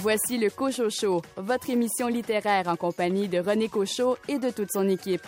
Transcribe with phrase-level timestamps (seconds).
[0.00, 4.70] Voici le Cocho Show, votre émission littéraire en compagnie de René Cochot et de toute
[4.70, 5.26] son équipe.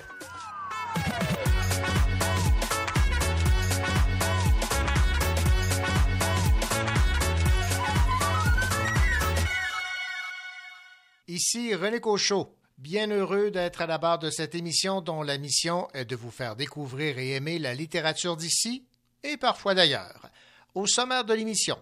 [11.26, 15.88] Ici René Cochot, bien heureux d'être à la barre de cette émission dont la mission
[15.94, 18.84] est de vous faire découvrir et aimer la littérature d'ici
[19.24, 20.30] et parfois d'ailleurs.
[20.76, 21.76] Au sommaire de l'émission,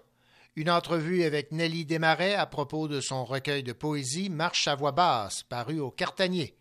[0.59, 4.91] une entrevue avec Nelly Desmarais à propos de son recueil de poésie Marche à voix
[4.91, 6.57] basse, paru au Cartanier.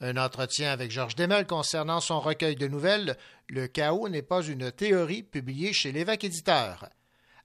[0.00, 3.14] Un entretien avec Georges Demel concernant son recueil de nouvelles
[3.50, 6.88] Le chaos n'est pas une théorie, publié chez l'évêque éditeur.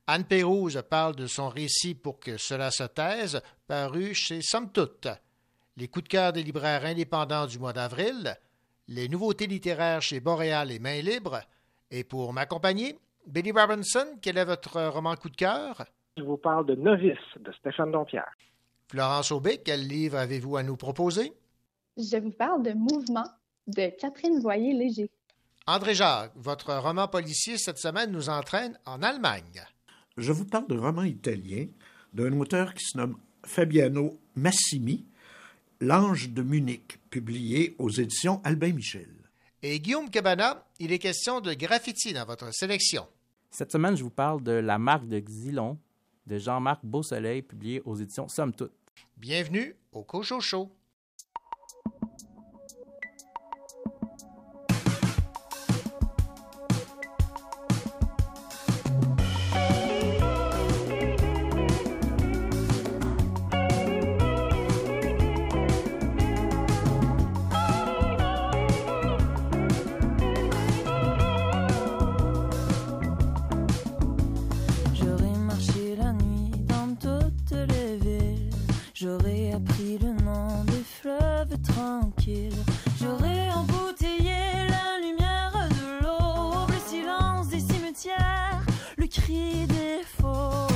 [0.07, 5.09] Anne Pérouse parle de son récit pour que cela se taise, paru chez Somme Toute.
[5.75, 8.37] Les coups de cœur des libraires indépendants du mois d'avril,
[8.87, 11.41] les nouveautés littéraires chez Boréal et Main Libre,
[11.91, 15.85] et pour m'accompagner, Billy Robinson, quel est votre roman coup de cœur?
[16.17, 18.31] Je vous parle de Novice de Stéphane Dompierre.
[18.89, 21.33] Florence Aubé, quel livre avez-vous à nous proposer?
[21.97, 23.27] Je vous parle de Mouvement
[23.67, 25.09] de Catherine Voyer-Léger.
[25.67, 29.63] André Jacques, votre roman policier cette semaine nous entraîne en Allemagne.
[30.17, 31.67] Je vous parle de roman italien
[32.13, 35.05] d'un auteur qui se nomme Fabiano Massimi,
[35.79, 39.20] L'Ange de Munich, publié aux éditions Albin Michel.
[39.63, 43.07] Et Guillaume Cabana, il est question de graffiti dans votre sélection.
[43.51, 45.77] Cette semaine, je vous parle de La marque de Xylon
[46.25, 48.71] de Jean-Marc Beausoleil, publié aux éditions Somme Toute.
[49.17, 50.71] Bienvenue au Cocho Show.
[79.01, 82.53] J'aurais appris le nom des fleuves tranquilles.
[83.01, 84.37] J'aurais embouteillé
[84.69, 88.63] la lumière de l'eau, le silence des cimetières,
[88.97, 90.67] le cri des faux.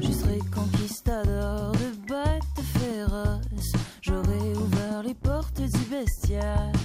[0.00, 3.72] Je serais conquistador de bêtes féroces.
[4.02, 6.75] J'aurais ouvert les portes du bestiaire.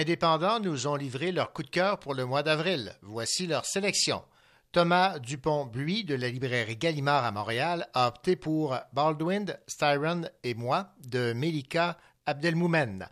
[0.00, 2.94] Indépendants nous ont livré leur coup de cœur pour le mois d'avril.
[3.02, 4.22] Voici leur sélection.
[4.72, 10.94] Thomas Dupont-Buis de la librairie Gallimard à Montréal a opté pour Baldwin, Styron et moi
[11.06, 13.08] de Melika Abdelmoumen.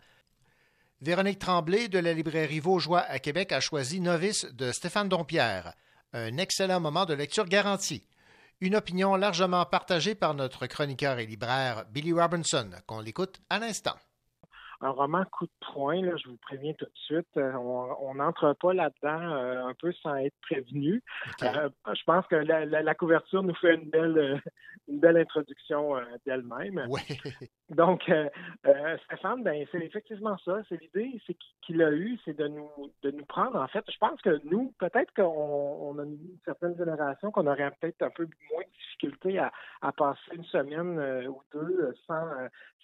[1.01, 5.75] Véronique Tremblay de la librairie Vaugeois à Québec a choisi Novice de Stéphane Dompierre.
[6.13, 8.03] Un excellent moment de lecture garanti.
[8.61, 13.95] Une opinion largement partagée par notre chroniqueur et libraire Billy Robinson, qu'on l'écoute à l'instant.
[14.81, 17.27] Un roman coup de poing, là, je vous préviens tout de suite.
[17.37, 21.03] Euh, on n'entre pas là-dedans euh, un peu sans être prévenu.
[21.43, 24.41] Euh, je pense que la, la, la, couverture nous fait une belle,
[24.87, 25.95] une belle introduction
[26.25, 26.87] d'elle-même.
[27.69, 28.09] Donc,
[29.05, 30.61] Stéphane, ben, c'est effectivement ça.
[30.69, 32.69] C'est l'idée, c'est qu'il a eu, c'est de nous,
[33.03, 33.57] de nous prendre.
[33.57, 37.71] En fait, je pense que nous, peut-être qu'on on a une certaine génération qu'on aurait
[37.81, 39.51] peut-être un peu moins de difficulté à,
[39.81, 42.25] à passer une semaine ou deux sans,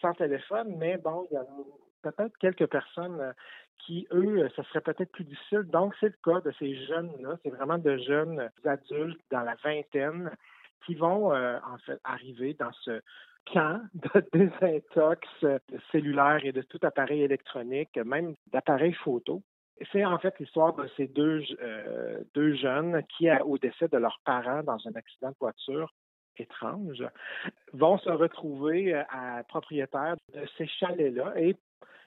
[0.01, 1.45] sans téléphone, mais bon, il y a
[2.11, 3.33] peut-être quelques personnes euh,
[3.79, 5.63] qui, eux, ce serait peut-être plus difficile.
[5.63, 7.37] Donc, c'est le cas de ces jeunes-là.
[7.43, 10.31] C'est vraiment de jeunes adultes dans la vingtaine
[10.85, 13.01] qui vont, euh, en fait, arriver dans ce
[13.51, 15.27] camp de désintox
[15.91, 19.41] cellulaire et de tout appareil électronique, même d'appareils photo.
[19.91, 24.19] C'est en fait l'histoire de ces deux, euh, deux jeunes qui, au décès de leurs
[24.23, 25.91] parents dans un accident de voiture,
[26.37, 27.03] étrange,
[27.73, 31.55] vont se retrouver à propriétaire de ces chalets-là et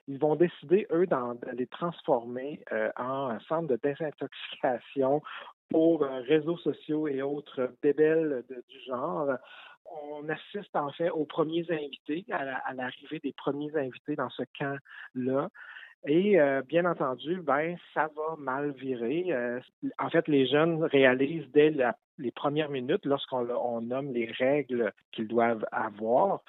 [0.08, 5.22] ils vont décider, eux, de les transformer euh, en centre de désintoxication
[5.70, 9.28] pour euh, réseaux sociaux et autres bébelles du genre.
[10.10, 15.50] On assiste en fait aux premiers invités, à l'arrivée des premiers invités dans ce camp-là.
[16.06, 19.34] Et euh, bien entendu, ben ça va mal virer.
[19.98, 21.74] en fait, les jeunes réalisent dès
[22.18, 26.40] les premières minutes, lorsqu'on nomme les règles qu'ils doivent avoir,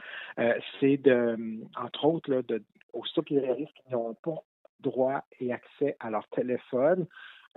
[0.80, 1.38] c'est de,
[1.76, 2.64] entre autres, de,
[2.94, 4.44] aussitôt qu'ils réalisent qu'ils n'ont pas
[4.80, 7.08] droit et accès à leur téléphone,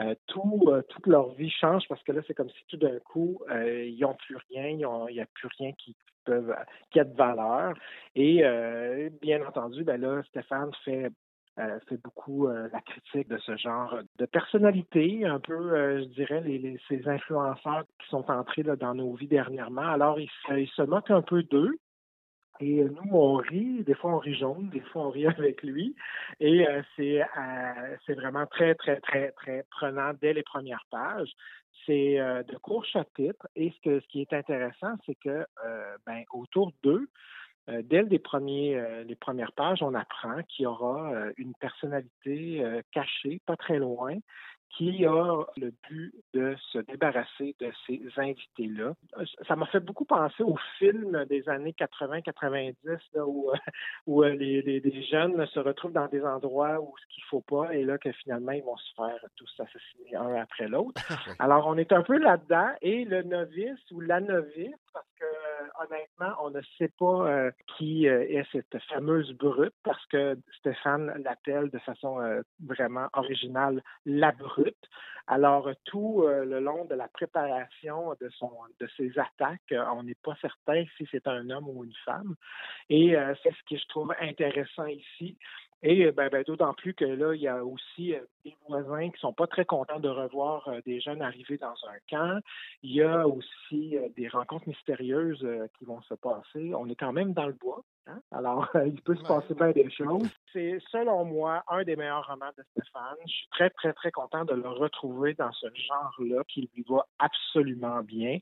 [0.00, 2.98] euh, tout, euh, toute leur vie change parce que là, c'est comme si tout d'un
[3.00, 4.78] coup, euh, ils n'ont plus rien, il
[5.14, 5.94] n'y a plus rien qui
[6.24, 6.54] peuvent
[6.90, 7.74] qui a de valeur.
[8.14, 8.42] Et
[9.20, 11.10] bien entendu, ben là, Stéphane fait
[11.56, 17.06] fait beaucoup la critique de ce genre de personnalité, un peu, je dirais, les, ces
[17.06, 19.82] influenceurs qui sont entrés là, dans nos vies dernièrement.
[19.82, 21.76] Alors, il il se moque un peu d'eux,
[22.62, 25.96] et nous, on rit, des fois on rit jaune, des fois on rit avec lui.
[26.38, 31.30] Et euh, c'est euh, c'est vraiment très, très, très, très prenant dès les premières pages.
[31.86, 33.48] C'est euh, de courts chapitres.
[33.56, 35.44] Et ce, que, ce qui est intéressant, c'est que
[36.06, 37.08] ben, autour d'eux,
[37.66, 43.56] dès les, premiers, les premières pages, on apprend qu'il y aura une personnalité cachée, pas
[43.56, 44.16] très loin,
[44.76, 48.94] qui a le but de se débarrasser de ces invités-là.
[49.46, 52.74] Ça m'a fait beaucoup penser au film des années 80-90
[53.26, 53.56] où, euh,
[54.06, 57.74] où euh, les, les, jeunes se retrouvent dans des endroits où ce qu'il faut pas
[57.74, 61.02] et là que finalement ils vont se faire tous assassiner un après l'autre.
[61.38, 65.24] Alors on est un peu là-dedans et le novice ou la novice, parce que
[65.84, 71.70] honnêtement, on ne sait pas euh, qui est cette fameuse brute parce que Stéphane l'appelle
[71.70, 74.88] de façon vraiment originale la brute.
[75.26, 78.50] Alors, tout euh, le long de la préparation de, son,
[78.80, 82.34] de ses attaques, euh, on n'est pas certain si c'est un homme ou une femme.
[82.88, 85.38] Et euh, c'est ce que je trouve intéressant ici.
[85.82, 88.14] Et ben, ben, d'autant plus que là, il y a aussi
[88.44, 92.40] des voisins qui sont pas très contents de revoir des jeunes arriver dans un camp.
[92.82, 95.46] Il y a aussi des rencontres mystérieuses
[95.78, 96.72] qui vont se passer.
[96.74, 97.82] On est quand même dans le bois.
[98.06, 98.20] Hein?
[98.32, 100.28] Alors, il peut se passer bien des choses.
[100.52, 103.16] C'est, selon moi, un des meilleurs romans de Stéphane.
[103.26, 107.06] Je suis très, très, très content de le retrouver dans ce genre-là qui lui va
[107.18, 108.38] absolument bien.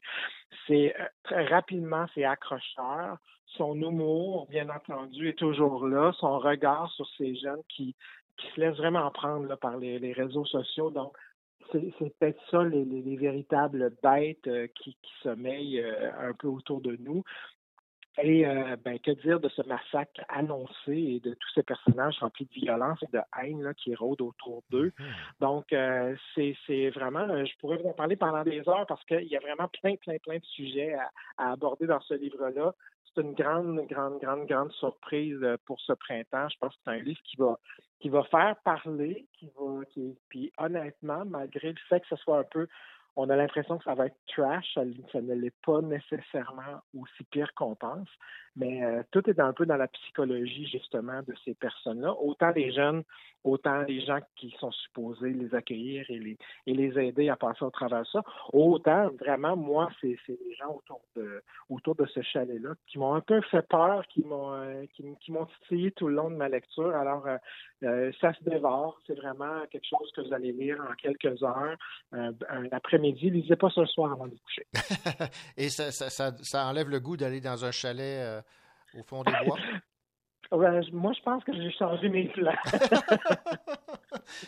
[0.66, 3.18] C'est euh, très rapidement, c'est accrocheur.
[3.56, 6.12] Son humour, bien entendu, est toujours là.
[6.18, 7.94] Son regard sur ces jeunes qui,
[8.36, 10.90] qui se laissent vraiment prendre par les, réseaux sociaux.
[10.90, 11.16] Donc,
[11.72, 16.80] c'est, peut-être ça les, les, véritables bêtes euh, qui, qui sommeillent euh, un peu autour
[16.80, 17.22] de nous.
[18.22, 22.46] Et euh, ben, que dire de ce massacre annoncé et de tous ces personnages remplis
[22.46, 24.92] de violence et de haine là, qui rôdent autour d'eux?
[24.98, 25.06] Mhm.
[25.40, 29.36] Donc, euh, c'est vraiment, je pourrais vous en parler pendant des heures parce qu'il y
[29.36, 32.74] a vraiment plein, plein, plein de sujets à, à aborder dans ce livre-là.
[33.14, 36.48] C'est une grande, grande, grande, grande surprise pour ce printemps.
[36.48, 37.58] Je pense que c'est un livre qui va
[38.00, 39.82] qui va faire parler, qui va,
[40.30, 42.66] puis honnêtement, malgré le fait que ce soit un peu
[43.16, 47.52] on a l'impression que ça va être trash, ça, ne l'est pas nécessairement aussi pire
[47.54, 48.08] qu'on pense,
[48.60, 52.72] mais euh, tout est un peu dans la psychologie justement de ces personnes-là, autant les
[52.72, 53.02] jeunes,
[53.42, 56.18] autant les gens qui sont supposés les accueillir et
[56.66, 60.78] les, aider à passer au travers de ça, autant vraiment moi c'est les gens
[61.70, 65.46] autour de ce chalet-là qui m'ont un peu fait peur, qui m'ont euh, qui, m'ont
[65.46, 66.94] titillé tout le long de ma lecture.
[66.94, 67.26] Alors
[67.82, 71.76] euh, ça se dévore, c'est vraiment quelque chose que vous allez lire en quelques heures,
[72.12, 72.34] un
[72.72, 74.66] après-midi, lisez pas ce soir avant de coucher.
[75.56, 78.42] et ça, ça, enlève le goût d'aller dans un chalet
[78.98, 79.58] au fond des bois?
[80.92, 82.52] moi, je pense que j'ai changé mes plans.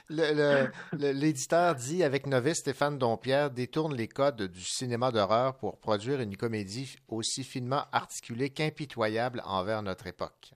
[0.93, 6.37] L'éditeur dit avec Novice, Stéphane Dompierre détourne les codes du cinéma d'horreur pour produire une
[6.37, 10.53] comédie aussi finement articulée qu'impitoyable envers notre époque.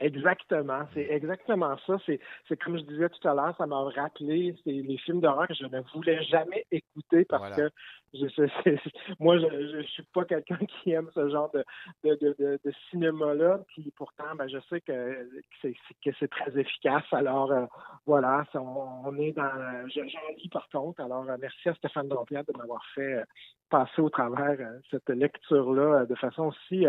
[0.00, 1.96] Exactement, c'est exactement ça.
[2.06, 2.18] C'est,
[2.64, 5.80] comme je disais tout à l'heure, ça m'a rappelé les films d'horreur que je ne
[5.92, 7.68] voulais jamais écouter parce Voilà.
[7.68, 7.74] que
[8.14, 8.26] je,
[9.20, 11.62] moi, je, je suis pas quelqu'un qui aime ce genre de,
[12.04, 13.60] de, de, de, de cinéma-là.
[13.68, 15.28] Puis pourtant, ben, je sais que,
[15.62, 17.04] que c'est, très efficace.
[17.12, 17.66] Alors euh,
[18.06, 18.58] voilà, on,
[19.04, 19.86] on est dans.
[19.88, 21.00] je- J'en lis par contre.
[21.02, 23.24] Alors euh, merci à Stéphane Dompierre de m'avoir fait euh,
[23.68, 24.56] passer au travers
[24.90, 26.86] cette lecture-là de façon aussi.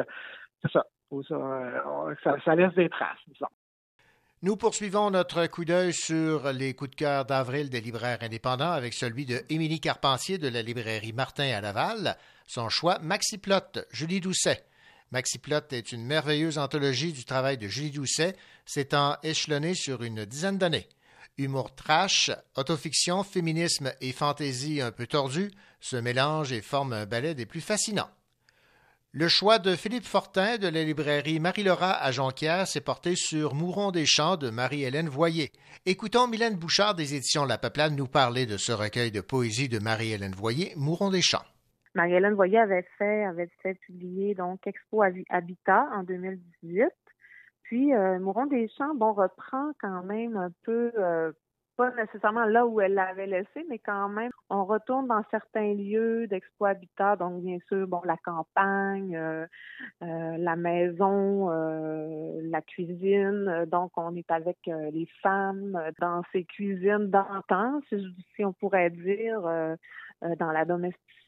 [0.61, 0.85] c'est ça.
[1.13, 3.19] Euh, ça, laisse des traces.
[4.41, 8.93] Nous poursuivons notre coup d'œil sur les coups de cœur d'avril des libraires indépendants avec
[8.93, 12.17] celui de Émilie Carpentier de la librairie Martin à Laval.
[12.47, 14.63] Son choix, Maxiplot, Julie Doucet.
[15.11, 20.57] Maxiplot est une merveilleuse anthologie du travail de Julie Doucet, s'étant échelonnée sur une dizaine
[20.57, 20.87] d'années.
[21.37, 27.35] Humour trash, autofiction, féminisme et fantaisie un peu tordue se mélangent et forment un ballet
[27.35, 28.09] des plus fascinants.
[29.13, 33.91] Le choix de Philippe Fortin de la librairie Marie-Laura à Jonquière s'est porté sur Mouron
[33.91, 35.51] des Champs de Marie-Hélène Voyer.
[35.85, 39.79] Écoutons Mylène Bouchard des éditions La Peuplade nous parler de ce recueil de poésie de
[39.79, 41.43] Marie-Hélène Voyer, Mouron des Champs.
[41.93, 46.85] Marie-Hélène Voyer avait fait, avait fait publier donc Expo Habi- Habitat en 2018.
[47.63, 51.33] Puis euh, Mouron des Champs, bon, reprend quand même un peu, euh,
[51.77, 56.27] pas nécessairement là où elle l'avait laissé, mais quand même, on retourne dans certains lieux
[56.27, 59.45] d'Expo Habitat, donc bien sûr, bon, la campagne, euh,
[60.03, 63.65] euh, la maison, euh, la cuisine.
[63.67, 68.03] Donc, on est avec les femmes dans ces cuisines d'antan, si,
[68.35, 69.41] si on pourrait dire,
[70.21, 71.20] dans la domesticité,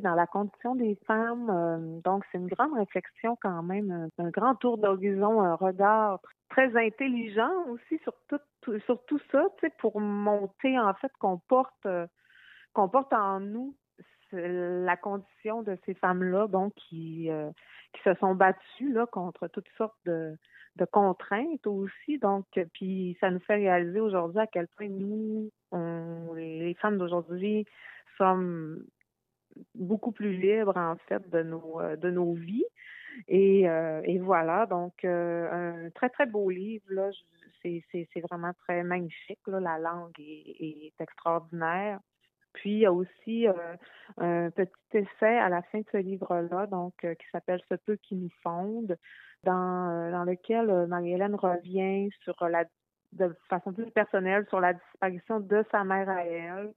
[0.00, 1.50] dans la condition des femmes.
[1.50, 6.20] Euh, donc, c'est une grande réflexion quand même, un, un grand tour d'horizon, un regard
[6.50, 8.40] très intelligent aussi sur tout,
[8.80, 9.44] sur tout ça,
[9.78, 12.06] pour monter en fait qu'on porte, euh,
[12.72, 13.74] qu'on porte en nous
[14.32, 17.50] la condition de ces femmes-là, bon, qui, euh,
[17.92, 20.36] qui se sont battues là contre toutes sortes de,
[20.76, 22.18] de contraintes aussi.
[22.18, 25.50] Donc, puis ça nous fait réaliser aujourd'hui à quel point nous,
[26.36, 27.66] les femmes d'aujourd'hui,
[28.18, 28.84] sommes
[29.74, 32.64] beaucoup plus libres en fait de nos euh, de nos vies.
[33.28, 37.10] Et, euh, et voilà, donc euh, un très très beau livre là.
[37.62, 39.60] C'est vraiment très magnifique là.
[39.60, 42.00] La langue est, est extraordinaire.
[42.52, 43.46] Puis il y a aussi
[44.18, 47.96] un petit essai à la fin de ce livre-là, donc euh, qui s'appelle Ce peu
[47.96, 48.96] qui nous fonde,
[49.44, 52.64] dans, dans lequel Marie-Hélène revient sur la
[53.12, 56.72] de façon plus personnelle sur la disparition de sa mère à elle,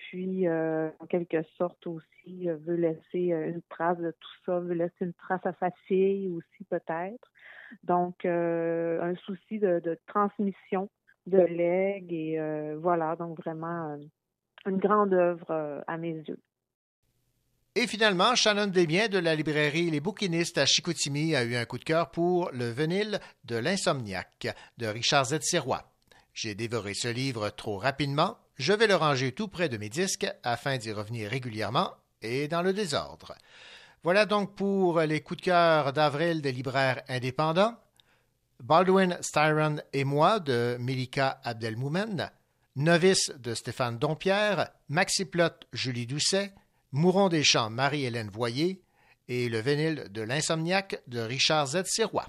[0.00, 4.58] puis euh, en quelque sorte aussi euh, veut laisser euh, une trace de tout ça,
[4.60, 7.30] veut laisser une trace à sa fille aussi peut-être.
[7.84, 10.88] Donc euh, un souci de, transmission
[11.26, 12.40] de legs et
[12.78, 13.96] voilà, donc vraiment
[14.66, 16.38] une grande œuvre à mes yeux.
[17.76, 21.78] Et finalement, Shannon Desbiens de la librairie Les Bouquinistes à Chicoutimi a eu un coup
[21.78, 25.38] de cœur pour Le Venile de l'Insomniaque de Richard Z.
[25.42, 25.84] Sirois.
[26.34, 28.38] J'ai dévoré ce livre trop rapidement.
[28.60, 32.60] Je vais le ranger tout près de mes disques afin d'y revenir régulièrement et dans
[32.60, 33.34] le désordre.
[34.02, 37.74] Voilà donc pour les coups de cœur d'avril des libraires indépendants.
[38.62, 42.30] Baldwin Styron et moi de Melika Abdelmoumen,
[42.76, 46.52] Novice de Stéphane Dompierre, Maxiplot Julie Doucet,
[46.92, 48.82] Mouron des Champs Marie-Hélène Voyer
[49.28, 51.84] et Le Vénile de l'Insomniaque de Richard Z.
[51.86, 52.28] Sirois.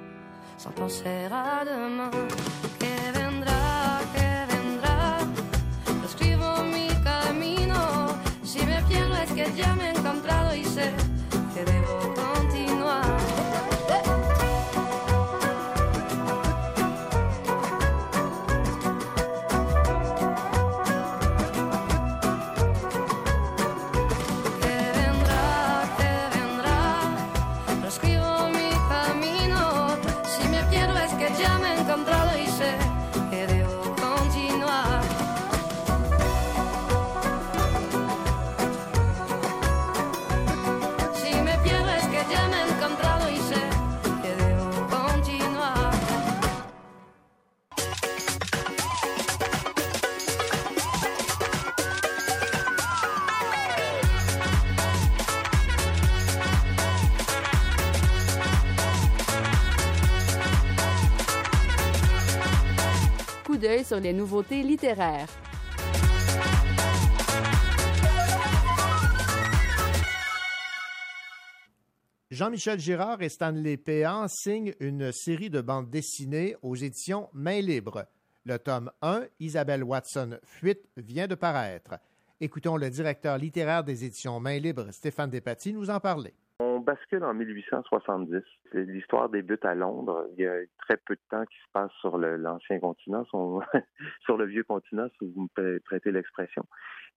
[0.61, 2.11] sans penser à demain.
[2.79, 5.17] Que vendra, que vendra,
[5.99, 7.79] lo escribo mi camino,
[8.43, 10.91] si me pierdo es que ya me he encontrado y sé
[63.99, 65.27] les nouveautés littéraires.
[72.29, 78.05] Jean-Michel Girard et Stanley Péan signent une série de bandes dessinées aux éditions Main Libre.
[78.45, 81.95] Le tome 1, Isabelle Watson Fuite, vient de paraître.
[82.39, 86.33] Écoutons le directeur littéraire des éditions Main Libre, Stéphane Despatie, nous en parler.
[86.63, 88.43] On bascule en 1870.
[88.73, 90.27] L'histoire débute à Londres.
[90.37, 93.25] Il y a très peu de temps qui se passe sur l'ancien continent,
[94.21, 96.63] sur, le vieux continent, si vous me prê- prêtez l'expression.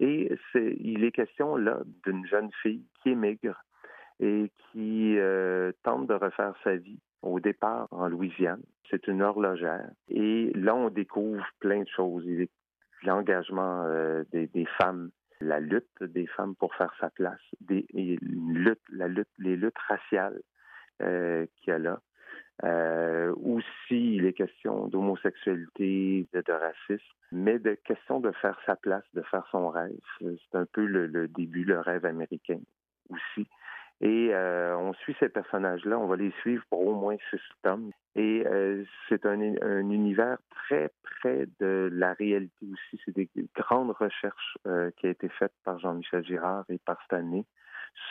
[0.00, 3.62] Et il est question là d'une jeune fille qui émigre
[4.18, 8.62] et qui euh, tente de refaire sa vie au départ en Louisiane.
[8.90, 9.90] C'est une horlogère.
[10.08, 12.26] Et là, on découvre plein de choses.
[13.02, 15.10] L'engagement euh, des femmes
[15.44, 17.86] la lutte des femmes pour faire sa place, des,
[18.92, 20.40] la lutte, les luttes raciales
[21.02, 22.00] euh, qu'il y a là.
[22.62, 29.04] Euh, aussi, il est question d'homosexualité, de, racisme, mais de question de faire sa place,
[29.14, 29.92] de faire son rêve.
[30.20, 32.60] C'est un peu le, le début, le rêve américain
[33.08, 33.48] aussi.
[34.04, 37.90] Et euh, on suit ces personnages-là, on va les suivre pour au moins six tomes.
[38.14, 43.00] Et euh, c'est un, un univers très près de la réalité aussi.
[43.06, 47.46] C'est des grandes recherches euh, qui ont été faites par Jean-Michel Girard et par Stanley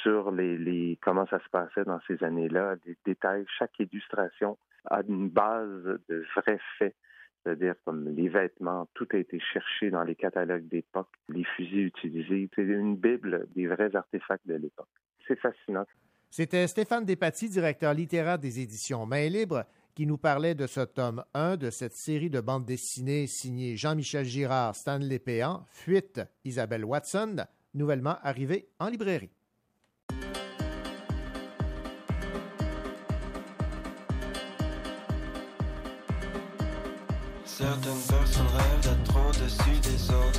[0.02, 3.46] sur les, les comment ça se passait dans ces années-là, des détails.
[3.60, 4.58] Chaque illustration
[4.90, 6.96] a une base de vrais faits
[7.44, 12.50] c'est-à-dire comme les vêtements, tout a été cherché dans les catalogues d'époque, les fusils utilisés,
[12.56, 14.88] c'est une bible des vrais artefacts de l'époque.
[15.28, 15.86] C'est fascinant.
[16.30, 21.24] C'était Stéphane Despatie, directeur littéraire des éditions Main Libre, qui nous parlait de ce tome
[21.36, 27.46] 1 de cette série de bandes dessinées signée Jean-Michel Girard, Stanley Péan, Fuite, Isabelle Watson,
[27.76, 29.30] nouvellement arrivée en librairie.
[37.46, 40.33] Certaines personnes rêvent d'être au-dessus des autres.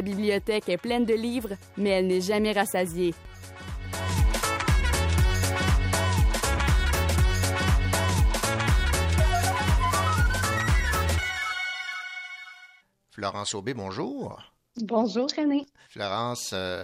[0.00, 3.12] Sa bibliothèque est pleine de livres, mais elle n'est jamais rassasiée.
[13.10, 14.42] Florence Aubé, bonjour.
[14.78, 15.66] Bonjour, René.
[15.90, 16.82] Florence, euh,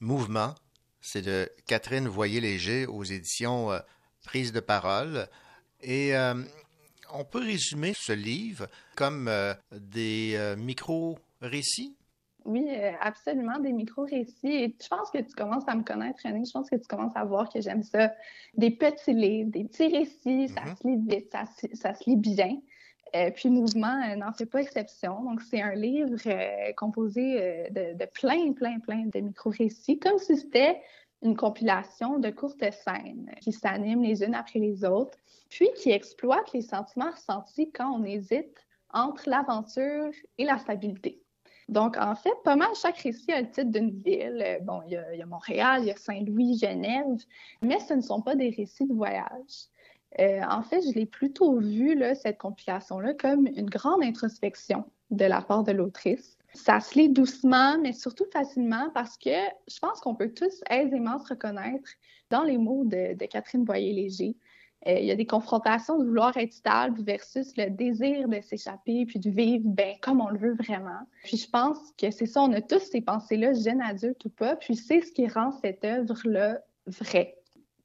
[0.00, 0.54] Mouvement,
[1.00, 3.78] c'est de Catherine Voyer-Léger aux éditions euh,
[4.22, 5.28] Prise de parole.
[5.80, 6.34] Et euh,
[7.10, 11.96] on peut résumer ce livre comme euh, des euh, micro-récits.
[12.44, 14.46] Oui, euh, absolument, des micro-récits.
[14.52, 16.44] Et je pense que tu commences à me connaître, René.
[16.44, 18.12] Je pense que tu commences à voir que j'aime ça.
[18.56, 20.76] Des petits livres, des petits récits, ça Mhm.
[20.76, 22.58] se lit vite, ça, se- ça se lit bien.
[23.16, 25.22] Euh, puis Mouvement euh, n'en fait pas exception.
[25.22, 30.36] Donc, c'est un livre euh, composé de, de plein, plein, plein de micro-récits, comme si
[30.36, 30.82] c'était
[31.22, 35.16] une compilation de courtes scènes qui s'animent les unes après les autres,
[35.48, 38.54] puis qui exploitent les sentiments ressentis quand on hésite
[38.92, 41.23] entre l'aventure et la stabilité.
[41.68, 44.42] Donc, en fait, pas mal chaque récit a le titre d'une ville.
[44.44, 47.24] Euh, Bon, il y, a, Montréal, il y a Saint-Louis, Genève,
[47.62, 49.68] mais ce ne sont pas des récits de voyage.
[50.20, 55.24] Euh, en fait, je l'ai plutôt vu, là, cette compilation-là, comme une grande introspection de
[55.24, 56.38] la part de l'autrice.
[56.52, 59.30] Ça se lit doucement, mais surtout facilement parce que
[59.66, 61.90] je pense qu'on peut tous aisément se reconnaître
[62.30, 64.36] dans les mots de Catherine Boyer-Léger.
[64.86, 69.06] Euh, il y a des confrontations de vouloir être stable versus le désir de s'échapper
[69.06, 71.00] puis de vivre ben, comme on le veut vraiment.
[71.24, 74.56] Puis je pense que c'est ça, on a tous ces pensées-là, jeune adulte ou pas,
[74.56, 77.36] puis c'est ce qui rend cette œuvre-là vraie.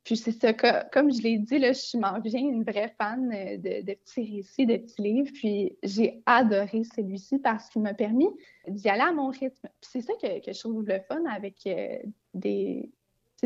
[0.04, 3.32] Puis c'est ça, que, comme je l'ai dit, là, je m'en viens une vraie fan
[3.32, 5.30] euh, de, de petits récits, de petits livres.
[5.34, 8.30] Puis j'ai adoré celui-ci parce qu'il m'a permis
[8.68, 9.68] d'y aller à mon rythme.
[9.82, 11.98] Puis c'est ça que, que je trouve le fun avec euh,
[12.34, 12.90] des,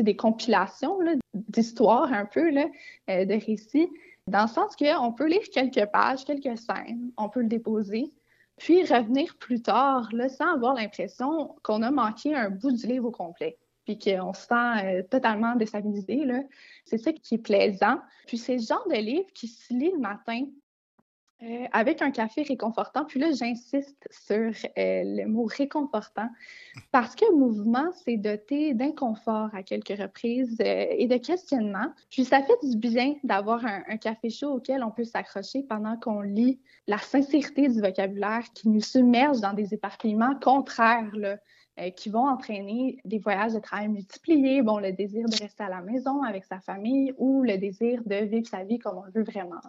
[0.02, 0.98] des compilations
[1.34, 3.90] d'histoires un peu, euh, de récits,
[4.26, 8.12] dans le sens qu'on peut lire quelques pages, quelques scènes, on peut le déposer,
[8.56, 13.10] puis revenir plus tard sans avoir l'impression qu'on a manqué un bout du livre au
[13.10, 16.22] complet puis qu'on se sent euh, totalement déstabilisé.
[16.84, 18.00] C'est ça qui est plaisant.
[18.26, 20.46] Puis c'est le genre de livre qui se lit le matin
[21.42, 23.04] euh, avec un café réconfortant.
[23.04, 26.28] Puis là, j'insiste sur euh, le mot réconfortant
[26.92, 31.88] parce que mouvement, c'est doté d'inconfort à quelques reprises euh, et de questionnement.
[32.08, 36.20] Puis ça fait du bien d'avoir un, café chaud auquel on peut s'accrocher pendant qu'on
[36.20, 41.10] lit la sincérité du vocabulaire qui nous submerge dans des éparpillements contraires,
[41.96, 45.80] qui vont entraîner des voyages de travail multipliés, bon, le désir de rester à la
[45.80, 49.60] maison avec sa famille ou le désir de vivre sa vie comme on veut vraiment.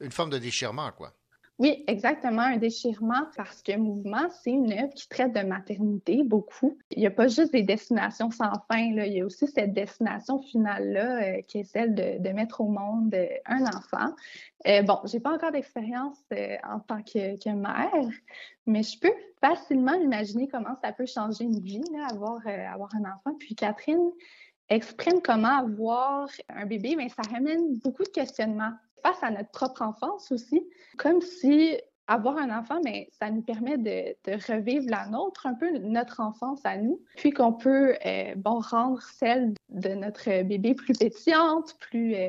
[0.00, 1.14] Une forme de déchirement, quoi.
[1.58, 6.76] Oui, exactement, un déchirement parce que Mouvement, c'est une œuvre qui traite de maternité beaucoup.
[6.90, 9.06] Il n'y a pas juste des destinations sans fin, là.
[9.06, 13.14] il y a aussi cette destination finale-là euh, qui est celle de, mettre au monde
[13.14, 14.14] euh, un enfant.
[14.66, 18.08] Euh, bon, j'ai pas encore d'expérience euh, en tant que, mère,
[18.66, 22.40] mais je peux facilement imaginer comment ça peut changer une vie, avoir,
[22.72, 23.36] avoir un enfant.
[23.38, 24.10] Puis Catherine
[24.68, 29.82] exprime comment avoir un bébé, mais ça ramène beaucoup de questionnements face à notre propre
[29.82, 31.76] enfance aussi, comme si
[32.08, 34.14] avoir un enfant, mais ça nous permet de,
[34.52, 39.54] revivre la nôtre, un peu notre enfance à nous, puis qu'on peut euh, rendre celle
[39.68, 42.28] de notre bébé plus pétillante, plus euh,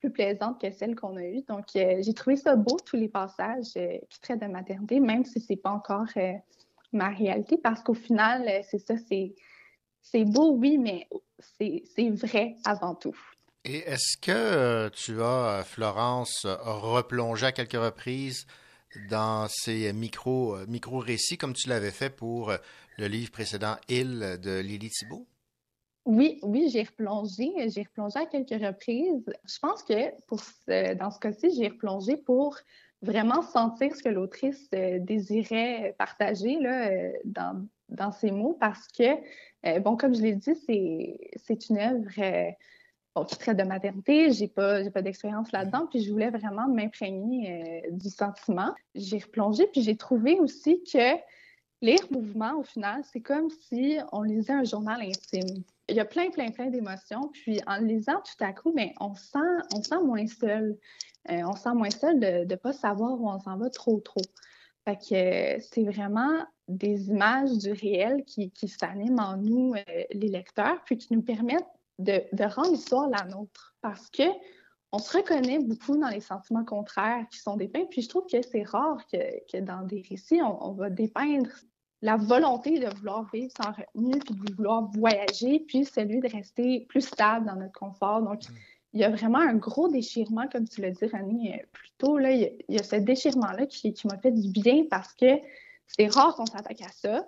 [0.00, 1.42] plus plaisante que celle qu'on a eue.
[1.48, 5.40] Donc euh, j'ai trouvé ça beau tous les passages qui traitent de maternité, même si
[5.40, 6.06] c'est pas encore
[6.92, 11.08] ma réalité, parce qu'au final c'est ça, c'est beau oui, mais
[11.40, 13.16] c'est vrai avant tout.
[13.70, 18.46] Et est-ce que euh, tu as, euh, Florence, euh, replongé à quelques reprises
[19.10, 22.50] dans ces micro, euh, micro-récits comme tu l'avais fait pour
[22.96, 25.26] le livre précédent Il de Lily Thibault?
[26.06, 27.52] Oui, oui, j'ai replongé.
[27.68, 29.22] J'ai replongé à quelques reprises.
[29.44, 30.40] Je pense que pour
[30.96, 32.56] dans ce cas-ci, j'ai replongé pour
[33.02, 36.90] vraiment sentir ce que l'autrice désirait partager là,
[37.26, 40.54] dans, dans ses mots parce que, bon, comme je l'ai dit,
[41.36, 42.54] c'est, une œuvre
[43.24, 44.32] qui traite de maternité.
[44.32, 48.74] J'ai pas, j'ai pas d'expérience là-dedans, puis je voulais vraiment m'imprégner euh, du sentiment.
[48.94, 51.18] J'ai replongé, puis j'ai trouvé aussi que
[51.80, 55.62] Lire mouvement, au final, c'est comme si on lisait un journal intime.
[55.88, 57.30] Il y a plein, plein, plein d'émotions.
[57.32, 59.38] Puis en lisant tout à coup, mais on sent,
[59.72, 60.76] on sent moins seul.
[61.30, 64.22] Euh, on sent moins seul de ne pas savoir où on s'en va trop, trop.
[64.84, 70.04] Fait que euh, c'est vraiment des images du réel qui, qui s'animent en nous, euh,
[70.10, 71.64] les lecteurs, puis qui nous permettent
[71.98, 73.74] de, de rendre l'histoire la nôtre.
[73.80, 74.24] Parce que
[74.90, 77.84] on se reconnaît beaucoup dans les sentiments contraires qui sont dépeints.
[77.90, 79.18] Puis je trouve que c'est rare que,
[79.50, 81.50] que, dans des récits, on, on, va dépeindre
[82.00, 86.86] la volonté de vouloir vivre sans retenue, puis de vouloir voyager, puis celui de rester
[86.88, 88.22] plus stable dans notre confort.
[88.22, 88.42] Donc,
[88.94, 92.16] il y a vraiment un gros déchirement, comme tu l'as dit, René, plus tôt.
[92.16, 95.26] Là, il, y a, ce déchirement-là qui, qui m'a fait du bien parce que
[95.86, 97.26] c'est rare qu'on s'attaque à ça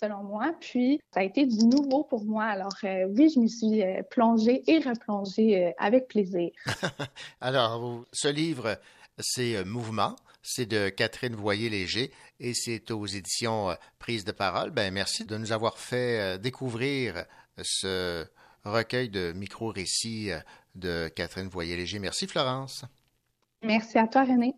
[0.00, 0.52] selon moi.
[0.60, 2.44] Puis, ça a été du nouveau pour moi.
[2.44, 6.50] Alors, euh, oui, je me suis euh, plongée et replongée euh, avec plaisir.
[7.40, 8.78] Alors, ce livre,
[9.18, 10.16] c'est Mouvement.
[10.42, 14.70] C'est de Catherine Voyer-Léger et c'est aux éditions Prise de parole.
[14.70, 17.26] Ben, merci de nous avoir fait découvrir
[17.62, 18.24] ce
[18.64, 20.30] recueil de micro-récits
[20.76, 21.98] de Catherine Voyer-Léger.
[21.98, 22.86] Merci, Florence.
[23.62, 24.54] Merci à toi, René.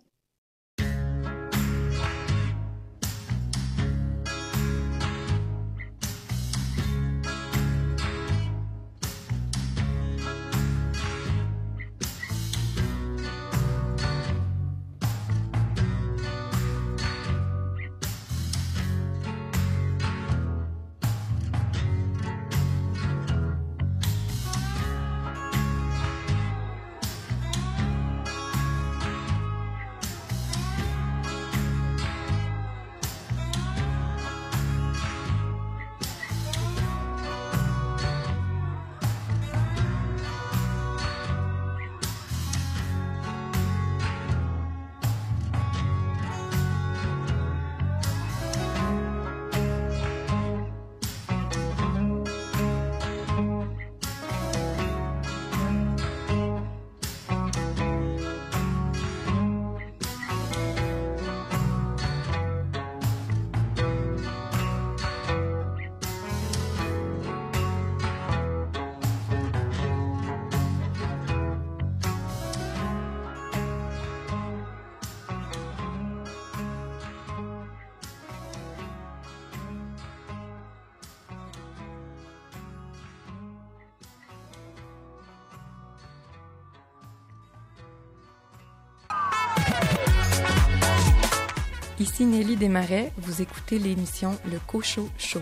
[92.03, 95.41] Ici Nelly Desmarais, vous écoutez l'émission Le Cochot Show.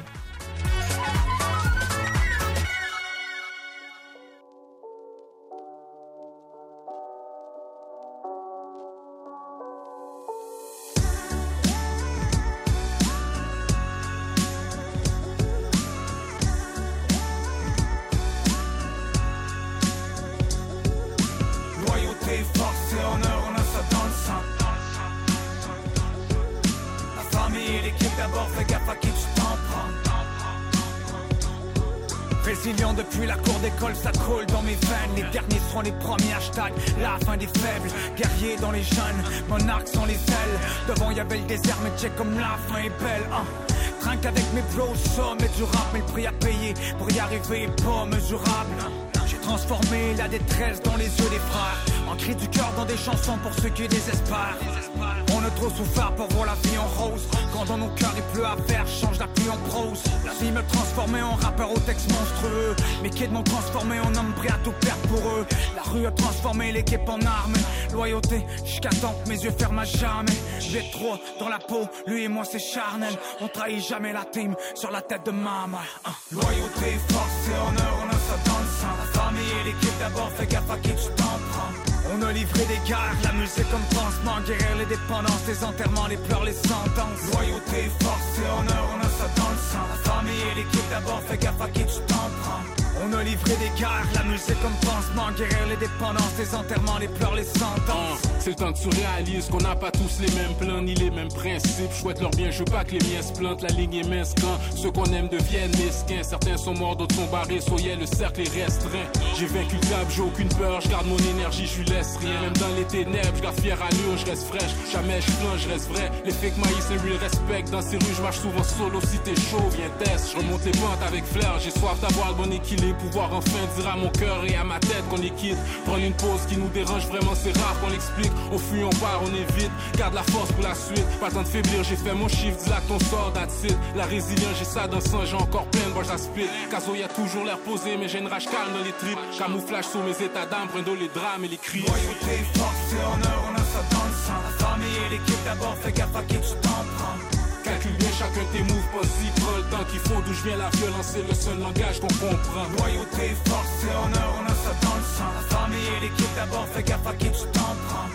[66.80, 67.64] L'équipe en armée.
[67.92, 70.38] Loyauté, jusqu'à temps mes yeux ferment à jamais.
[70.60, 73.12] J'ai trop dans la peau, lui et moi c'est charnel.
[73.40, 75.78] On trahit jamais la team sur la tête de maman.
[76.04, 76.10] Hein.
[76.32, 78.94] Loyauté, force et honneur, on a ça dans le sang.
[79.02, 81.72] La famille et l'équipe d'abord, fais gaffe à qui tu t'en prends.
[82.12, 86.16] On a livré des guerres, la musique comme pansement, guérir les dépendances, les enterrements, les
[86.16, 87.22] pleurs, les sentences.
[87.32, 89.84] Loyauté, force et honneur, on a ça dans le sang.
[89.92, 92.79] La famille et l'équipe d'abord, fais gaffe à qui tu t'en prends.
[93.02, 97.08] On a livré des guerres, la musique comme pansement, guérir les dépendances, les enterrements, les
[97.08, 98.20] pleurs, les sentences.
[98.38, 101.10] C'est le temps que tu réalises qu'on n'a pas tous les mêmes plans ni les
[101.10, 101.92] mêmes principes.
[101.92, 104.34] Chouette leur bien, je veux pas que les miens se plantent, la ligne est mince
[104.40, 106.22] quand ceux qu'on aime deviennent mesquins.
[106.22, 109.08] Certains sont morts, d'autres sont barrés, soyez le cercle est restreint.
[109.38, 112.40] J'ai vaincu le diable, j'ai aucune peur, je garde mon énergie, je lui laisse rien.
[112.42, 114.72] Même dans les ténèbres, je garde à l'eau, je reste fraîche.
[114.92, 116.10] Jamais je plonge, je reste vrai.
[116.24, 117.70] Les fake maïs, les real respect.
[117.70, 119.00] Dans ces rues, je marche souvent solo.
[119.00, 120.32] Si t'es chaud, viens test.
[120.32, 123.88] Je remonte les pentes avec flair, j'ai soif d'avoir le bon équilibre pouvoir enfin dire
[123.88, 125.58] à mon cœur et à ma tête qu'on est quitte.
[125.84, 128.32] Prendre une pause qui nous dérange vraiment, c'est rare qu'on l'explique.
[128.52, 129.70] On fuit, on part, on évite.
[129.96, 131.06] Garde la force pour la suite.
[131.20, 133.76] Pas temps de faiblir, j'ai fait mon chiffre, dis là ton sort, that's it.
[133.94, 136.48] La résilience, j'ai ça dans le sang, j'ai encore plein de bois à split.
[136.70, 139.18] Caso, y a toujours l'air posé, mais j'ai une rage calme dans les tripes.
[139.38, 141.80] Camouflage sur mes états d'âme, prends les drames et les cris.
[141.80, 144.40] Loyauté, force et honneur, on a ça dans le sang.
[144.44, 147.39] La famille et l'équipe d'abord, fais gaffe à qui tu t'en prends.
[147.70, 150.20] Calcule bien chacun tes moves, si prends le temps qu'il faut.
[150.26, 152.66] D'où je viens, la violence, c'est le seul langage qu'on comprend.
[152.76, 155.30] Loyauté, force et honneur, on a ça dans le sang.
[155.38, 158.10] La famille et l'équipe d'abord, fais gaffe à qui tu t'en prends.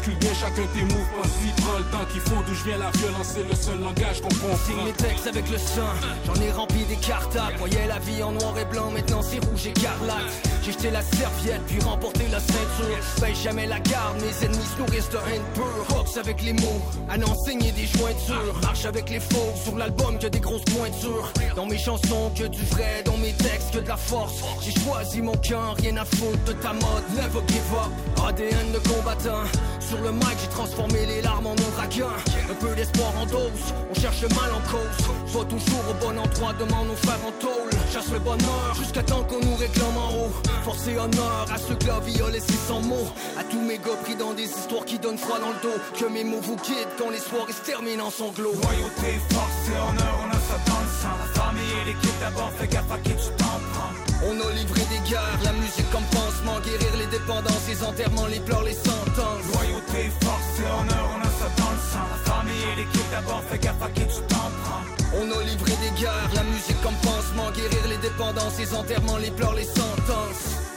[0.00, 2.42] Calcule bien chacun tes moves, pas si prends le temps qu'il faut.
[2.46, 4.56] D'où je viens, la violence, c'est le seul langage qu'on comprend.
[4.64, 5.92] Signe mes textes avec le sang,
[6.26, 7.56] j'en ai rempli des cartables.
[7.58, 10.32] Voyais la vie en noir et blanc, maintenant c'est rouge écarlate.
[10.62, 12.98] J'ai jeté la serviette, puis remporté la ceinture.
[13.20, 15.86] Baisse jamais la garde, mes ennemis se nourrissent de haine pure.
[15.90, 18.58] Boxe avec les mots, à n'enseigner des jointures.
[18.62, 21.30] Marche avec les faux, sur l'album que des grosses pointures.
[21.56, 24.40] Dans mes chansons, que du vrai, dans mes textes, que de la force.
[24.62, 27.04] J'ai choisi mon cœur, rien à foutre de ta mode.
[27.16, 29.44] Never give up, ADN de combattant.
[29.90, 32.14] Sur le mic, j'ai transformé les larmes en ouragan.
[32.48, 35.32] Un peu d'espoir en dose, on cherche le mal en cause.
[35.32, 37.70] Soit toujours au bon endroit, demande nos frères en tôle.
[37.92, 40.32] Chasse le bonheur, jusqu'à temps qu'on nous réclame en haut.
[40.62, 43.10] Force et honneur à ceux que la vie a laissé sans mots.
[43.36, 45.80] À tous mes gars pris dans des histoires qui donnent froid dans le dos.
[45.98, 48.54] Que mes mots vous quittent quand les soirées se terminent en sanglots.
[48.62, 51.14] Loyauté, force et honneur, le sang.
[51.20, 53.92] La famille et l'équipe d'abord, fais gaffe à qui tu t'en prends.
[54.22, 58.40] On a livré des guerres, la musique comme pansement, guérir les dépendances, les enterrements, les
[58.40, 59.46] pleurs, les sentences.
[59.54, 62.06] Loyauté, force et honneur, on a ça dans le sang.
[62.10, 64.84] La famille et l'équipe d'abord, fais gaffe à qui tu t'en prends.
[65.20, 69.30] On a livré des guerres, la musique comme pansement, guérir les dépendances, les enterrements, les
[69.30, 70.69] pleurs, les sentences.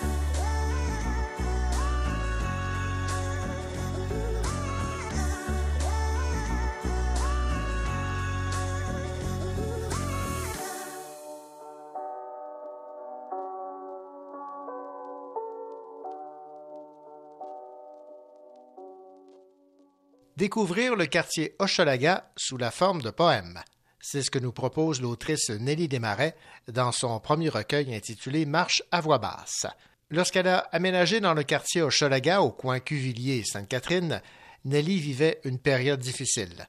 [20.35, 23.59] Découvrir le quartier Hochelaga sous la forme de poèmes.
[23.99, 26.35] C'est ce que nous propose l'autrice Nelly Desmarais
[26.67, 29.67] dans son premier recueil intitulé Marche à voix basse.
[30.09, 34.23] Lorsqu'elle a aménagé dans le quartier Hochelaga, au coin Cuvillier Sainte-Catherine,
[34.65, 36.67] Nelly vivait une période difficile.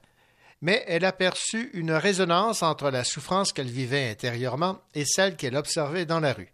[0.61, 5.55] Mais elle a perçu une résonance entre la souffrance qu'elle vivait intérieurement et celle qu'elle
[5.55, 6.51] observait dans la rue.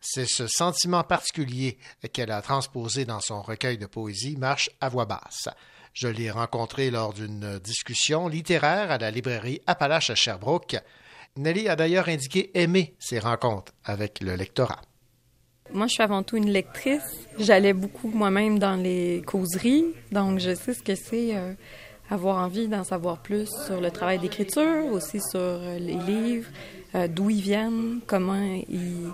[0.00, 1.76] C'est ce sentiment particulier
[2.14, 5.50] qu'elle a transposé dans son recueil de poésie Marche à voix basse.
[5.94, 10.76] Je l'ai rencontré lors d'une discussion littéraire à la librairie Appalache à Sherbrooke.
[11.36, 14.82] Nelly a d'ailleurs indiqué aimer ces rencontres avec le lectorat.
[15.72, 17.28] Moi, je suis avant tout une lectrice.
[17.38, 21.54] J'allais beaucoup moi-même dans les causeries, donc je sais ce que c'est euh,
[22.10, 26.50] avoir envie d'en savoir plus sur le travail d'écriture, aussi sur euh, les livres,
[26.96, 29.12] euh, d'où ils viennent, comment ils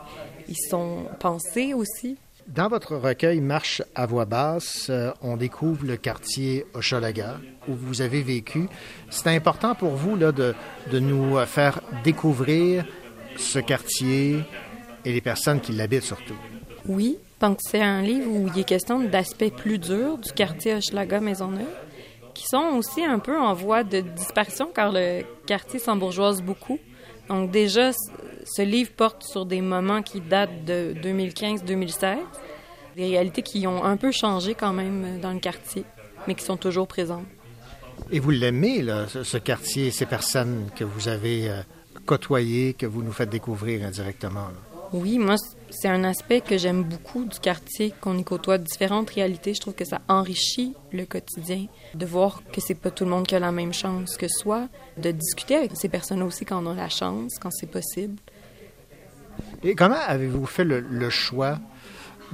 [0.71, 2.16] sont pensés aussi.
[2.55, 8.03] Dans votre recueil Marche à voix basse, euh, on découvre le quartier Hochelaga où vous
[8.03, 8.69] avez vécu.
[9.09, 10.55] C'est important pour vous là, de,
[10.91, 12.85] de nous faire découvrir
[13.37, 14.41] ce quartier
[15.05, 16.35] et les personnes qui l'habitent surtout.
[16.87, 21.21] Oui, donc c'est un livre où il est question d'aspects plus durs du quartier Hochelaga
[21.21, 21.69] Maisonneuve
[22.35, 26.79] qui sont aussi un peu en voie de disparition car le quartier s'embourgeoise beaucoup.
[27.29, 27.92] Donc déjà,
[28.45, 32.17] ce livre porte sur des moments qui datent de 2015-2016,
[32.97, 35.85] des réalités qui ont un peu changé quand même dans le quartier,
[36.27, 37.27] mais qui sont toujours présentes.
[38.11, 41.63] Et vous l'aimez, là, ce, quartier, ces personnes que vous avez euh,
[42.07, 44.49] côtoyées, que vous nous faites découvrir indirectement?
[44.49, 44.71] là?
[44.93, 45.37] Oui, moi,
[45.71, 49.55] c'est un aspect que j'aime beaucoup du quartier, qu'on y côtoie différentes réalités.
[49.55, 53.25] Je trouve que ça enrichit le quotidien, de voir que c'est pas tout le monde
[53.25, 54.67] qui a la même chance que soi,
[54.97, 58.17] de discuter avec ces personnes aussi quand on a la chance, quand c'est possible.
[59.63, 61.58] Et comment avez-vous fait le, le choix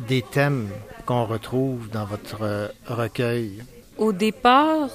[0.08, 0.68] des thèmes
[1.06, 3.62] qu'on retrouve dans votre euh, recueil?
[3.98, 4.90] Au départ,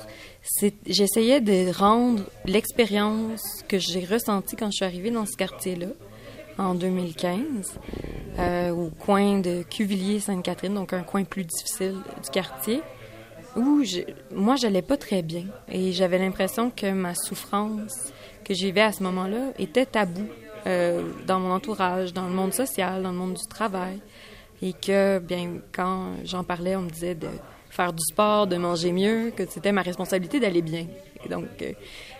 [0.87, 5.87] j'essayais de rendre l'expérience que j'ai ressentie quand je suis arrivée dans ce quartier-là,
[6.57, 7.39] en 2015,
[8.39, 12.81] euh, au coin de Cuvillier-Sainte-Catherine, donc un coin plus difficile du quartier,
[13.55, 14.01] où je-
[14.33, 15.45] moi, j'allais pas très bien.
[15.69, 18.13] Et j'avais l'impression que ma souffrance
[18.45, 20.27] que vivais à ce moment-là était tabou
[20.67, 23.99] euh, dans mon entourage, dans le monde social, dans le monde du travail.
[24.61, 27.27] Et que, bien, quand j'en parlais, on me disait de
[27.69, 30.85] faire du sport, de manger mieux, que c'était ma responsabilité d'aller bien.
[31.25, 31.71] Et donc, euh,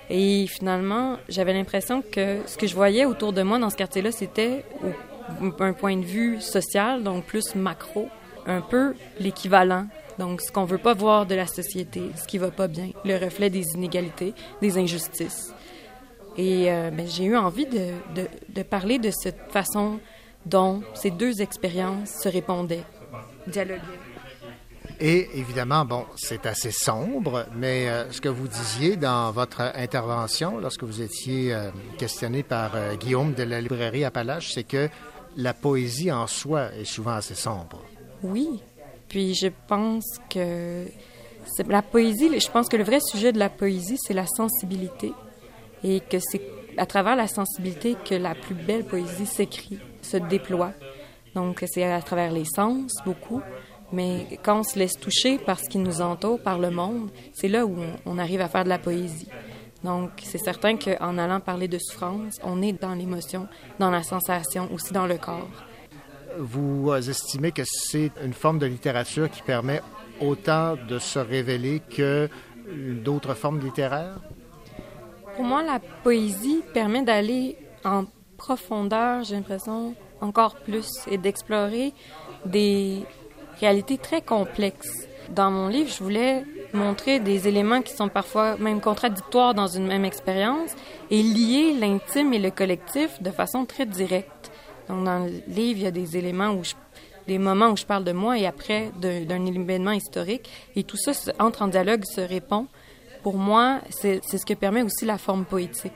[0.10, 4.12] et finalement, j'avais l'impression que ce que je voyais autour de moi dans ce quartier-là,
[4.12, 4.66] c'était
[5.60, 8.10] un point de vue social, donc plus macro,
[8.46, 9.88] un peu l'équivalent.
[10.20, 13.16] Donc, ce qu'on veut pas voir de la société, ce qui va pas bien, le
[13.18, 15.54] reflet des inégalités, des injustices.
[16.38, 20.00] Et euh, ben, j'ai eu envie de, de, de parler de cette façon
[20.46, 22.84] dont ces deux expériences se répondaient,
[23.48, 23.82] dialoguaient.
[25.00, 30.60] Et évidemment, bon, c'est assez sombre, mais euh, ce que vous disiez dans votre intervention,
[30.60, 34.90] lorsque vous étiez euh, questionné par euh, Guillaume de la librairie Appalache, c'est que
[35.38, 37.84] la poésie en soi est souvent assez sombre.
[38.22, 38.62] Oui.
[39.08, 40.86] Puis je pense que
[41.68, 45.14] la poésie, je pense que le vrai sujet de la poésie, c'est la sensibilité.
[45.84, 46.42] Et que c'est
[46.78, 50.74] à travers la sensibilité que la plus belle poésie s'écrit, se déploie.
[51.36, 53.42] Donc c'est à travers les sens, beaucoup.
[53.94, 57.50] Mais quand on se laisse toucher par ce qui nous entoure, par le monde, c'est
[57.50, 57.76] là où
[58.06, 59.28] on, arrive à faire de la poésie.
[59.84, 63.48] Donc, c'est certain qu'en allant parler de souffrance, on est dans l'émotion,
[63.80, 65.50] dans la sensation, aussi dans le corps.
[66.38, 69.82] Vous estimez que c'est une forme de littérature qui permet
[70.22, 72.30] autant de se révéler que
[73.04, 74.20] d'autres formes littéraires?
[75.36, 78.06] Pour moi, la poésie permet d'aller en
[78.38, 81.94] profondeur, j'ai l'impression, encore plus, et d'explorer
[82.46, 83.04] des
[83.60, 85.08] réalités très complexes.
[85.30, 89.88] Dans mon livre, je voulais montrer des éléments qui sont parfois même contradictoires dans une
[89.88, 90.72] même expérience
[91.10, 94.52] et lier l'intime et le collectif de façon très directe.
[94.90, 96.74] Donc, dans le livre, il y a des éléments où je,
[97.28, 101.12] des moments où je parle de moi et après d'un événement historique et tout ça
[101.40, 102.68] entre en dialogue, se répond.
[103.24, 105.92] Pour moi, c'est ce que permet aussi la forme poétique.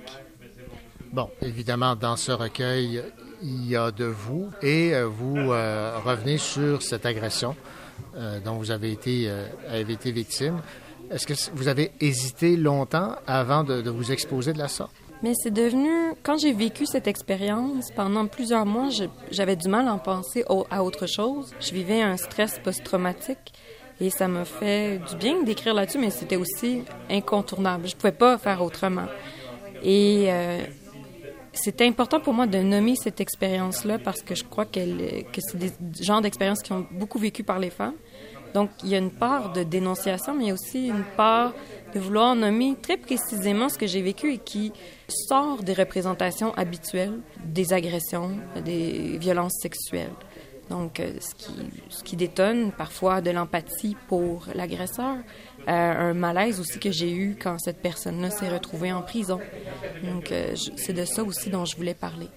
[1.11, 3.01] Bon, évidemment, dans ce recueil,
[3.41, 7.55] il y a de vous et euh, vous euh, revenez sur cette agression
[8.15, 10.61] euh, dont vous avez été, euh, avez été victime.
[11.11, 14.91] Est-ce que vous avez hésité longtemps avant de, de vous exposer de la sorte?
[15.23, 15.89] Mais c'est devenu,
[16.23, 18.89] quand j'ai vécu cette expérience, pendant plusieurs mois,
[19.31, 21.53] j'avais du mal à en penser au- à autre chose.
[21.61, 23.53] Je vivais un stress post-traumatique
[24.01, 27.87] et ça m'a fait du bien d'écrire là-dessus, mais c'était aussi incontournable.
[27.87, 29.05] Je pouvais pas faire autrement.
[29.83, 30.59] Et euh,
[31.53, 34.81] c'était important pour moi de nommer cette expérience-là parce que je crois que
[35.37, 35.71] c'est des
[36.01, 37.95] genres d'expériences qui ont beaucoup vécu par les femmes.
[38.53, 41.53] Donc, il y a une part de dénonciation, mais il y a aussi une part
[41.93, 44.71] de vouloir nommer très précisément ce que j'ai vécu et qui
[45.09, 50.13] sort des représentations habituelles des agressions, des violences sexuelles.
[50.69, 51.53] Donc, euh, ce qui,
[51.89, 55.17] ce qui détonne parfois de l'empathie pour l'agresseur,
[55.67, 59.39] euh, un malaise aussi que j'ai eu quand cette personne-là s'est retrouvée en prison.
[60.03, 62.27] Donc, euh, c'est de ça aussi dont je voulais parler.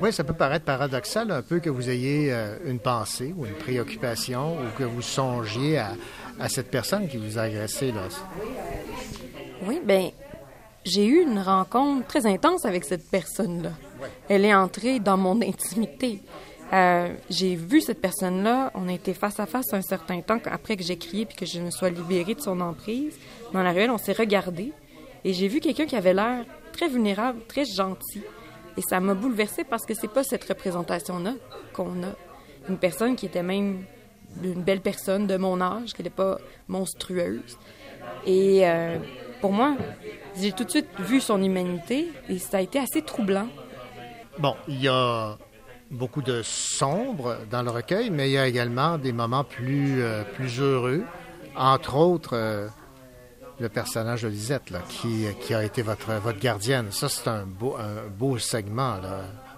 [0.00, 3.54] Oui, ça peut paraître paradoxal un peu que vous ayez euh, une pensée ou une
[3.54, 5.92] préoccupation ou que vous songiez à,
[6.40, 7.92] à cette personne qui vous a agressé.
[7.92, 8.08] Là.
[9.66, 10.10] Oui, ben
[10.84, 13.70] j'ai eu une rencontre très intense avec cette personne-là.
[14.28, 16.20] Elle est entrée dans mon intimité.
[16.72, 20.76] Euh, j'ai vu cette personne-là, on a été face à face un certain temps après
[20.76, 23.16] que j'ai crié puis que je me sois libérée de son emprise.
[23.52, 24.72] Dans la ruelle, on s'est regardé
[25.24, 28.22] et j'ai vu quelqu'un qui avait l'air très vulnérable, très gentil.
[28.76, 31.34] Et ça m'a bouleversée parce que c'est pas cette représentation-là
[31.72, 32.14] qu'on a.
[32.68, 33.84] Une personne qui était même
[34.42, 37.58] une belle personne de mon âge, qui n'était pas monstrueuse.
[38.26, 38.98] Et euh,
[39.40, 39.76] pour moi,
[40.36, 43.48] j'ai tout de suite vu son humanité et ça a été assez troublant.
[44.38, 45.38] Bon, il y a
[45.94, 50.22] beaucoup de sombre dans le recueil, mais il y a également des moments plus, euh,
[50.34, 51.02] plus heureux.
[51.56, 52.68] Entre autres, euh,
[53.60, 56.86] le personnage de Lisette, qui, qui a été votre, votre gardienne.
[56.90, 57.76] Ça, c'est un beau,
[58.18, 58.96] beau segment,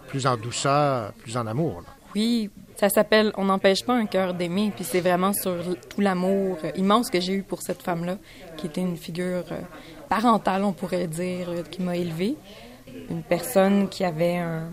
[0.09, 1.83] plus en douceur, plus en amour.
[2.15, 5.55] Oui, ça s'appelle On n'empêche pas un cœur d'aimer, puis c'est vraiment sur
[5.89, 8.19] tout l'amour immense que j'ai eu pour cette femme-là,
[8.59, 9.61] qui était une figure euh,
[10.11, 12.37] parentale, on pourrait dire, qui m'a élevée.
[13.11, 14.69] Une personne qui avait un-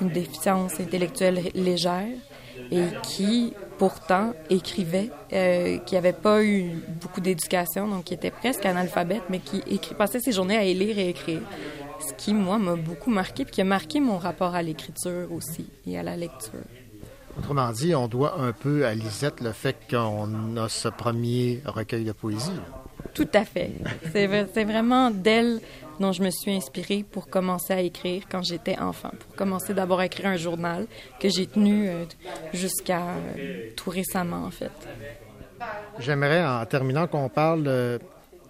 [0.00, 2.08] une déficience intellectuelle légère
[2.70, 6.70] et qui, pourtant, écrivait, euh, qui n'avait pas eu
[7.00, 10.98] beaucoup d'éducation, donc qui était presque analphabète, mais qui écrit, passait ses journées à lire
[10.98, 11.40] et écrire.
[12.06, 15.66] Ce qui, moi, m'a beaucoup marqué, puis qui a marqué mon rapport à l'écriture aussi
[15.86, 16.60] et à la lecture.
[17.38, 22.04] Autrement dit, on doit un peu à Lisette le fait qu'on a ce premier recueil
[22.04, 22.50] de poésie.
[23.14, 23.72] Tout à fait.
[24.12, 25.60] C'est vraiment d'elle
[26.00, 29.10] dont je me suis inspirée pour commencer à écrire quand j'étais enfant.
[29.20, 30.86] Pour commencer d'abord à écrire un journal
[31.20, 32.04] que j'ai tenu euh,
[32.54, 33.02] jusqu'à
[33.38, 34.72] euh, tout récemment, en fait.
[35.98, 37.98] J'aimerais, en terminant, qu'on parle euh,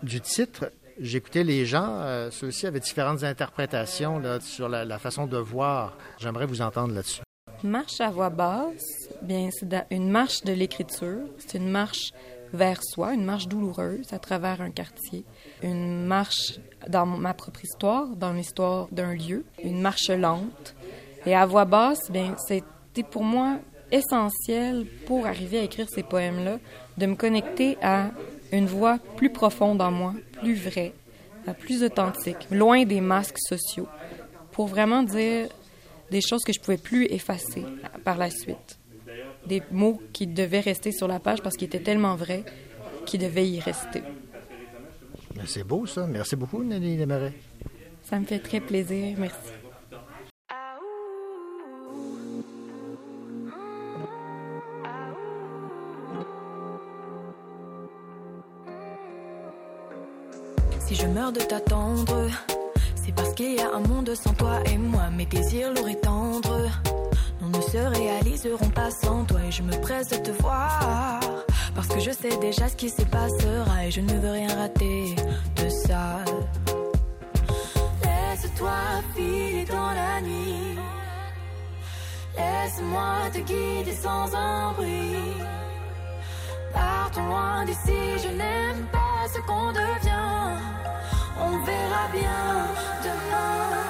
[0.03, 0.70] du titre.
[1.01, 5.96] J'écoutais les gens, ceux-ci avaient différentes interprétations là, sur la, la façon de voir.
[6.18, 7.22] J'aimerais vous entendre là-dessus.
[7.62, 11.20] Marche à voix basse, bien, c'est une marche de l'écriture.
[11.38, 12.12] C'est une marche
[12.53, 15.24] vers soi, une marche douloureuse à travers un quartier.
[15.62, 16.58] Une marche
[16.88, 19.44] dans ma propre histoire, dans l'histoire d'un lieu.
[19.62, 20.74] Une marche lente.
[21.26, 23.58] Et à voix basse, bien, c'était pour moi
[23.92, 26.58] essentiel pour arriver à écrire ces poèmes-là,
[26.96, 28.11] de me connecter à
[28.52, 30.92] une voix plus profonde en moi, plus vraie,
[31.48, 33.88] euh, plus authentique, loin des masques sociaux,
[34.52, 35.48] pour vraiment dire
[36.11, 37.64] des choses que je pouvais plus effacer
[38.04, 38.78] par la suite.
[39.46, 42.44] Des mots qui devaient rester sur la page parce qu'ils étaient tellement vrais
[43.06, 44.02] qu'ils devaient y rester.
[45.41, 46.07] Ben, C'est beau, ça.
[46.07, 47.32] Merci beaucoup, Nelly Desmarais.
[48.03, 49.16] Ça me fait très plaisir.
[49.18, 49.53] Merci.
[60.80, 62.28] Si je meurs de t'attendre,
[62.97, 65.09] c'est parce qu'il y a un monde sans toi et moi.
[65.16, 66.68] Mes désirs lourds et tendres,
[67.51, 69.40] ne se réaliseront pas sans toi.
[69.46, 71.20] Et je me presse de te voir,
[71.74, 73.86] parce que je sais déjà ce qui se passera.
[73.86, 75.14] Et je ne veux rien rater
[75.57, 76.24] de ça.
[78.05, 78.78] Laisse-toi
[79.14, 80.78] filer dans la nuit.
[82.36, 85.34] Laisse-moi te guider sans un bruit.
[86.72, 90.61] Partons loin d'ici, je n'aime pas ce qu'on devient.
[91.42, 92.66] On verra bien
[93.03, 93.89] demain.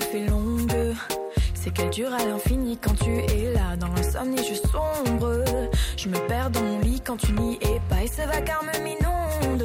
[0.00, 0.94] Fait longue,
[1.54, 3.76] c'est qu'elle dure à l'infini quand tu es là.
[3.76, 5.44] Dans l'insomnie, je sombre.
[5.96, 8.02] Je me perds dans mon lit quand tu n'y es pas.
[8.02, 9.64] Et ce vacarme m'inonde.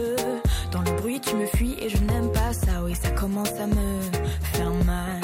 [0.71, 2.83] Dans le bruit, tu me fuis et je n'aime pas ça.
[2.83, 4.01] Oui, ça commence à me
[4.53, 5.21] faire mal.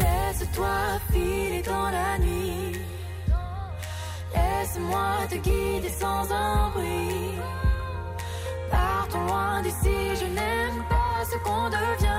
[0.00, 0.68] Laisse-toi
[1.12, 2.80] filer dans la nuit.
[4.34, 7.36] Laisse-moi te guider sans un bruit.
[8.70, 12.18] Partons loin d'ici, je n'aime pas ce qu'on devient.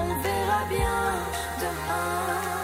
[0.00, 1.18] On verra bien
[1.58, 2.57] demain.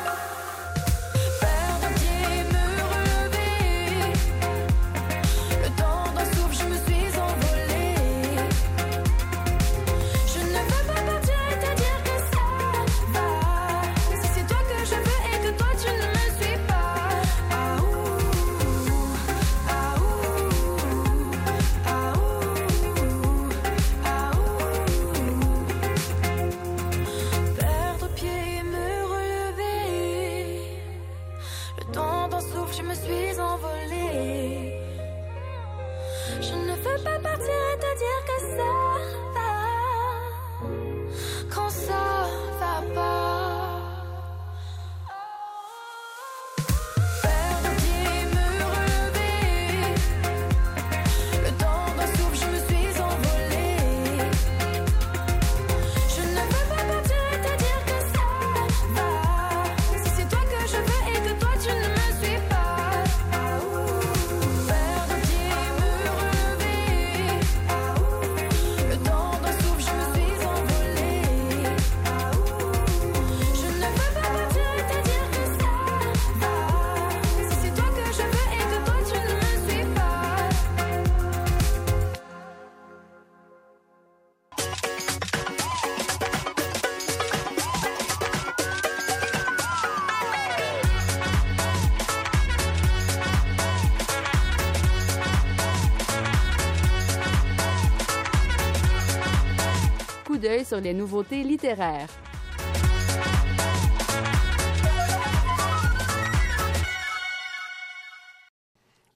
[100.79, 102.09] Les nouveautés littéraires.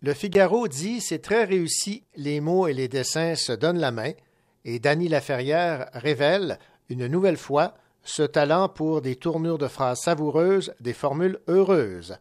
[0.00, 4.12] Le Figaro dit c'est très réussi, les mots et les dessins se donnent la main,
[4.64, 10.72] et Dany Laferrière révèle, une nouvelle fois, ce talent pour des tournures de phrases savoureuses,
[10.80, 12.16] des formules heureuses.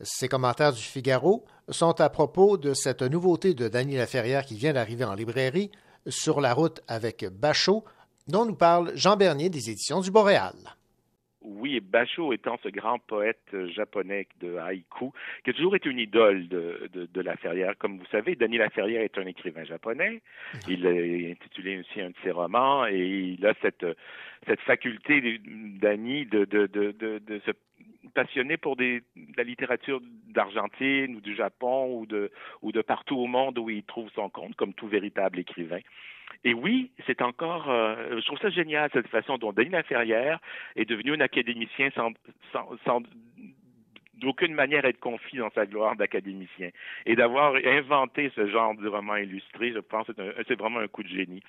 [0.00, 4.72] Ces commentaires du Figaro sont à propos de cette nouveauté de Dany Laferrière qui vient
[4.72, 5.70] d'arriver en librairie,
[6.08, 7.84] Sur la route avec Bachot,
[8.28, 10.54] dont nous parle Jean Bernier des éditions du Boréal.
[11.44, 15.10] Oui, et Basho étant ce grand poète euh, japonais de haïku,
[15.42, 17.76] qui a toujours été une idole de, de, de Laferrière.
[17.78, 20.22] Comme vous savez, Denis Laferrière est un écrivain japonais.
[20.68, 20.90] Il a
[21.30, 23.86] intitulé aussi un de ses romans et il a cette,
[24.46, 25.40] cette faculté,
[25.80, 27.50] Dany, de, de, de, se
[28.14, 29.02] passionner pour de
[29.36, 33.82] la littérature d'Argentine ou du Japon ou de, ou de partout au monde où il
[33.82, 35.80] trouve son compte, comme tout véritable écrivain.
[36.44, 40.38] Et oui, c'est encore, euh, je trouve ça génial, cette façon dont Denis Laferrière
[40.76, 42.12] est devenu un académicien sans,
[42.52, 43.02] sans, sans
[44.22, 46.70] d'aucune manière être confié dans sa gloire d'académicien.
[47.06, 50.12] Et d'avoir inventé ce genre de roman illustré, je pense que
[50.46, 51.42] c'est, vraiment un coup de génie.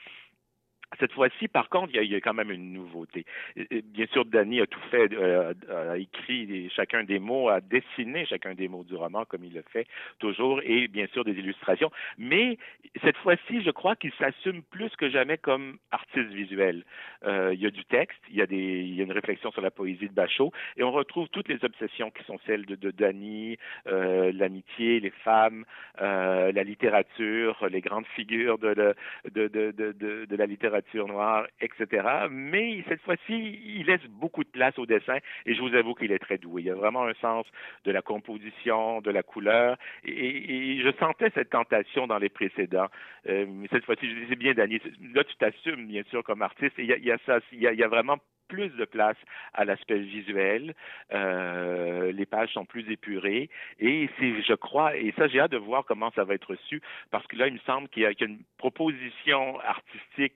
[0.99, 3.25] Cette fois-ci, par contre, il y, a, il y, a, quand même une nouveauté.
[3.55, 8.53] Bien sûr, Danny a tout fait, euh, a écrit chacun des mots, a dessiné chacun
[8.53, 9.87] des mots du roman comme il le fait
[10.19, 11.91] toujours, et bien sûr des illustrations.
[12.17, 12.57] Mais
[13.03, 16.83] cette fois-ci, je crois qu'il s'assume plus que jamais comme artiste visuel.
[17.25, 19.51] Euh, il y a du texte, il y a, des, il y a une réflexion
[19.51, 22.75] sur la poésie de Bachot, et on retrouve toutes les obsessions qui sont celles de,
[22.75, 25.65] de Danny, euh, l'amitié, les femmes,
[26.01, 28.93] euh, la littérature, les grandes figures de, la,
[29.31, 32.27] de, de, de, de la littérature noire, etc.
[32.29, 36.11] Mais cette fois-ci, il laisse beaucoup de place au dessin, et je vous avoue qu'il
[36.11, 36.61] est très doué.
[36.61, 37.45] Il y a vraiment un sens
[37.86, 42.88] de la composition, de la couleur, et, je sentais cette tentation dans les précédents.
[43.29, 44.79] Euh, mais cette fois-ci, je disais bien, Danny,
[45.13, 47.88] là, tu t'assumes, bien sûr, comme artiste, et il y a, ça, il y a
[47.88, 48.17] vraiment
[48.54, 49.18] plus de place
[49.56, 50.76] à l'aspect visuel.
[51.12, 53.49] Euh, les pages sont plus épurées
[53.80, 56.80] et c'est, je crois, et ça j'ai hâte de voir comment ça va être reçu
[57.10, 60.36] parce que là il me semble qu'il y a, une proposition artistique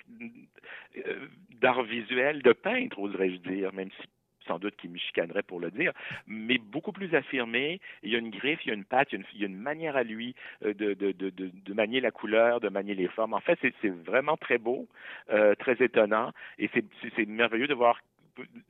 [0.98, 1.28] euh,
[1.62, 4.08] d'art visuel, de peintre, oserais-je dire, même si
[4.48, 5.92] sans doute qui me chicanerait pour le dire,
[6.26, 7.80] mais beaucoup plus affirmé.
[8.02, 9.96] Il y a une griffe, il y a une patte, il y a une, manière
[9.96, 13.34] à lui de, de, manier la couleur, de manier les formes.
[13.34, 14.88] En fait, c'est vraiment très beau,
[15.30, 18.00] euh, très étonnant, et c'est merveilleux de voir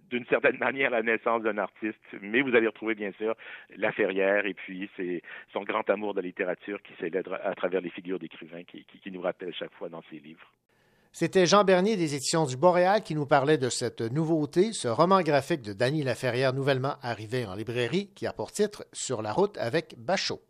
[0.09, 3.35] d'une certaine manière la naissance d'un artiste, mais vous allez retrouver bien sûr
[3.75, 5.21] la Ferrière et puis c'est
[5.53, 9.21] son grand amour de la littérature qui célèbre à travers les figures d'écrivains qui nous
[9.21, 10.51] rappelle chaque fois dans ses livres.
[11.19, 15.21] C'était Jean Bernier des éditions du Boréal qui nous parlait de cette nouveauté, ce roman
[15.21, 19.57] graphique de Dany Laferrière nouvellement arrivé en librairie qui a pour titre Sur la route
[19.57, 20.41] avec Bachot.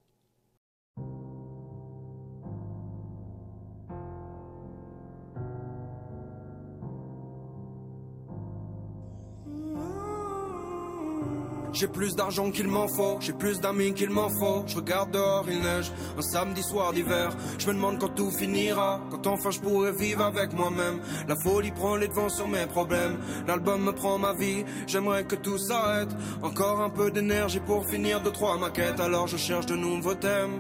[11.80, 14.63] J'ai plus d'argent qu'il m'en faut, j'ai plus d'amis qu'il m'en faut.
[14.65, 17.30] Je regarde dehors, il neige, un samedi soir d'hiver.
[17.59, 20.99] Je me demande quand tout finira, quand enfin je pourrai vivre avec moi-même.
[21.28, 23.19] La folie prend les devants sur mes problèmes.
[23.47, 26.09] L'album me prend ma vie, j'aimerais que tout s'arrête.
[26.41, 30.59] Encore un peu d'énergie pour finir de trois maquettes, alors je cherche de nouveaux thèmes.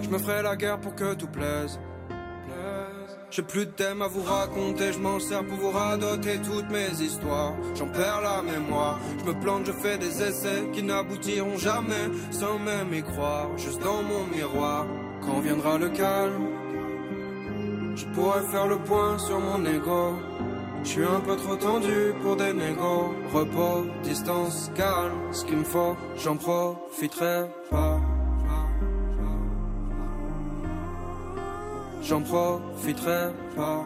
[0.00, 1.80] Je me ferai la guerre pour que tout plaise.
[3.30, 6.90] J'ai plus de thèmes à vous raconter, je m'en sers pour vous radoter toutes mes
[7.02, 7.54] histoires.
[7.74, 12.58] J'en perds la mémoire, je me plante, je fais des essais qui n'aboutiront jamais, sans
[12.58, 14.86] même y croire, juste dans mon miroir.
[15.20, 16.48] Quand viendra le calme,
[17.96, 20.14] je pourrais faire le point sur mon ego.
[20.84, 23.12] Je suis un peu trop tendu pour des négos.
[23.34, 28.00] Repos, distance, calme, ce qu'il me faut, j'en profiterai pas.
[32.02, 33.84] J'en profiterai pas.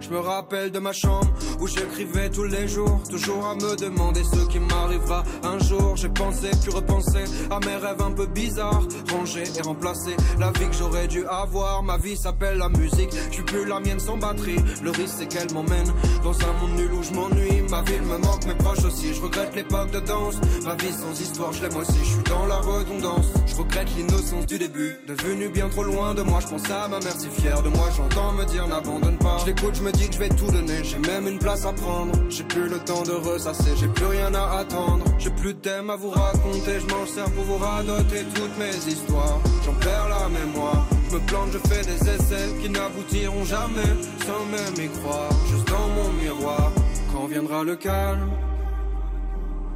[0.00, 1.30] Je me rappelle de ma chambre
[1.60, 5.94] où j'écrivais tous les jours, toujours à me demander ce qui m'arrivera un jour.
[5.96, 8.82] J'ai pensé puis repensé à mes rêves un peu bizarres,
[9.12, 11.82] ranger et remplacer la vie que j'aurais dû avoir.
[11.82, 14.58] Ma vie s'appelle la musique, je suis plus la mienne sans batterie.
[14.82, 15.92] Le risque c'est qu'elle m'emmène
[16.24, 17.62] dans un monde nul où je m'ennuie.
[17.68, 19.12] Ma ville me manque, mes proches aussi.
[19.14, 21.98] Je regrette l'époque de danse, ma vie sans histoire, je l'aime aussi.
[21.98, 26.22] Je suis dans la redondance, je regrette l'innocence du début, devenu bien trop loin de
[26.22, 26.40] moi.
[26.40, 29.36] Je pense à ma mère si fière de moi, j'entends me dire n'abandonne pas.
[29.38, 29.46] Je
[29.90, 32.12] me dis que je vais tout donner, j'ai même une place à prendre.
[32.28, 35.04] J'ai plus le temps de ressasser, j'ai plus rien à attendre.
[35.18, 38.76] J'ai plus de thèmes à vous raconter, je m'en sers pour vous radoter toutes mes
[38.92, 39.40] histoires.
[39.64, 43.92] J'en perds la mémoire, je me plante, je fais des essais qui n'aboutiront jamais,
[44.26, 46.72] sans même y croire, juste dans mon miroir.
[47.12, 48.30] Quand viendra le calme,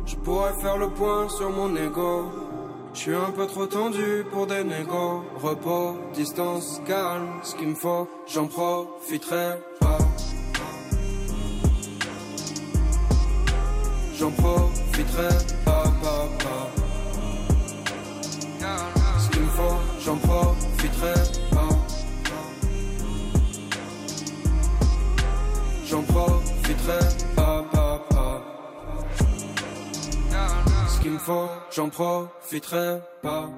[0.07, 2.31] je pourrais faire le point sur mon ego.
[2.95, 5.25] Je suis un peu trop tendu pour des négos.
[5.43, 9.59] Repos, distance, calme, ce qu'il me faut, j'en profiterai
[14.19, 15.29] J'en profiterai
[15.65, 16.71] pas, pas, pas.
[19.19, 21.15] Ce qu'il me faut, j'en profiterai
[21.51, 21.69] pas.
[25.87, 26.99] J'en profiterai
[27.37, 28.43] pas, pas, pas.
[30.89, 33.51] Ce qu'il me faut, j'en profiterai pas.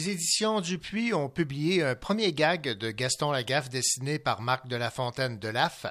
[0.00, 4.76] Les éditions Dupuis ont publié un premier gag de Gaston Lagaffe dessiné par Marc de
[4.76, 5.84] la Fontaine de l'AF.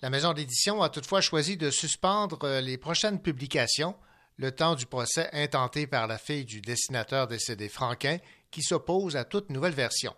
[0.00, 3.94] La maison d'édition a toutefois choisi de suspendre les prochaines publications
[4.38, 8.16] le temps du procès intenté par la fille du dessinateur décédé Franquin
[8.50, 10.14] qui s'oppose à toute nouvelle version.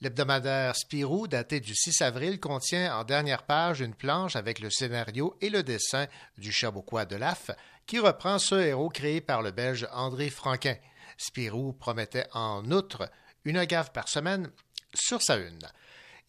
[0.00, 5.36] L'hebdomadaire Spirou, daté du 6 avril, contient en dernière page une planche avec le scénario
[5.40, 6.06] et le dessin
[6.38, 7.50] du Chaboquois de l'AF,
[7.88, 10.76] qui reprend ce héros créé par le Belge André Franquin.
[11.20, 13.10] Spirou promettait en outre
[13.44, 14.50] une gaffe par semaine
[14.94, 15.68] sur sa une.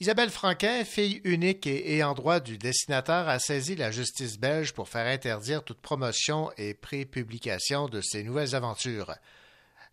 [0.01, 4.89] Isabelle Franquin, fille unique et ayant droit du dessinateur, a saisi la justice belge pour
[4.89, 9.15] faire interdire toute promotion et prépublication de ses nouvelles aventures.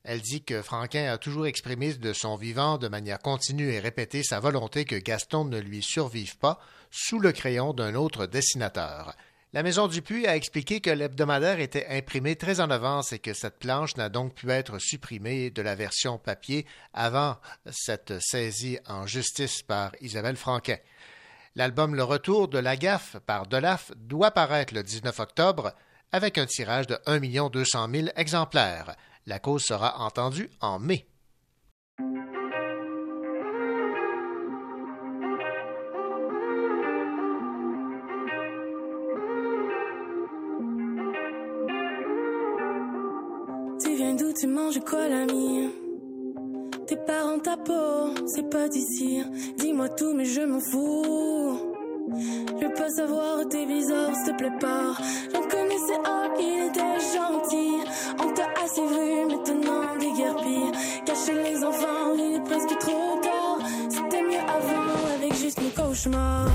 [0.04, 4.22] Elle dit que Franquin a toujours exprimé de son vivant de manière continue et répétée
[4.22, 6.58] sa volonté que Gaston ne lui survive pas
[6.90, 9.14] sous le crayon d'un autre dessinateur.
[9.54, 13.58] La Maison Dupuis a expliqué que l'hebdomadaire était imprimé très en avance et que cette
[13.58, 17.38] planche n'a donc pu être supprimée de la version papier avant
[17.70, 20.76] cette saisie en justice par Isabelle Franquin.
[21.54, 25.72] L'album Le Retour de la gaffe par Delaf doit paraître le 19 octobre
[26.12, 28.96] avec un tirage de 1 200 000 exemplaires.
[29.24, 31.06] La cause sera entendue en mai.
[44.40, 45.68] Tu manges quoi l'ami
[46.86, 49.20] Tes parents ta peau, c'est pas d'ici.
[49.56, 51.58] Dis-moi tout mais je m'en fous.
[52.16, 54.94] Je veux pas savoir t'es bizarre, s'il te plaît pas.
[55.34, 57.82] J'en connaissais un, il était gentil.
[58.20, 60.70] On t'a assez vu, maintenant déguerpi.
[61.04, 63.58] Cacher les enfants, il est presque trop tard.
[63.88, 66.48] C'était mieux avant, avec juste mes cauchemars.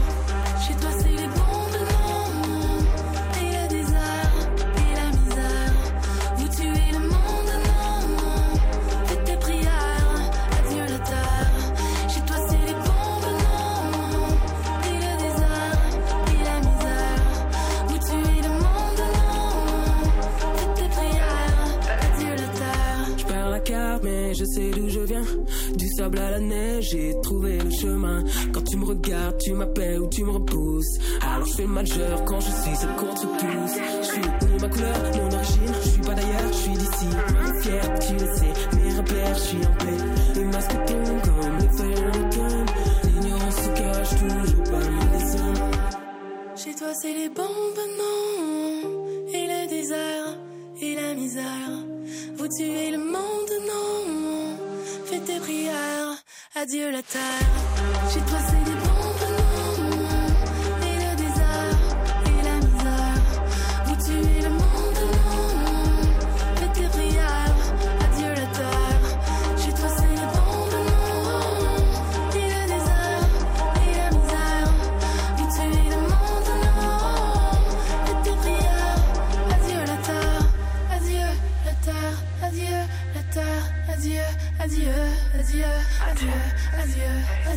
[25.76, 28.24] Du sable à la neige, j'ai trouvé le chemin.
[28.54, 30.98] Quand tu me regardes, tu m'appelles ou tu me repousses.
[31.22, 33.74] Alors je fais le majeur quand je suis seul contre tous.
[34.02, 35.74] Je suis pour ma couleur, mon origine.
[35.84, 37.08] Je suis pas d'ailleurs, je suis d'ici.
[37.62, 40.04] Fier, tu le sais, mes repères, je suis en paix.
[40.36, 42.84] Les masques tombent comme les feuilles en.
[43.08, 45.72] L'ignorance se cache toujours parmi les hommes.
[46.56, 48.90] Chez toi c'est les bombes, non
[49.34, 50.38] Et le désert,
[50.82, 51.72] et la misère
[52.38, 53.43] Vous tuez le monde,
[56.64, 57.22] adieu la terre.
[58.14, 58.83] J'ai tracé des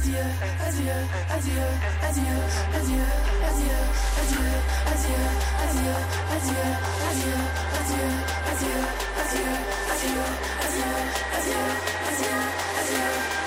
[0.06, 0.22] adieu,
[0.60, 0.94] adieu,
[1.32, 1.66] adieu,
[2.06, 3.06] adieu,
[3.42, 3.80] adieu,
[4.22, 4.54] adieu,
[4.86, 5.26] adieu,
[5.66, 5.96] adieu,
[11.16, 12.36] adieu,
[12.78, 13.45] adieu,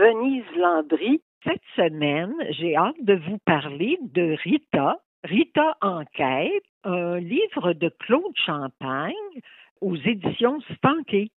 [0.00, 1.20] Venise Landry.
[1.44, 8.34] Cette semaine, j'ai hâte de vous parler de Rita, Rita Enquête, un livre de Claude
[8.46, 9.12] Champagne
[9.82, 11.30] aux éditions Stanké.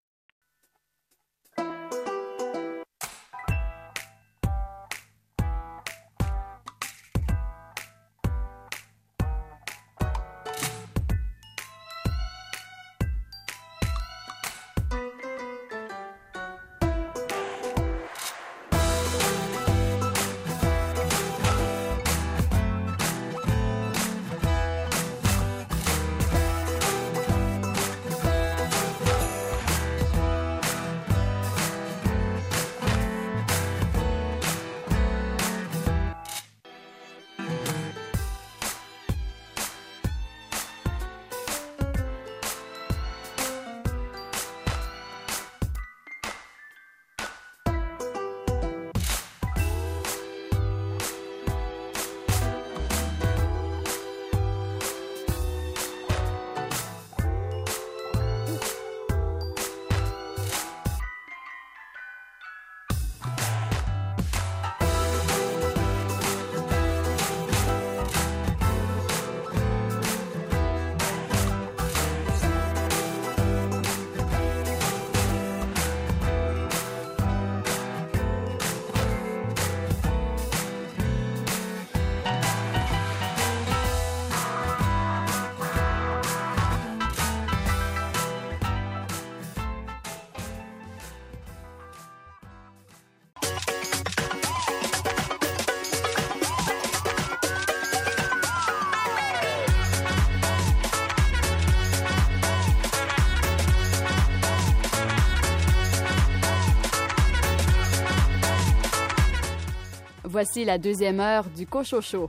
[110.34, 112.28] Voici la deuxième heure du Cochocho.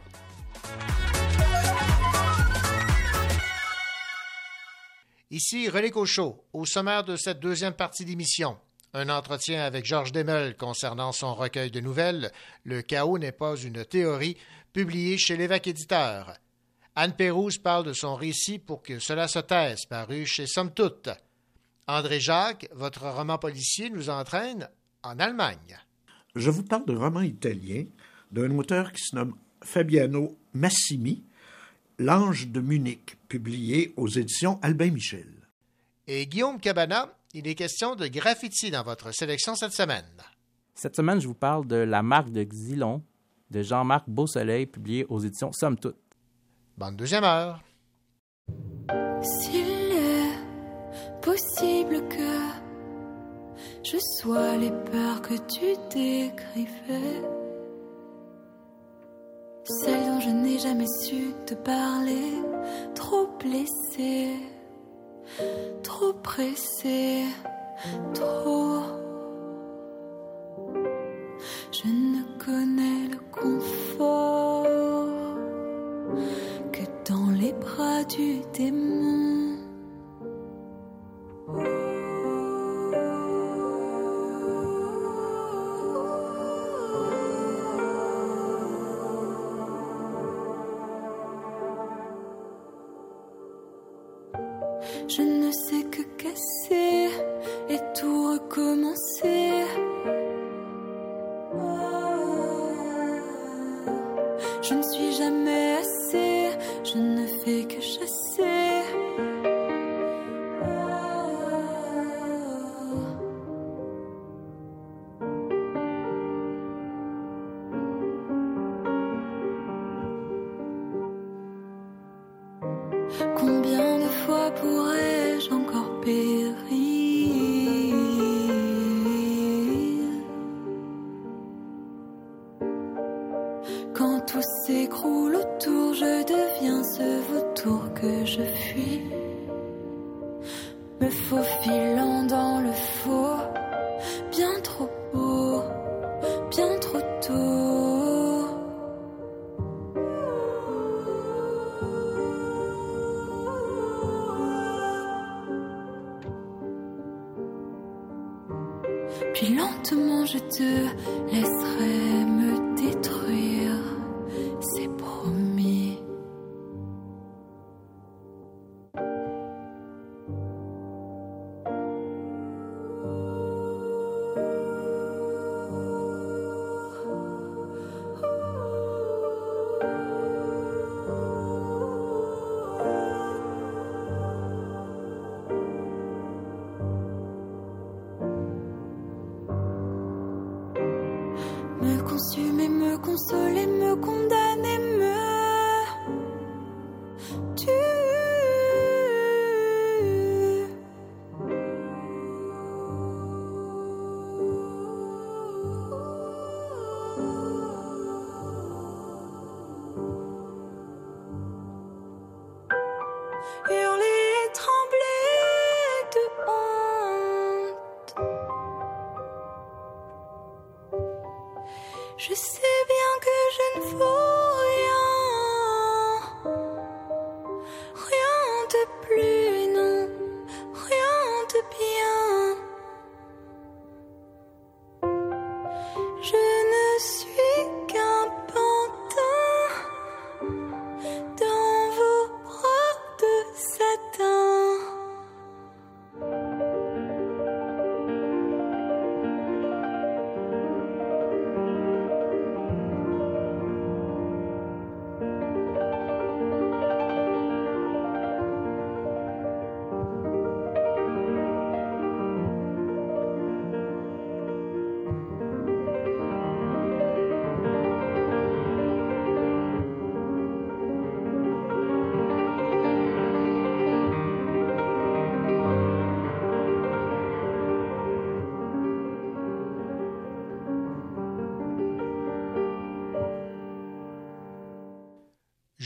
[5.30, 8.58] Ici René Cochot, au sommaire de cette deuxième partie d'émission.
[8.92, 12.30] Un entretien avec Georges Demel concernant son recueil de nouvelles
[12.64, 14.36] Le chaos n'est pas une théorie,
[14.74, 16.34] publié chez l'évêque éditeur.
[16.94, 21.08] Anne Pérouse parle de son récit pour que cela se taise, paru chez Somme Toute.
[21.86, 24.68] André Jacques, votre roman policier nous entraîne
[25.02, 25.78] en Allemagne.
[26.34, 27.84] Je vous parle de roman italien
[28.30, 31.22] d'un auteur qui se nomme Fabiano Massimi,
[31.98, 35.28] L'Ange de Munich, publié aux éditions Albin Michel.
[36.08, 40.04] Et Guillaume Cabana, il est question de graffiti dans votre sélection cette semaine.
[40.74, 43.02] Cette semaine, je vous parle de La marque de Xylon
[43.50, 45.96] de Jean-Marc Beausoleil, publié aux éditions Somme Toute.
[46.76, 47.62] Bonne deuxième heure.
[49.22, 52.63] S'il est possible que
[53.84, 57.20] je sois les peurs que tu décrivais,
[59.64, 62.32] celles dont je n'ai jamais su te parler,
[62.94, 64.36] trop blessée,
[65.82, 67.24] trop pressée,
[68.14, 68.80] trop.
[71.72, 74.64] Je ne connais le confort
[76.72, 79.58] que dans les bras du démon.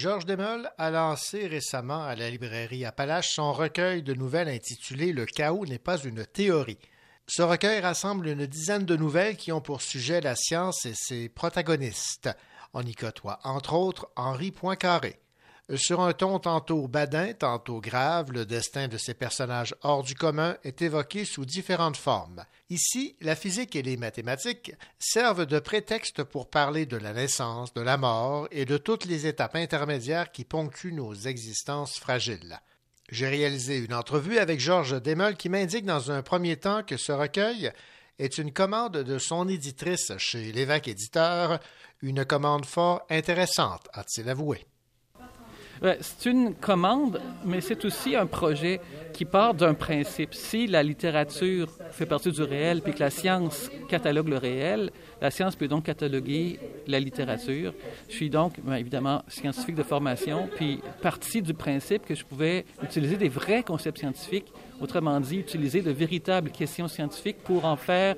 [0.08, 5.26] Georges Demol a lancé récemment à la librairie Appalache son recueil de nouvelles intitulé Le
[5.26, 6.78] chaos n'est pas une théorie.
[7.26, 11.28] Ce recueil rassemble une dizaine de nouvelles qui ont pour sujet la science et ses
[11.28, 12.30] protagonistes.
[12.72, 15.20] On y côtoie, entre autres, Henri Poincaré.
[15.76, 20.56] Sur un ton tantôt badin, tantôt grave, le destin de ces personnages hors du commun
[20.64, 22.42] est évoqué sous différentes formes.
[22.70, 27.82] Ici, la physique et les mathématiques servent de prétexte pour parler de la naissance, de
[27.82, 32.60] la mort et de toutes les étapes intermédiaires qui ponctuent nos existences fragiles.
[33.10, 37.12] J'ai réalisé une entrevue avec Georges Desmeules qui m'indique dans un premier temps que ce
[37.12, 37.72] recueil
[38.18, 41.60] est une commande de son éditrice chez l'évêque éditeur,
[42.00, 44.66] une commande fort intéressante, a-t-il avoué.
[46.00, 48.80] C'est une commande, mais c'est aussi un projet
[49.12, 50.34] qui part d'un principe.
[50.34, 55.30] Si la littérature fait partie du réel, puis que la science catalogue le réel, la
[55.30, 57.74] science peut donc cataloguer la littérature.
[58.08, 62.64] Je suis donc, bien évidemment, scientifique de formation, puis partie du principe que je pouvais
[62.82, 68.16] utiliser des vrais concepts scientifiques, autrement dit, utiliser de véritables questions scientifiques pour en faire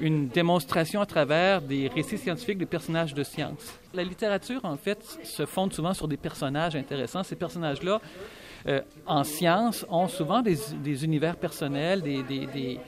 [0.00, 3.78] une démonstration à travers des récits scientifiques de personnages de science.
[3.92, 7.22] La littérature, en fait, se fonde souvent sur des personnages intéressants.
[7.22, 8.00] Ces personnages-là,
[8.66, 12.78] euh, en science, ont souvent des, univers personnels, des, des,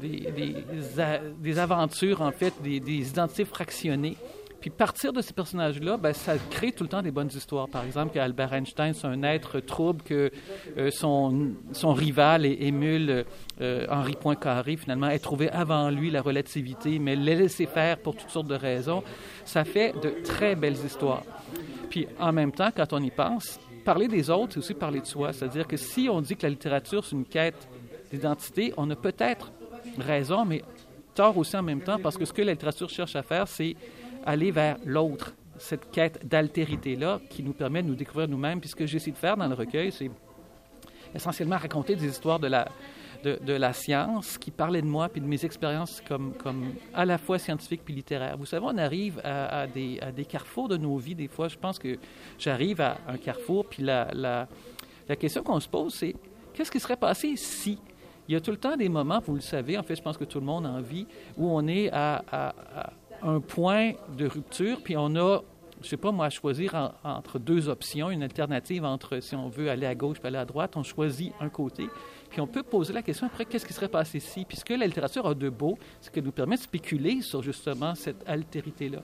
[0.00, 4.16] des, aventures, en fait, des, identités fractionnées.
[4.62, 7.68] Puis partir de ces personnages-là, ben, ça crée tout le temps des bonnes histoires.
[7.68, 10.30] Par exemple, qu'Albert Einstein, c'est un être trouble, que
[10.78, 11.52] euh, son,
[11.92, 13.24] rival émule
[13.60, 18.14] euh, Henri Poincaré, finalement, ait trouvé avant lui la relativité, mais le laisser faire pour
[18.14, 19.02] toutes sortes de raisons.
[19.44, 21.24] Ça fait de très belles histoires.
[21.90, 25.06] Puis en même temps, quand on y pense, parler des autres, c'est aussi parler de
[25.06, 25.32] soi.
[25.32, 27.68] C'est-à-dire que si on dit que la littérature, c'est une quête
[28.12, 29.50] d'identité, on a peut-être
[29.98, 30.62] raison, mais
[31.14, 33.74] tort aussi en même temps, parce que ce que la littérature cherche à faire, c'est
[34.24, 38.60] aller vers l'autre, cette quête d'altérité-là qui nous permet de nous découvrir nous-mêmes.
[38.60, 40.10] Puis ce que j'essaie de faire dans le recueil, c'est
[41.14, 42.68] essentiellement raconter des histoires de la,
[43.22, 47.18] de, la science qui parlaient de moi puis de mes expériences comme, comme à la
[47.18, 48.36] fois scientifiques puis littéraires.
[48.36, 51.14] Vous savez, on arrive à, des, à des carrefours de nos vies.
[51.14, 51.98] Des fois, je pense que
[52.38, 54.48] j'arrive à un carrefour, puis la, la,
[55.08, 56.14] la question qu'on se pose, c'est
[56.54, 57.78] qu'est-ce qui serait passé si?
[58.28, 60.16] Il y a tout le temps des moments, vous le savez, en fait, je pense
[60.16, 61.06] que tout le monde en vit,
[61.36, 62.92] où on est à, à
[63.24, 65.40] un point de rupture, puis on a,
[65.82, 69.70] je sais pas moi, à choisir entre deux options, une alternative entre si on veut
[69.70, 71.86] aller à gauche puis aller à droite, on choisit un côté.
[72.30, 74.44] Puis on peut poser la question après, qu'est-ce qui serait passé ici?
[74.46, 78.26] Puisque la littérature a de beau, c'est qu'elle nous permet de spéculer sur justement cette
[78.26, 79.02] altérité-là.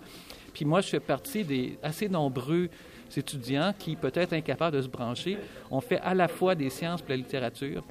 [0.54, 2.68] Puis moi, je fais partie des assez nombreux
[3.16, 5.38] étudiants qui, peut-être incapables de se brancher,
[5.70, 7.84] ont fait à la fois des sciences et la littérature.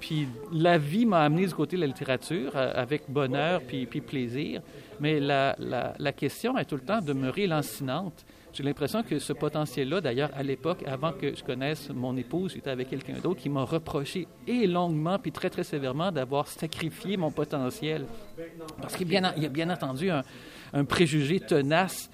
[0.00, 4.00] Puis la vie m'a amené du côté de la littérature euh, avec bonheur puis, puis
[4.00, 4.60] plaisir.
[5.00, 8.24] Mais la, la, question est tout le temps demeurée lancinante.
[8.52, 12.70] J'ai l'impression que ce potentiel-là, d'ailleurs, à l'époque, avant que je connaisse mon épouse, j'étais
[12.70, 17.30] avec quelqu'un d'autre qui m'a reproché et longuement puis très, très sévèrement d'avoir sacrifié mon
[17.30, 18.04] potentiel.
[18.80, 20.22] Parce qu'il y a bien entendu un,
[20.72, 22.10] un préjugé tenace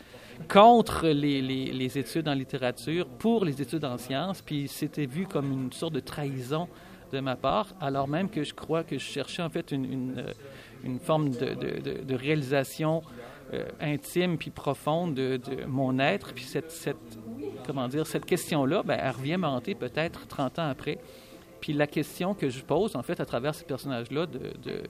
[0.49, 5.51] contre les, les, études en littérature pour les études en sciences, puis c'était vu comme
[5.51, 6.69] une sorte de trahison
[7.13, 10.15] de ma part, alors même que je crois que je cherchais en fait une, une,
[10.19, 10.33] euh,
[10.85, 13.03] une forme de, de, de réalisation
[13.55, 16.35] euh, intime puis profonde de, mon être.
[16.35, 17.19] Puis cette, cette
[17.67, 20.99] comment dire, cette question-là, ben, elle revient me hanter peut-être 30 ans après.
[21.61, 24.83] Puis la question que je pose, en fait, à travers ces personnages-là, de, de,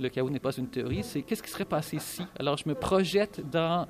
[0.00, 2.22] le chaos n'est pas une théorie, c'est qu'est-ce qui serait passé si?
[2.38, 3.86] Alors, je me projette dans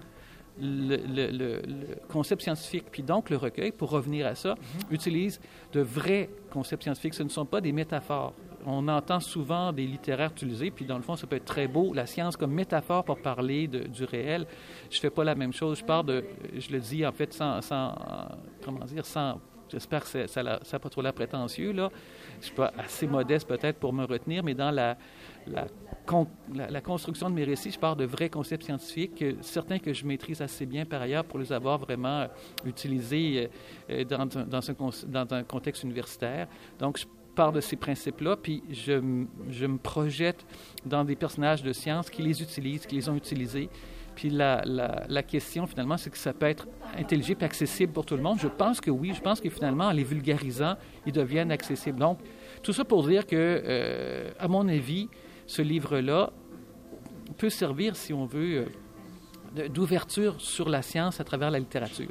[0.60, 4.92] le, concept scientifique, puis donc le recueil, pour revenir à ça, mhm.
[4.92, 5.40] utilise
[5.72, 7.14] de vrais concepts scientifiques.
[7.14, 8.34] Ce ne sont pas des métaphores.
[8.66, 11.92] On entend souvent des littéraires utilisés, puis dans le fond, ça peut être très beau,
[11.94, 14.46] la science comme métaphore pour parler du réel.
[14.90, 15.78] Je fais pas la même chose.
[15.78, 16.24] Je pars de,
[16.56, 17.60] je le dis en fait sans,
[18.62, 19.40] comment dire, sans
[19.70, 21.90] J'espère que ça n'a pas trop la prétentieux, là.
[22.40, 24.96] Je suis pas assez modeste peut-être pour me retenir, mais dans la,
[26.82, 30.66] construction de mes récits, je pars de vrais concepts scientifiques, certains que je maîtrise assez
[30.66, 32.26] bien par ailleurs pour les avoir vraiment euh,
[32.64, 33.48] utilisés
[33.90, 36.48] euh, un, dans un contexte universitaire.
[36.78, 40.44] Donc, je pars de ces principes-là, puis je, je me projette
[40.84, 43.68] dans des personnages de science qui les utilisent, qui les ont utilisés.
[44.14, 46.66] Puis la, la, la, question, finalement, c'est que ça peut être
[46.98, 48.38] intelligible et accessible pour tout le monde.
[48.40, 49.12] Je pense que oui.
[49.14, 50.74] Je pense que finalement, en les vulgarisant,
[51.06, 51.98] ils deviennent accessibles.
[51.98, 52.18] Donc,
[52.62, 55.08] tout ça pour dire que, euh, à mon avis,
[55.46, 56.32] ce livre-là
[57.38, 58.66] peut servir, si on veut,
[59.56, 62.08] euh, d'ouverture sur la science à travers la littérature.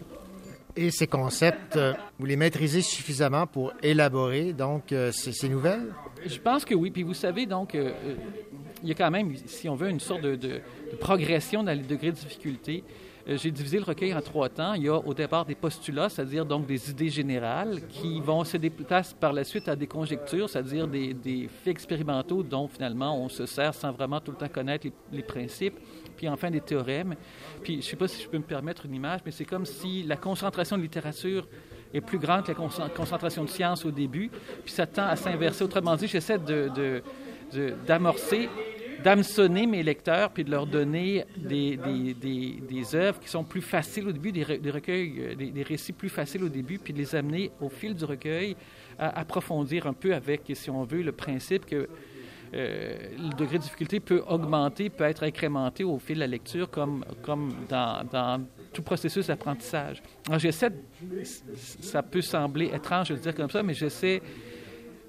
[0.82, 5.94] Et ces concepts, euh, vous les maîtrisez suffisamment pour élaborer donc euh, ces, nouvelles?
[6.26, 6.90] Je pense que oui.
[6.90, 10.62] Puis vous savez, donc, il y a quand même, si on veut, une sorte de,
[11.02, 12.86] progression dans les degrés de difficulté.
[13.28, 14.74] euh, j'ai divisé le recueil en trois temps.
[14.74, 18.56] Il y a au départ des postulats, c'est-à-dire donc des idées générales, qui vont se
[18.56, 23.46] déplacer par la suite à des conjectures, c'est-à-dire des, faits expérimentaux dont finalement on se
[23.46, 25.78] sert sans vraiment tout le temps connaître les principes.
[26.20, 27.16] Puis enfin des théorèmes.
[27.64, 29.66] Puis je ne sais pas si je peux me permettre une image, mais c'est comme
[29.66, 31.48] si la concentration de littérature
[31.94, 34.30] est plus grande que la con- concentration de science au début,
[34.66, 35.64] puis ça tend à s'inverser.
[35.64, 36.38] Autrement dit, j'essaie
[37.88, 38.50] d'amorcer,
[39.02, 41.80] d'hameçonner mes lecteurs, puis de leur donner des,
[42.96, 46.10] œuvres qui sont plus faciles au début, des, re- des recueils, euh, des, récits plus
[46.10, 48.58] faciles au début, puis de les amener au fil du recueil
[49.00, 51.88] à approfondir un peu avec, si on veut, le principe que
[52.54, 57.06] le degré de difficulté peut augmenter, peut être incrémenté au fil de la lecture, comme,
[57.22, 58.42] comme dans,
[58.74, 60.02] tout processus d'apprentissage.
[60.38, 60.76] J'essaie, de-
[61.24, 64.22] ça peut sembler étrange de le dire comme ça, mais j'essaie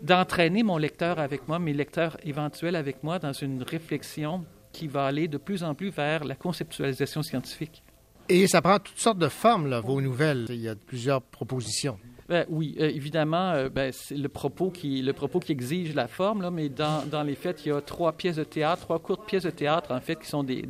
[0.03, 5.07] d'entraîner mon lecteur avec moi, mes lecteurs éventuels avec moi, dans une réflexion qui va
[5.07, 7.82] aller de plus en plus vers la conceptualisation scientifique.
[8.28, 10.47] Et ça prend toutes sortes de formes, là, vos nouvelles.
[10.51, 11.99] Il y a plusieurs propositions.
[12.31, 16.07] Ben, oui, euh, évidemment, euh, ben, c'est le propos qui le propos qui exige la
[16.07, 19.01] forme, là, mais dans, dans les faits, il y a trois pièces de théâtre, trois
[19.01, 20.62] courtes pièces de théâtre, en fait, qui sont des,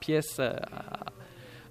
[0.00, 0.52] pièces euh,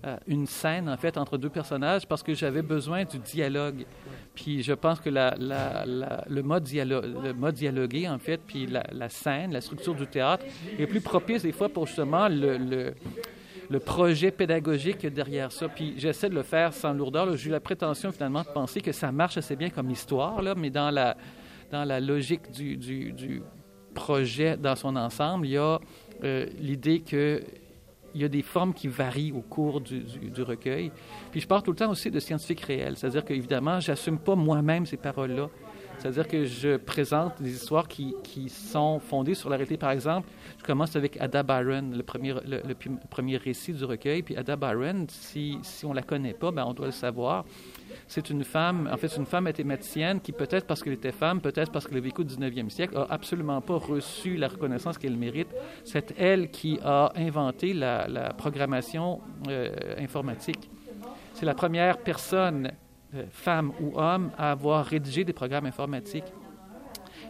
[0.02, 3.86] à, une scène, en fait, entre deux personnages, parce que j'avais besoin du dialogue.
[4.34, 8.86] Puis je pense que la, la, la- le, mode le dialogué, en fait, puis la,
[8.94, 10.46] la scène, la structure du théâtre,
[10.80, 12.94] est plus propice des fois pour justement le, le,
[13.72, 15.70] le projet pédagogique derrière ça.
[15.70, 17.36] Puis j'essaie de le faire sans lourdeur.
[17.38, 20.56] J'ai eu la prétention finalement de penser que ça marche assez bien comme histoire, là,
[20.56, 21.16] mais dans la,
[21.72, 23.42] dans la logique du, du,
[23.94, 25.78] projet dans son ensemble, il y a
[26.24, 27.44] euh, l'idée que
[28.14, 30.92] il y a des formes qui varient au cours du, du- du recueil.
[31.32, 34.86] Puis je parle tout le temps aussi de scientifique réel, c'est-à-dire qu'évidemment, j'assume pas moi-même
[34.86, 35.50] ces paroles-là.
[36.02, 39.78] C'est-à-dire que je présente des histoires qui, qui sont fondées sur la réalité.
[39.78, 42.74] Par exemple, je commence avec Ada Byron, le premier, le,
[43.12, 44.24] premier récit du recueil.
[44.24, 47.46] Puis Ada Byron, si, si on la connaît pas, ben on doit le savoir.
[48.08, 51.72] C'est une femme, en fait, une femme mathématicienne qui, peut-être parce qu'elle était femme, peut-être
[51.72, 55.50] parce qu'elle a vécu au 19e siècle, a absolument pas reçu la reconnaissance qu'elle mérite.
[55.84, 59.70] C'est elle qui a inventé la, la programmation euh,
[60.00, 60.68] informatique.
[61.36, 62.72] C'est la première personne,
[63.16, 66.32] euh, femme ou homme, à avoir rédigé des programmes informatiques.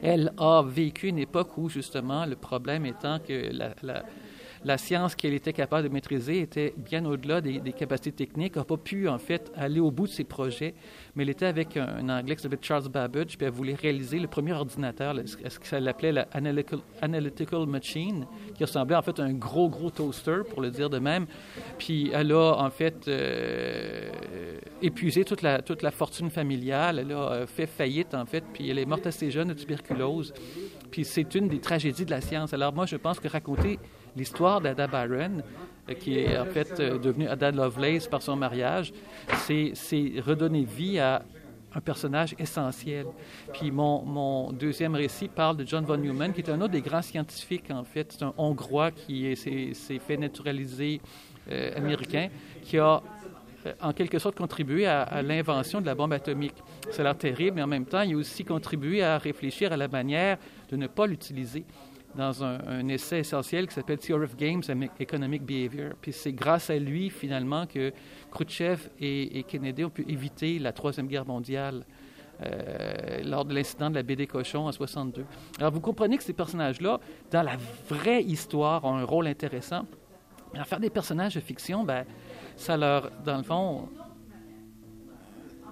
[0.01, 4.03] Elle a vécu une époque où, justement, le problème étant que la, la-
[4.63, 8.77] la science qu'elle était capable de maîtriser était bien au-delà des, capacités techniques, n'a pas
[8.77, 10.73] pu, en fait, aller au bout de ses projets,
[11.15, 14.27] mais elle était avec un, Anglais qui s'appelait Charles Babbage, puis elle voulait réaliser le
[14.27, 19.23] premier ordinateur, ce que ça l'appelait la analytical, analytical Machine, qui ressemblait en fait à
[19.23, 21.25] un gros, gros toaster, pour le dire de même.
[21.77, 24.09] Puis elle a, en fait, euh,
[24.81, 28.69] épuisé toute la, toute la fortune familiale, elle a euh, fait faillite, en fait, puis
[28.69, 30.33] elle est morte assez jeune de tuberculose.
[30.91, 32.53] Puis c'est une des tragédies de la science.
[32.53, 33.79] Alors moi, je pense que raconter
[34.15, 35.43] l'histoire d'Ada Byron,
[35.89, 38.93] euh, qui est en fait euh, devenue Ada Lovelace par son mariage,
[39.45, 41.23] c'est c'est redonner vie à
[41.73, 43.05] un personnage essentiel.
[43.53, 47.01] Puis mon, deuxième récit parle de John von Neumann, qui est un autre des grands
[47.01, 48.11] scientifiques, en fait.
[48.11, 49.35] C'est un Hongrois qui est-
[49.73, 50.99] s'est fait naturaliser
[51.49, 52.27] euh, américain,
[52.61, 53.01] qui a
[53.81, 56.55] en quelque sorte contribué à, l'invention de la bombe atomique.
[56.97, 59.87] A l'air terrible, mais en même temps, il a aussi contribué à réfléchir à la
[59.87, 60.37] manière
[60.69, 61.63] de ne pas l'utiliser
[62.15, 65.93] dans un, essai essentiel qui s'appelle Theory of Games and Economic Behavior.
[66.01, 67.93] Puis c'est grâce à lui, finalement, que
[68.31, 71.85] Khrouchtchev et, Kennedy ont pu éviter la Troisième Guerre mondiale
[72.43, 75.25] euh, lors de l'incident de la baie des cochons en 62.
[75.59, 77.57] Alors vous comprenez que ces personnages-là, dans la
[77.87, 79.85] vraie histoire, ont un rôle intéressant.
[80.53, 82.03] Mais en faire des personnages de fiction, ben,
[82.55, 83.87] ça leur, dans le fond,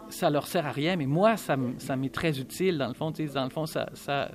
[0.09, 3.11] ça leur sert à rien, mais moi, ça, ça m'est très utile, dans le fond.
[3.11, 4.29] Dans le fond, ça, ça,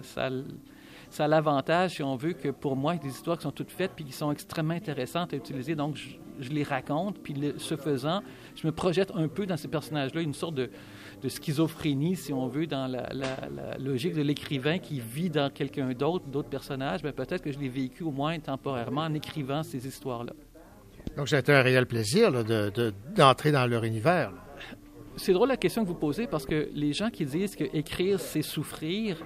[1.14, 3.92] ça a l'avantage, si on veut, que pour moi, des histoires qui sont toutes faites
[3.94, 5.76] puis qui sont extrêmement intéressantes à utiliser.
[5.76, 5.96] Donc,
[6.40, 8.20] je, les raconte, puis ce faisant,
[8.56, 10.70] je me projette un peu dans ces personnages-là, une sorte de,
[11.28, 16.48] schizophrénie, si on veut, dans la, logique de l'écrivain qui vit dans quelqu'un d'autre, d'autres
[16.48, 17.04] personnages.
[17.04, 20.32] Mais peut-être que je les vécu au moins temporairement en écrivant ces histoires-là.
[21.16, 22.32] Donc, ça a été un réel plaisir
[23.14, 24.32] d'entrer dans leur univers.
[25.16, 28.18] C'est drôle la question que vous posez parce que les gens qui disent que écrire
[28.18, 29.16] c'est souffrir,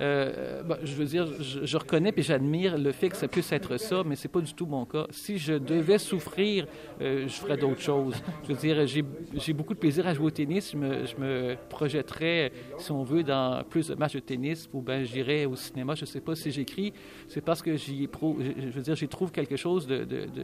[0.00, 3.50] euh, ben, je veux dire, je, je reconnais et j'admire le fait que ça puisse
[3.52, 5.06] être ça, mais c'est pas du tout mon cas.
[5.10, 6.66] Si je devais souffrir,
[7.00, 8.14] euh, je ferais d'autres choses.
[8.44, 10.72] Je veux dire, j'ai beaucoup de plaisir à jouer au tennis.
[10.72, 14.80] Je me, je me projetterais, si on veut, dans plus de matchs de tennis ou
[14.80, 15.94] ben j'irais au cinéma.
[15.96, 16.92] Je sais pas si j'écris,
[17.26, 20.42] c'est parce que j'y je, veux dire, j'y trouve quelque chose de, de, de,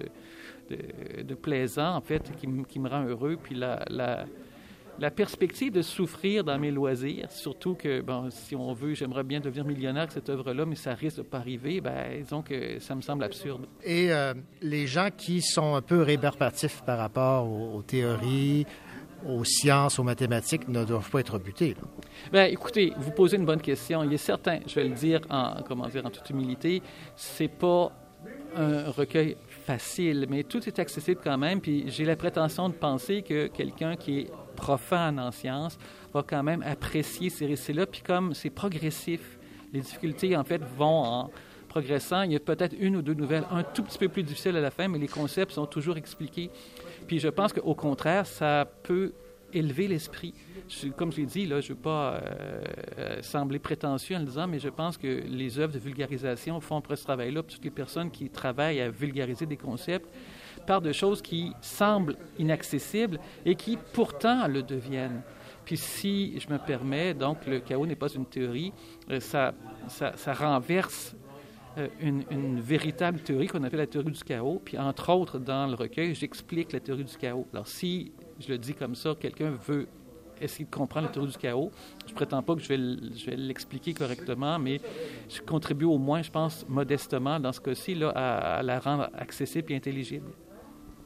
[0.71, 3.39] de- de plaisant en fait qui, me- qui me rend heureux.
[3.43, 4.27] Puis la, la
[4.99, 9.41] la perspective de souffrir dans mes loisirs, surtout que, bon, si on veut, j'aimerais bien
[9.41, 12.95] devenir millionnaire avec cette œuvre-là, mais ça risque de pas arriver, ben, disons que ça
[12.95, 13.67] me semble absurde.
[13.85, 18.67] Et euh, les gens qui sont un peu rébarbatifs par rapport aux, aux théories,
[19.27, 21.75] aux sciences, aux mathématiques, ne doivent pas être butés.
[21.75, 21.89] là.
[22.33, 24.05] Ben, écoutez, vous posez une bonne question.
[24.05, 26.83] Il est certain, je vais le dire en, comment dire, en toute humilité,
[27.17, 27.93] c'est pas
[28.57, 31.61] un recueil facile, mais tout est accessible quand même.
[31.61, 35.79] Puis j'ai la prétention de penser que quelqu'un qui est profane en sciences
[36.13, 37.87] va quand même apprécier ces récits-là.
[37.87, 39.39] Puis comme c'est progressif,
[39.73, 41.31] les difficultés en fait vont en
[41.69, 42.23] progressant.
[42.23, 44.61] Il y a peut-être une ou deux nouvelles un tout petit peu plus difficiles à
[44.61, 46.51] la fin, mais les concepts sont toujours expliqués.
[47.07, 49.13] Puis je pense qu'au contraire, ça peut
[49.53, 50.35] élever l'esprit.
[50.97, 52.21] Comme je l'ai dit, là, je ne veux pas euh,
[52.99, 56.77] euh, sembler prétentieux en le disant, mais je pense que les œuvres de vulgarisation font
[56.77, 57.43] après ce travail-là.
[57.43, 60.09] Toutes les personnes qui travaillent à vulgariser des concepts
[60.69, 65.23] partent de choses qui semblent inaccessibles et qui pourtant le deviennent.
[65.65, 68.75] Puis si je me permets, donc le chaos n'est pas une théorie,
[69.11, 69.55] euh, ça,
[69.89, 71.17] ça, renverse
[71.79, 74.61] euh, une, véritable théorie qu'on appelle la théorie du chaos.
[74.63, 77.47] Puis, entre autres, dans le recueil, j'explique la théorie du chaos.
[77.55, 79.89] Alors, si je le dis comme ça, quelqu'un veut
[80.39, 81.71] essayer de comprendre la théorie du chaos,
[82.07, 84.81] je prétends pas que je vais l'expliquer correctement, mais
[85.31, 89.77] je contribue au moins, je pense, modestement, dans ce cas-ci, à la rendre accessible et
[89.77, 90.31] intelligible.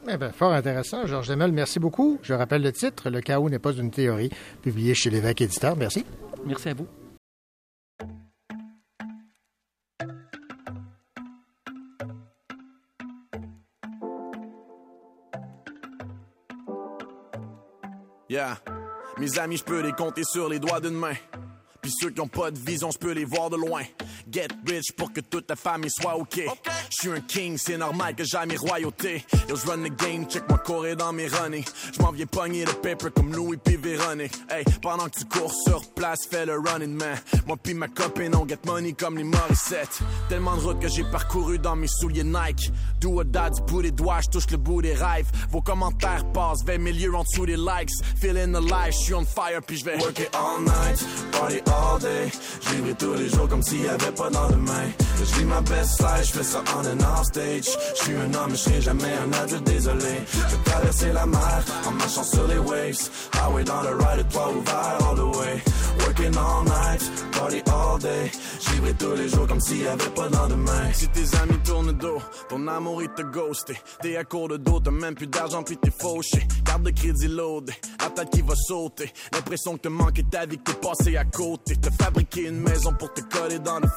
[0.08, 1.06] Eh bien, fort intéressant.
[1.06, 2.18] Georges Demel, merci beaucoup.
[2.22, 4.30] Je rappelle le titre, Le chaos n'est pas une théorie,
[4.60, 5.76] publié chez l'évêque éditeur.
[5.76, 6.04] Merci.
[6.44, 6.86] Merci à vous.
[18.28, 18.58] Yeah.
[19.18, 21.12] Mes amis, je peux les compter sur les doigts d'une main.
[21.82, 23.82] Puis ceux qui ont pas de vision, je peux les voir de loin.
[24.30, 26.40] Get rich pour que toute ta famille soit OK.
[26.90, 29.24] Je suis un king, c'est normal que j'ai mes royautés.
[29.48, 31.68] Yo, je run the game, check moi courir dans mes runnings.
[31.94, 34.34] Je m'en viens pogner le paper comme Louis puis Véronique.
[34.50, 37.16] Hey, pendant que tu cours sur place, fais le running man.
[37.46, 40.00] Moi puis ma copine, on get money comme les Morissette.
[40.28, 42.70] Tellement de routes que j'ai parcouru dans mes souliers Nike.
[43.00, 45.30] Do or die, du bout des doigts, je touche le bout des rêves.
[45.50, 47.90] Vos commentaires passent 20 milieux en dessous des likes.
[48.20, 51.98] Feeling alive, je suis on fire puis je vais Work it all night, party all
[52.00, 52.30] day.
[52.62, 54.90] Je vivrai tous les jours comme s'il y avait pas lendemain.
[55.18, 57.68] Je vis ma best life, je fais ça on and off stage.
[57.96, 60.14] Je suis un homme, je serai jamais un adulte, désolé.
[60.32, 63.10] Je vais traverser la mer en marchant sur les waves.
[63.34, 65.62] Highway dans le ride, toit ouvert all the way.
[66.00, 68.30] Working all night, party all day.
[68.60, 70.92] Je vivrai tous les jours comme s'il y avait pas de lendemain.
[70.94, 72.18] Si tes amis tournent dos,
[72.48, 73.78] ton amour il te ghosté.
[74.00, 76.46] T'es à court de dos, t'as même plus d'argent puis t'es fauché.
[76.64, 79.12] Carte de crédit loadé, la tête qui va sauter.
[79.32, 81.76] L'impression que te manquer ta vie, que t'es passé à côté.
[81.76, 83.88] T'as fabriqué une maison pour te coller dans le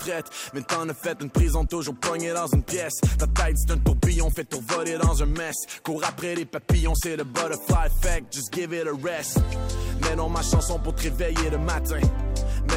[0.53, 2.99] Mais t'en as fait une prison toujours poignée dans une pièce.
[3.17, 5.55] Ta tête c'est un tourbillon fait tout voler dans un mess.
[5.83, 8.33] Cours après les papillons, c'est le butterfly effect.
[8.33, 9.39] Just give it a rest.
[10.01, 11.99] Mais non, ma chanson pour te réveiller le matin.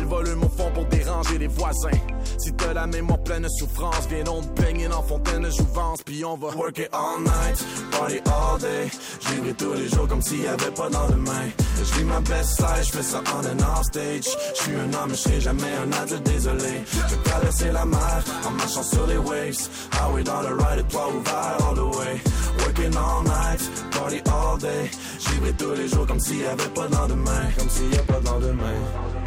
[0.09, 1.91] Volume au fond pour déranger les voisins.
[2.39, 6.03] Si t'as la mémoire pleine de souffrance, viens donc te baigner dans fontaine de jouvence,
[6.03, 8.91] puis on va Work it all night, party all day.
[9.31, 11.49] Vivrai tous les jours comme s'il y avait pas de lendemain.
[11.77, 14.29] Je vis ma best life, je fais ça on and off stage.
[14.55, 16.85] Je suis un homme, je serai jamais un adulte, désolé.
[16.93, 19.69] Je vais traverser la mer en marchant sur les waves.
[19.93, 22.21] Highway dans le ride, toit ouvert all the way.
[22.61, 23.61] Working all night,
[23.91, 24.91] party all day.
[25.21, 27.43] Je vivrai tous les jours comme s'il y avait pas de lendemain.
[27.59, 29.18] Comme s'il y a pas de lendemain.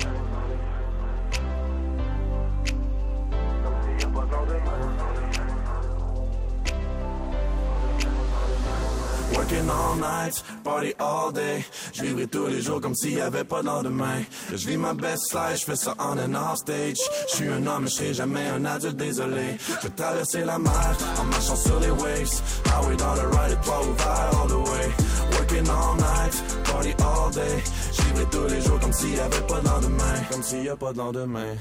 [9.52, 11.66] Working all night, party all day.
[11.94, 14.24] Je vivrai tous les jours comme s'il y avait pas de lendemain.
[14.50, 17.00] Je vis ma best life, je fais ça on and off stage.
[17.30, 19.58] Je suis un homme, je serai jamais un adulte, désolé.
[19.84, 22.42] Je traverser la mer en marchant sur les waves.
[22.66, 24.92] Highway dans le ride, toit ouvert all the way.
[25.34, 27.64] Working all night, party all day.
[27.92, 30.32] Je vivrai tous les jours comme s'il y avait pas de.
[30.32, 31.56] Comme s'il y a pas de lendemain.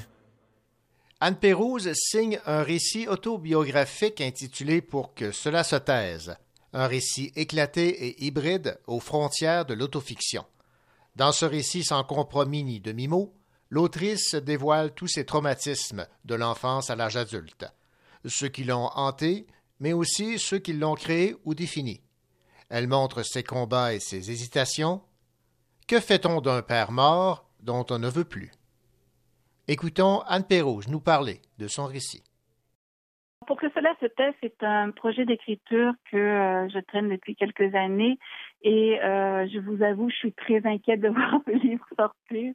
[1.21, 6.37] Anne Pérouse signe un récit autobiographique intitulé Pour que cela se taise.
[6.73, 10.45] Un récit éclaté et hybride aux frontières de l'autofiction.
[11.17, 13.35] Dans ce récit sans compromis ni demi-mot,
[13.71, 17.67] l'autrice dévoile tous ses traumatismes de l'enfance à l'âge adulte,
[18.25, 19.47] ceux qui l'ont hanté,
[19.81, 22.01] mais aussi ceux qui l'ont créé ou défini.
[22.69, 25.03] Elle montre ses combats et ses hésitations.
[25.89, 28.53] Que fait-on d'un père mort dont on ne veut plus?
[29.67, 32.23] Écoutons Anne Pérouge nous parler de son récit.
[33.51, 37.75] Pour que texte-là, ce texte, c'est un projet d'écriture que euh, je traîne depuis quelques
[37.75, 38.17] années
[38.63, 42.53] et euh, je vous avoue, je suis très inquiète de voir le livre sortir.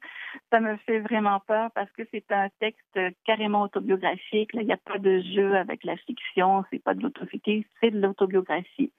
[0.54, 4.52] Ça me fait vraiment peur parce que c'est un texte carrément autobiographique.
[4.54, 8.00] Il n'y a pas de jeu avec la fiction, c'est pas de l'autoficité, c'est de
[8.00, 8.94] l'autobiographie.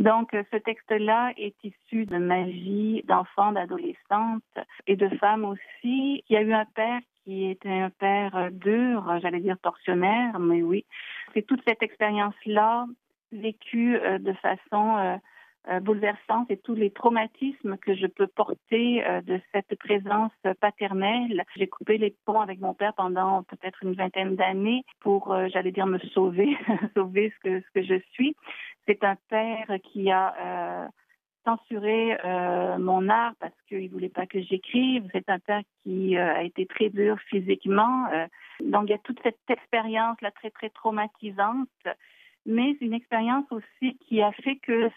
[0.00, 4.42] Donc, euh, ce texte-là est issu de ma vie d'enfant, d'adolescente
[4.88, 6.24] et de femme aussi.
[6.28, 10.38] Il y a eu un père qui était un père euh, dur, j'allais dire tortionnaire,
[10.38, 10.86] mais oui.
[11.34, 12.86] C'est toute cette expérience-là
[13.32, 15.18] vécue euh, de façon
[15.68, 20.30] euh, bouleversante et tous les traumatismes que je peux porter de cette présence
[20.60, 21.42] paternelle.
[21.56, 25.86] J'ai coupé les ponts avec mon père pendant peut-être une vingtaine d'années pour, j'allais dire,
[25.86, 26.56] me sauver,
[26.94, 28.36] sauver ce que, ce que je suis.
[28.86, 30.88] C'est un père qui a
[31.46, 35.08] censuré euh, mon art parce qu'il voulait pas que j'écrive.
[35.12, 38.06] C'est un père qui euh, a été très dur physiquement.
[38.12, 38.26] Euh.
[38.60, 41.68] donc il y a toute cette expérience là très très traumatisante,
[42.44, 44.90] mais une expérience aussi qui a fait que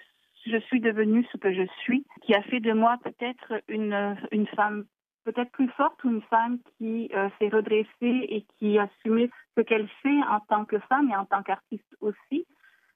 [0.47, 4.47] je suis devenue ce que je suis, qui a fait de moi peut-être une une
[4.47, 4.85] femme
[5.25, 9.87] peut-être plus forte ou une femme qui s'est redressée et qui a assumé ce qu'elle
[10.01, 12.45] fait en tant que femme et en tant qu'artiste aussi.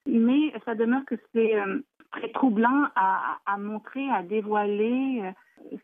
[0.08, 1.54] Mais ça demeure que c'est
[2.14, 5.24] très troublant à, à, montrer, à dévoiler.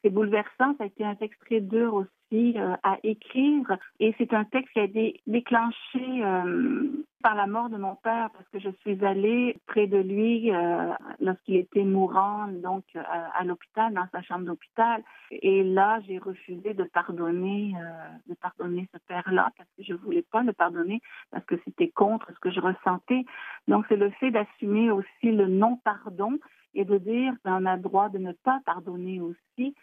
[0.02, 0.76] C'est bouleversant.
[0.78, 2.10] Ça a été un texte très dur aussi
[2.58, 3.78] euh, à écrire.
[4.00, 6.88] Et c'est un texte qui a été déclenché euh,
[7.24, 10.94] par la mort de mon père parce que je suis allée près de lui euh,
[11.20, 15.04] lorsqu'il était mourant, donc à, l'hôpital, dans sa chambre d'hôpital.
[15.32, 17.74] Et là, j'ai refusé de pardonner,
[18.28, 21.02] de pardonner ce père-là parce que je voulais pas le pardonner
[21.32, 23.26] parce que c'était contre ce que je ressentais.
[23.68, 26.38] Donc, c'est le fait d'assumer aussi le non-pardon
[26.74, 29.76] et de dire qu'on a le droit de ne pas pardonner aussi.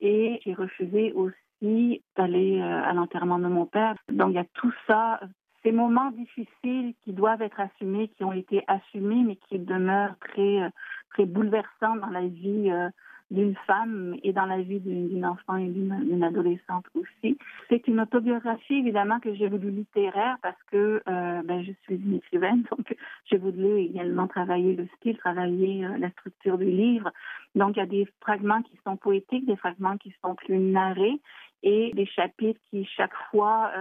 [0.00, 3.94] Et j'ai refusé aussi d'aller à l'enterrement de mon père.
[4.10, 5.20] Donc, il y a tout ça
[5.62, 10.62] ces moments difficiles qui doivent être assumés, qui ont été assumés, mais qui demeurent très,
[10.62, 10.70] euh,
[11.10, 12.88] très bouleversants dans la vie euh,
[13.32, 17.36] d'une femme et dans la vie d'une enfant et d'une adolescente aussi.
[17.68, 22.14] C'est une autobiographie évidemment que j'ai voulu littéraire parce que euh, ben, je suis une
[22.14, 22.94] écrivaine, donc
[23.24, 27.10] j'ai voulu également travailler le style, travailler la structure du livre.
[27.54, 31.20] Donc il y a des fragments qui sont poétiques, des fragments qui sont plus narrés
[31.64, 33.72] et des chapitres qui chaque fois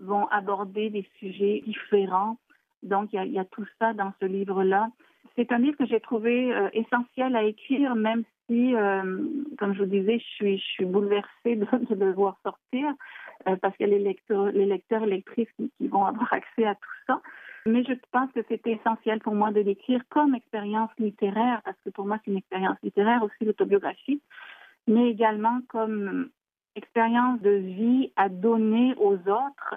[0.00, 2.38] vont aborder des sujets différents.
[2.82, 4.88] Donc, il y a, tout ça dans ce livre-là.
[5.36, 9.18] C'est un livre que j'ai trouvé euh, essentiel à écrire, même si, euh,
[9.58, 12.92] comme je vous disais, je suis, bouleversée de, de le voir sortir,
[13.48, 14.66] euh, parce qu'il y a les lecteurs, les
[15.06, 17.20] lectrices qui, vont avoir accès à tout ça.
[17.66, 21.90] Mais je pense que c'était essentiel pour moi de l'écrire comme expérience littéraire, parce que
[21.90, 24.20] pour moi, c'est une expérience littéraire, aussi l'autobiographie,
[24.86, 26.30] mais également comme
[26.74, 29.76] expérience de vie à donner aux autres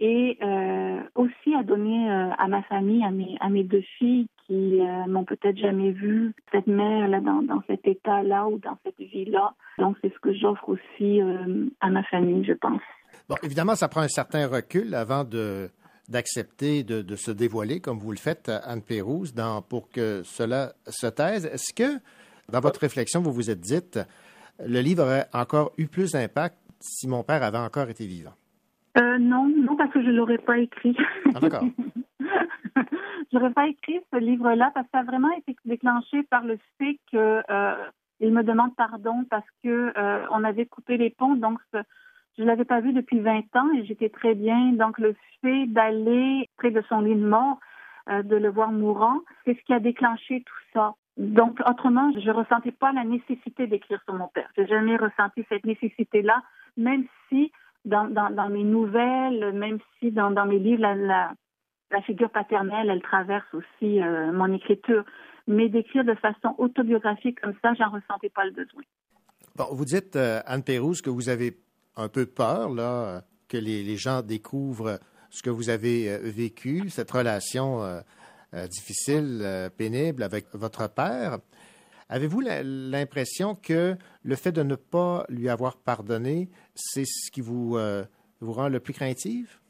[0.00, 5.06] et euh, aussi à donner euh, à ma famille, à mes, deux filles qui euh,
[5.06, 9.54] m'ont peut-être jamais vu cette mère là dans, cet état-là ou dans cette vie-là.
[9.78, 12.80] Donc c'est ce que j'offre aussi euh, à ma famille, je pense.
[13.28, 15.70] Bon, évidemment, ça prend un certain recul avant de
[16.08, 19.32] d'accepter de, se dévoiler, comme vous le faites, Anne Pérouse,
[19.68, 21.46] pour que cela se taise.
[21.46, 22.00] Est-ce que,
[22.50, 24.00] dans votre réflexion, vous vous êtes dite,
[24.58, 28.32] le livre aurait encore eu plus d'impact si mon père avait encore été vivant?
[28.98, 30.96] Euh, non, non, parce que je l'aurais pas écrit.
[31.34, 31.64] Ah, d'accord.
[33.32, 36.98] J'aurais pas écrit ce livre-là parce que ça a vraiment été déclenché par le fait
[37.12, 37.74] que euh,
[38.18, 41.60] il me demande pardon parce que euh, on avait coupé les ponts, donc
[42.38, 44.72] je l'avais pas vu depuis 20 ans et j'étais très bien.
[44.72, 47.58] Donc le fait d'aller près de son lit de mort,
[48.08, 50.94] euh, de le voir mourant, c'est ce qui a déclenché tout ça.
[51.16, 54.48] Donc autrement, je ressentais pas la nécessité d'écrire sur mon père.
[54.56, 56.42] J'ai jamais ressenti cette nécessité-là,
[56.76, 57.52] même si
[57.84, 61.32] dans, mes nouvelles, même si dans, mes livres, la,
[62.02, 65.04] figure paternelle, elle traverse aussi euh, mon écriture.
[65.46, 68.82] Mais d'écrire de façon autobiographique comme ça, j'en ressentais pas le besoin.
[69.56, 71.58] Bon, vous dites, euh, Anne Pérouse, que vous avez
[71.96, 75.00] un peu peur, là, que les, les gens découvrent
[75.30, 77.80] ce que vous avez euh, vécu, cette relation
[78.68, 81.38] difficile, pénible avec votre père.
[82.12, 87.76] Avez-vous l'impression que le fait de ne pas lui avoir pardonné, c'est ce qui vous,
[87.76, 88.02] euh,
[88.40, 89.60] vous rend le plus craintive?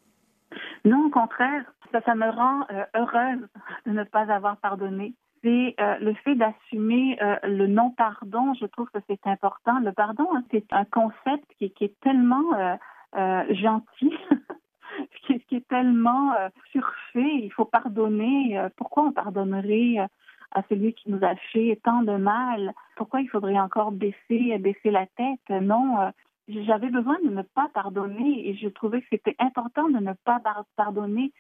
[0.87, 3.47] Non, au contraire, ça, me rend euh, heureuse
[3.85, 5.13] de ne pas avoir pardonné.
[5.45, 9.79] C'est euh, le fait d'assumer le non-pardon, je trouve que c'est important.
[9.81, 12.79] Le pardon, hein, c'est un concept qui, qui est tellement
[13.51, 14.15] gentil,
[15.27, 16.33] qui, qui, est tellement
[16.73, 17.35] surfait.
[17.43, 18.59] Il faut pardonner.
[18.77, 20.09] pourquoi on pardonnerait
[20.53, 22.73] à celui qui nous a fait tant de mal.
[22.97, 25.49] Pourquoi il faudrait encore baisser, baisser la tête?
[25.49, 26.11] Non, euh,
[26.49, 30.41] j'avais besoin de ne pas pardonner et je trouvais que c'était important de ne pas
[30.77, 31.33] pardonner.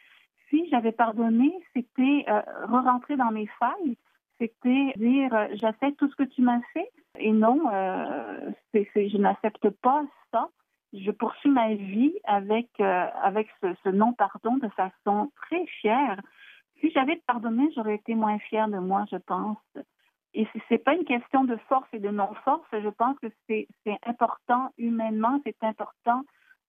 [0.48, 3.96] si j'avais pardonné, c'était euh, re-rentrer dans mes failles,
[4.38, 9.68] c'était dire euh, j'accepte tout ce que tu m'as fait et non, euh, je n'accepte
[9.82, 10.48] pas ça.
[10.92, 16.20] Je poursuis ma vie avec avec ce non-pardon de façon très fière.
[16.81, 19.59] Si j'avais pardonné, j'aurais été moins fière de moi, je pense.
[20.32, 22.66] Et ce n'est pas une question de force et de non-force.
[22.73, 23.66] Je pense que c'est
[24.07, 26.23] important humainement, c'est important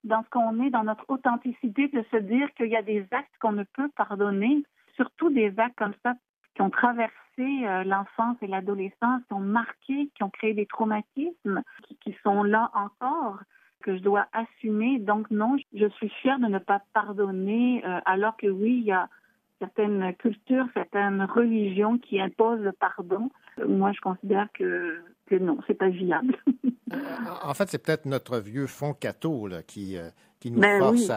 [0.04, 3.34] dans ce qu'on est, dans notre authenticité, de se dire qu'il y a des actes
[3.40, 4.64] qu'on ne peut pardonner,
[4.96, 6.14] surtout des actes comme ça
[6.56, 11.62] qui ont traversé euh, l'enfance et l'adolescence, qui ont marqué, qui ont créé des traumatismes,
[11.84, 13.40] qui, qui sont là encore,
[13.84, 15.00] que je dois assumer.
[15.00, 18.92] Donc non, je suis fière de ne pas pardonner, euh, alors que oui, il y
[18.92, 19.08] a
[19.62, 23.30] certaines cultures, certaines religions qui imposent le pardon.
[23.60, 26.36] Euh, Moi, je considère que, que non, c'est pas viable.
[27.44, 30.10] En fait, c'est peut-être notre vieux fond catho là, qui, euh,
[30.40, 31.12] qui nous Ben force oui,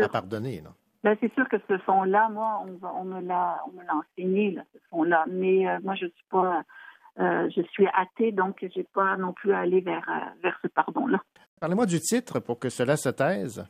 [0.00, 0.62] à, à pardonner.
[0.62, 0.70] là.
[1.04, 4.62] Ben, c'est sûr que ce fond-là, moi, on, me l'a, on me l'a enseigné, là,
[4.72, 5.24] ce fond-là.
[5.30, 6.62] Mais euh, moi, je suis pas,
[7.20, 10.68] euh, je suis athée, donc j'ai pas non plus à aller vers, euh, vers ce
[10.68, 11.20] pardon-là.
[11.60, 13.64] Parlez-moi du titre pour que cela se taise.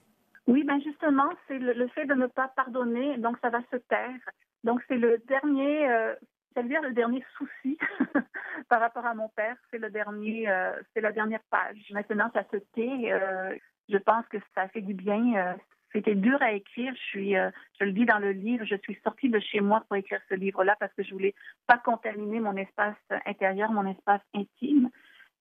[0.49, 4.19] Oui, ben justement, c'est le, fait de ne pas pardonner, donc ça va se taire.
[4.65, 6.15] Donc c'est le dernier, euh,
[6.57, 7.77] j'allais dire le dernier souci
[8.71, 9.57] par rapport à mon père.
[9.71, 11.77] C'est le dernier, euh, c'est la dernière page.
[11.91, 13.13] Maintenant, ça se tait.
[13.13, 13.55] euh,
[13.91, 15.35] je pense que ça fait du bien.
[15.37, 15.53] euh,
[15.93, 16.95] c'était dur à écrire.
[17.13, 20.21] Je je le dis dans le livre, je suis sortie de chez moi pour écrire
[20.31, 21.35] ce livre-là parce que je voulais
[21.67, 22.97] pas contaminer mon espace
[23.27, 24.89] intérieur, mon espace intime.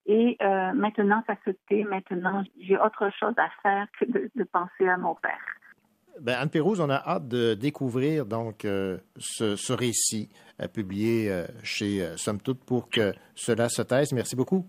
[0.08, 1.84] Et euh, maintenant, ça se tait.
[1.84, 5.38] Maintenant, j'ai autre chose à faire que de, penser à mon père.
[6.18, 10.30] Ben, Anne Pérouse, on a hâte de découvrir donc euh, ce, récit
[10.60, 14.12] euh, publié chez Somme Toute pour que cela se taise.
[14.12, 14.66] Merci beaucoup.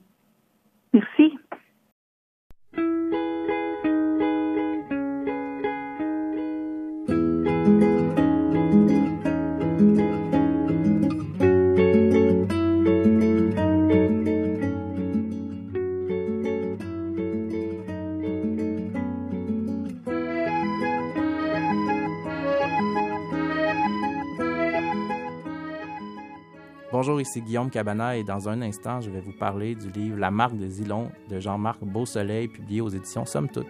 [27.10, 30.30] Bonjour, ici Guillaume Cabana et dans un instant, je vais vous parler du livre La
[30.30, 33.66] marque de Zilon de Jean-Marc Beausoleil, publié aux éditions Somme Toute.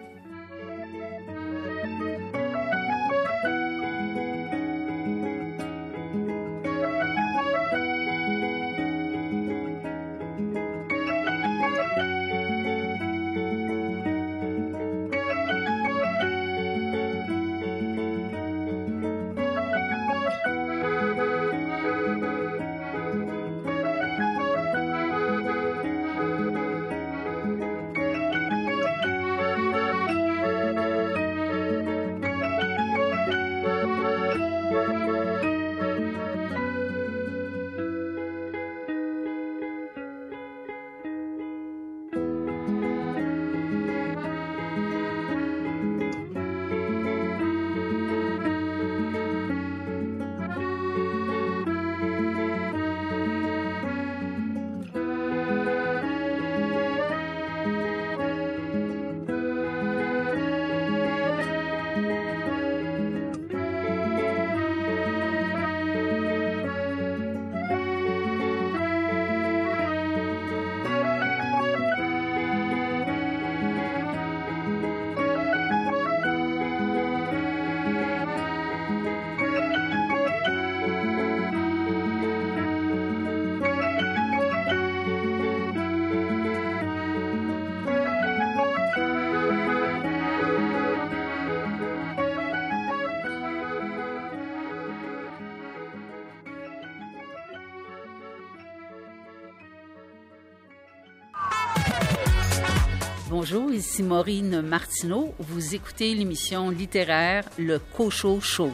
[103.30, 105.32] Bonjour, ici Maureen Martineau.
[105.38, 108.72] Vous écoutez l'émission littéraire Le Cochot Show.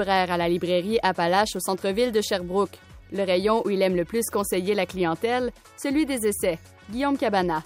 [0.00, 2.78] Libraire à la librairie Appalache au centre-ville de Sherbrooke.
[3.12, 6.58] Le rayon où il aime le plus conseiller la clientèle, celui des essais.
[6.90, 7.62] Guillaume Cabana.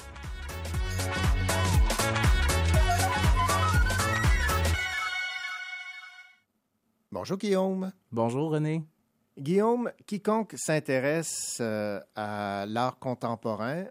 [7.12, 7.92] Bonjour Guillaume.
[8.10, 8.82] Bonjour René.
[9.38, 13.84] Guillaume, quiconque s'intéresse euh, à l'art contemporain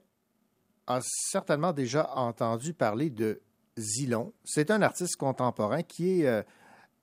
[0.86, 3.42] a certainement déjà entendu parler de
[3.78, 4.34] Zilon.
[4.44, 6.44] C'est un artiste contemporain qui est euh,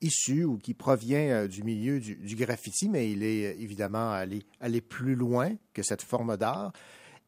[0.01, 4.43] issu ou qui provient euh, du milieu du, graffiti, mais il est euh, évidemment allé,
[4.61, 6.73] allé plus loin que cette forme d'art.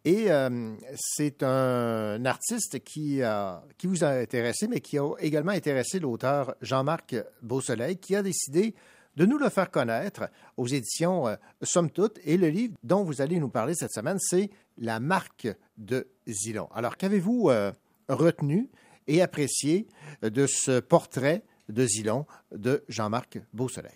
[0.04, 5.52] Et euh, c'est un artiste qui, a, qui vous a intéressé, mais qui a également
[5.52, 8.74] intéressé l'auteur Jean-Marc Beausoleil, qui a décidé
[9.14, 12.18] de nous le faire connaître aux éditions euh, Somme Toute.
[12.24, 16.68] Et le livre dont vous allez nous parler cette semaine, c'est La marque de Zilon.
[16.74, 17.70] Alors, qu'avez-vous euh,
[18.08, 18.70] retenu
[19.06, 19.86] et apprécié
[20.22, 23.92] de ce portrait de Zilon de Jean-Marc Beausoleil?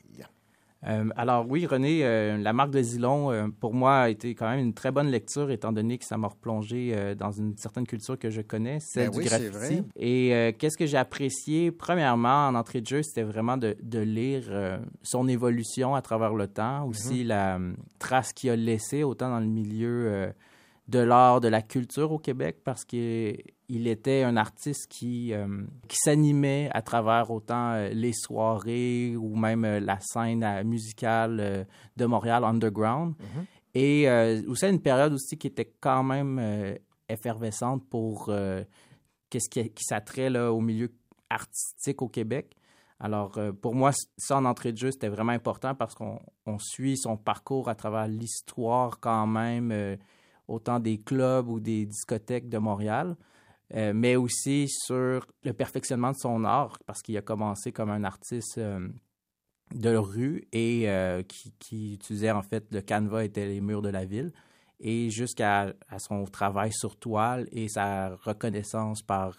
[0.86, 4.48] Euh, alors oui, René, euh, la marque de Zilon, euh, pour moi, a été quand
[4.48, 8.16] même une très bonne lecture, étant donné que ça m'a replongé dans une certaine culture
[8.18, 9.50] que je connais, celle Ben du oui, graffiti.
[9.50, 9.84] vrai.
[9.96, 11.72] Et qu'est-ce que j'ai apprécié?
[11.72, 16.46] Premièrement, en entrée de jeu, c'était vraiment de, de lire son évolution à travers le
[16.46, 17.28] temps, aussi Mhm.
[17.28, 20.32] la euh, trace qu'il a laissée, autant dans le milieu
[20.86, 25.96] de l'art, de la culture au Québec, parce qu'il était un artiste qui, euh, qui
[25.96, 31.66] s'animait à travers autant euh, les soirées ou même euh, la scène musicale
[31.96, 33.14] de Montréal underground.
[33.74, 36.40] Et euh, aussi à une période aussi qui était quand même
[37.08, 38.32] effervescente pour
[39.30, 40.92] qu'est-ce qui, qui s'attrait au milieu
[41.28, 42.56] artistique au Québec.
[42.98, 46.96] Alors, pour moi, ça, en entrée de jeu, c'était vraiment important parce qu'on on suit
[46.96, 49.98] son parcours à travers l'histoire quand même,
[50.48, 53.16] autant des clubs ou des discothèques de Montréal,
[53.74, 58.04] euh, mais aussi sur le perfectionnement de son art parce qu'il a commencé comme un
[58.04, 58.88] artiste euh,
[59.74, 61.24] de rue et euh,
[61.58, 64.32] qui, utilisait en fait le canevas était les murs de la ville.
[64.78, 69.38] Et jusqu'à à son travail sur toile et sa reconnaissance par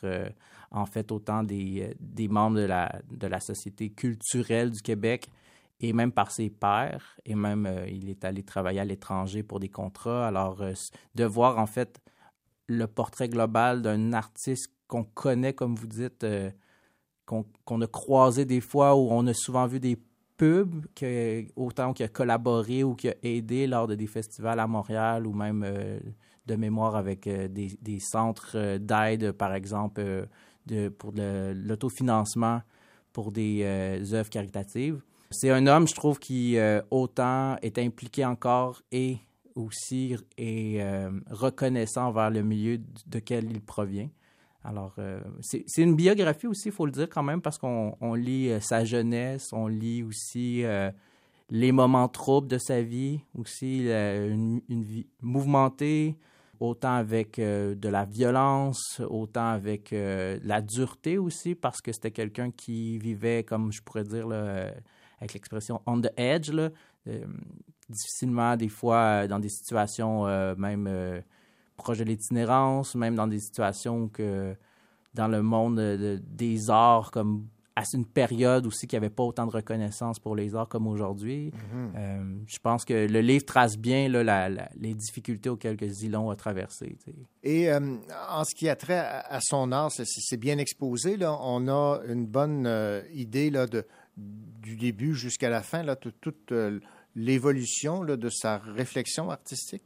[0.72, 5.30] en fait autant des, des membres de la, de la société culturelle du Québec
[5.80, 7.20] et même par ses pairs.
[7.24, 10.28] Et même il est allé travailler à l'étranger pour des contrats.
[10.28, 10.64] Alors
[11.14, 12.02] de voir en fait
[12.68, 16.52] le portrait global d'un artiste qu'on connaît comme vous dites euh,
[17.26, 19.98] qu'on a croisé des fois où on a souvent vu des
[20.38, 24.68] pubs, que, autant qui a collaboré ou qui a aidé lors de des festivals à
[24.68, 25.99] Montréal ou même euh,
[26.45, 30.27] de mémoire avec euh, des, des centres euh, d'aide, par exemple,
[30.68, 32.61] de, pour l'autofinancement
[33.11, 33.64] pour des
[34.14, 35.02] œuvres caritatives.
[35.31, 36.57] C'est un homme, je trouve, qui
[36.91, 39.18] autant est impliqué encore et
[39.57, 44.09] aussi est euh, reconnaissant envers le milieu de quel il provient.
[44.67, 48.13] Alors, euh, c'est une biographie aussi, il faut le dire quand même, parce qu'on on
[48.15, 50.91] lit euh, sa jeunesse, on lit aussi euh,
[51.49, 56.17] les moments troubles de sa vie, aussi une, une vie mouvementée,
[56.59, 62.97] autant avec de la violence, autant avec la dureté aussi, parce que c'était quelqu'un qui
[62.97, 64.73] vivait, comme je pourrais dire, là,
[65.21, 66.69] avec l'expression on the edge, là,
[67.89, 71.22] difficilement des fois dans des situations euh, même euh,
[71.77, 74.55] proches de l'itinérance, même dans des situations que
[75.14, 79.22] dans le monde de- des arts, comme à une période aussi qu'il n'y avait pas
[79.22, 81.51] autant de reconnaissance pour les arts comme aujourd'hui.
[81.53, 81.91] Mhm.
[81.95, 85.88] Euh, je pense que le livre trace bien là, la- la- les difficultés auxquelles que
[85.88, 86.97] Zilon a traversé.
[87.05, 87.18] tu sais.
[87.43, 87.97] Et euh,
[88.31, 91.18] en ce qui a trait à, à son art, c'est- bien exposé.
[91.18, 91.38] Là.
[91.39, 93.85] On a une bonne euh, idée là, de,
[94.18, 96.80] du début jusqu'à la fin, là, tout- toute euh,
[97.18, 99.84] l'évolution de sa réflexion artistique?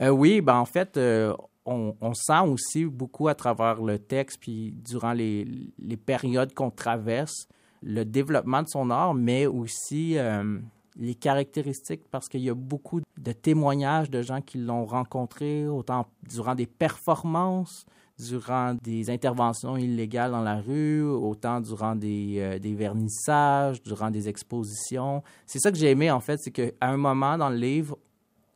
[0.00, 1.34] Euh, oui, ben en fait, euh,
[1.66, 5.46] on, on sent aussi beaucoup à travers le texte, puis durant les,
[5.78, 7.48] les périodes qu'on traverse,
[7.82, 10.58] le développement de son art, mais aussi euh,
[10.96, 16.06] les caractéristiques, parce qu'il y a beaucoup de témoignages de gens qui l'ont rencontré, autant
[16.28, 17.84] durant des performances,
[18.18, 24.28] durant des interventions illégales dans la rue, autant durant des, euh, des vernissages, durant des
[24.28, 25.22] expositions.
[25.46, 27.96] C'est ça que j'ai aimé, en fait, c'est qu'à un moment dans le livre,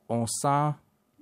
[0.08, 0.70] on sent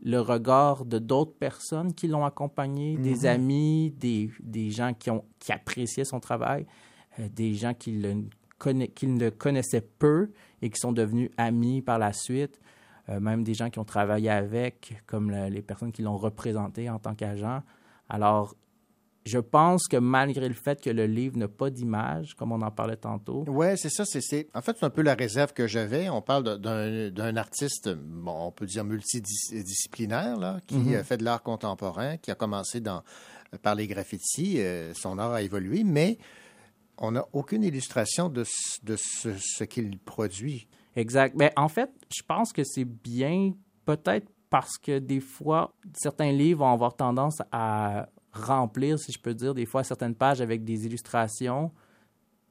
[0.03, 3.27] le regard de d'autres personnes qui l'ont accompagné, des Mhm.
[3.27, 6.67] amis, des, des gens qui, ont, qui appréciaient son travail,
[7.19, 8.25] euh, des gens qui le,
[8.59, 10.31] conna- qui le connaissaient peu
[10.63, 12.59] et qui sont devenus amis par la suite,
[13.11, 16.89] euh, même des gens qui ont travaillé avec, comme le- les personnes qui l'ont représenté
[16.89, 17.61] en tant qu'agent.
[18.11, 18.55] Alors,
[19.27, 22.71] je pense que malgré le fait que le livre n'a pas d'image, comme on en
[22.71, 24.05] parlait tantôt, Oui, c'est ça.
[24.05, 26.09] c'est- En fait, c'est un peu la réserve que j'avais.
[26.09, 30.95] On parle d'un artiste, bon, on peut dire multidisciplinaire, là, qui Mhm.
[30.95, 33.03] euh, fait de l'art contemporain, qui a commencé dans,
[33.63, 34.61] par les graffitis.
[34.61, 36.19] euh, son art a évolué, mais
[36.99, 40.67] on n'a aucune illustration de, ce- de ce, ce qu'il produit.
[40.97, 41.35] Exact.
[41.37, 43.53] Mais en fait, je pense que c'est bien,
[43.85, 49.35] peut-être parce que des fois, certains livres vont avoir tendance à remplir, si je peux
[49.35, 51.73] dire, des fois certaines pages avec des illustrations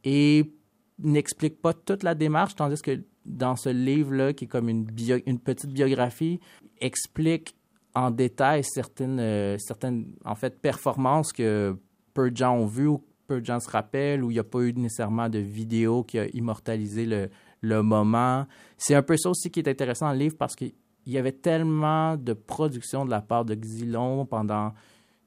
[0.03, 0.53] et
[0.97, 5.71] n'expliquent pas toute la démarche, tandis que dans ce livre-là, qui est comme une, petite
[5.71, 6.39] biographie,
[6.79, 7.55] explique
[7.93, 11.77] en détail certaines, euh, certaines en fait, performances que
[12.13, 14.43] peu de gens ont vues ou peu de gens se rappellent, où il n'y a
[14.43, 17.29] pas eu nécessairement de vidéo qui a immortalisé le,
[17.61, 18.45] le moment.
[18.77, 20.73] C'est un peu ça aussi qui est intéressant dans le livre parce qu'il
[21.11, 24.73] y avait tellement de production de la part de Xylon pendant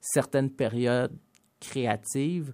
[0.01, 1.13] certaines périodes
[1.61, 2.53] créatives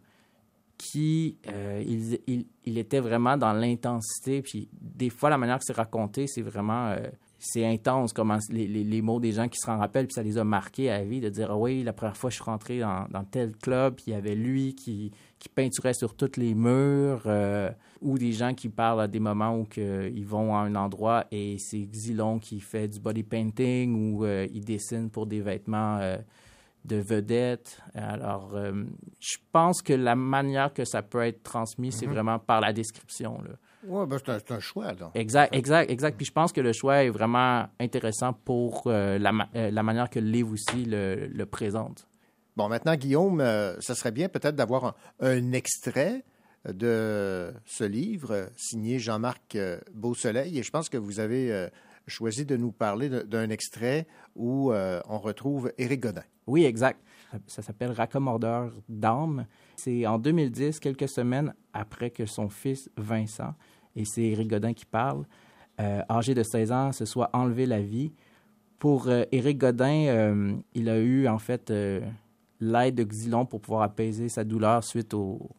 [0.77, 4.43] qui euh, il, il- il était vraiment dans l'intensité.
[4.43, 6.99] Puis des fois, la manière que c'est raconté, c'est vraiment euh,
[7.41, 10.23] c'est intense, comment les, les- les mots des gens qui se en rappellent, puis ça
[10.23, 12.81] les a marqués à vie de dire ah oui, la première fois je suis rentré
[12.81, 16.55] dans, dans tel club, puis il y avait lui qui, qui peinturait sur tous les
[16.55, 20.61] murs, euh, ou des gens qui parlent à des moments où que, ils vont à
[20.61, 25.27] un endroit et c'est Xylon qui fait du body painting ou euh, il dessine pour
[25.27, 25.99] des vêtements.
[26.01, 26.17] euh,
[26.85, 27.83] de vedettes.
[27.95, 28.73] Alors, euh,
[29.21, 32.13] je pense que la manière que ça peut être transmis, c'est Mhm.
[32.15, 33.43] vraiment par la description.
[33.43, 33.51] Là.
[33.85, 34.95] Oui, ben, c'est un, choix.
[34.95, 35.11] Donc.
[35.15, 36.17] Exact, exact, exact.
[36.17, 40.19] Puis je pense que le choix est vraiment intéressant pour la, ma- la manière que
[40.21, 42.07] le livre aussi le, le présente.
[42.57, 43.41] Bon, maintenant, Guillaume,
[43.81, 46.25] ça serait bien peut-être d'avoir un, un extrait
[46.67, 50.59] de ce livre signé Jean-Marc euh, Beausoleil.
[50.59, 51.69] Et je pense que vous avez euh,
[52.07, 56.25] choisi de nous parler d'un extrait où euh, on retrouve Éric Godin.
[56.47, 57.01] Oui, exact.
[57.47, 59.47] Ça, s'appelle Raccommodeur d'âme.
[59.77, 63.55] C'est en 2010, quelques semaines après que son fils Vincent,
[63.95, 65.25] et c'est Éric Godin qui parle,
[65.79, 68.13] âgé de 16 ans, se soit enlevé la vie.
[68.79, 71.71] Pour Éric Godin, il a eu en fait
[72.61, 75.51] l'aide de Xylon pour pouvoir apaiser sa douleur suite au,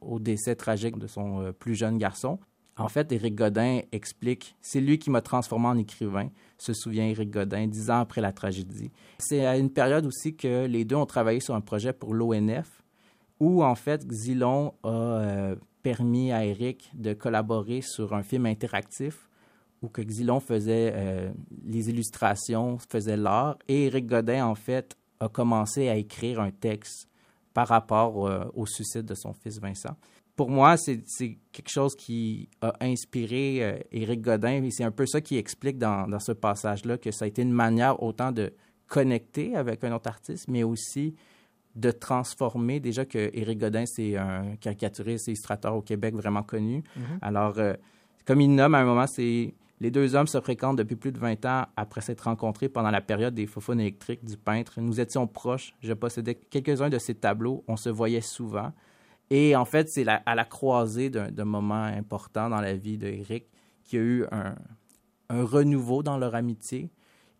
[0.00, 2.38] au décès tragique de son euh, plus jeune garçon.
[2.76, 7.30] En fait, Éric Godin explique C'est lui qui m'a transformé en écrivain, se souvient Éric
[7.30, 8.90] Godin, dix ans après la tragédie.
[9.18, 12.82] C'est à une période aussi que les deux ont travaillé sur un projet pour l'ONF,
[13.40, 19.28] où en fait, Xylon a euh, permis à Éric de collaborer sur un film interactif
[19.82, 21.30] où que Xylon faisait euh,
[21.64, 27.07] les illustrations, faisait l'art, et Éric Godin, en fait, a commencé à écrire un texte
[27.58, 29.96] par rapport euh, au suicide de son fils Vincent.
[30.36, 31.02] Pour moi, c'est
[31.50, 35.76] quelque chose qui a inspiré euh, Éric Godin, et c'est un peu ça qui explique
[35.76, 38.54] dans, dans ce passage-là que ça a été une manière autant de
[38.86, 41.16] connecter avec un autre artiste, mais aussi
[41.74, 42.78] de transformer.
[42.78, 46.84] Déjà que Éric Godin, c'est un caricaturiste et illustrateur au Québec vraiment connu.
[46.94, 47.18] Mhm.
[47.22, 47.74] Alors, euh,
[48.24, 51.18] comme il nomme à un moment, c'est les deux hommes se fréquentent depuis plus de
[51.18, 54.80] 20 ans après s'être rencontrés pendant la période des faufounes électriques du peintre.
[54.80, 55.74] Nous étions proches.
[55.80, 57.64] Je possédais quelques-uns de ses tableaux.
[57.68, 58.72] On se voyait souvent.
[59.30, 63.46] Et en fait, c'est à la croisée d'un moment important dans la vie d'Éric
[63.84, 64.54] qu'il y a eu un,
[65.28, 66.90] un renouveau dans leur amitié.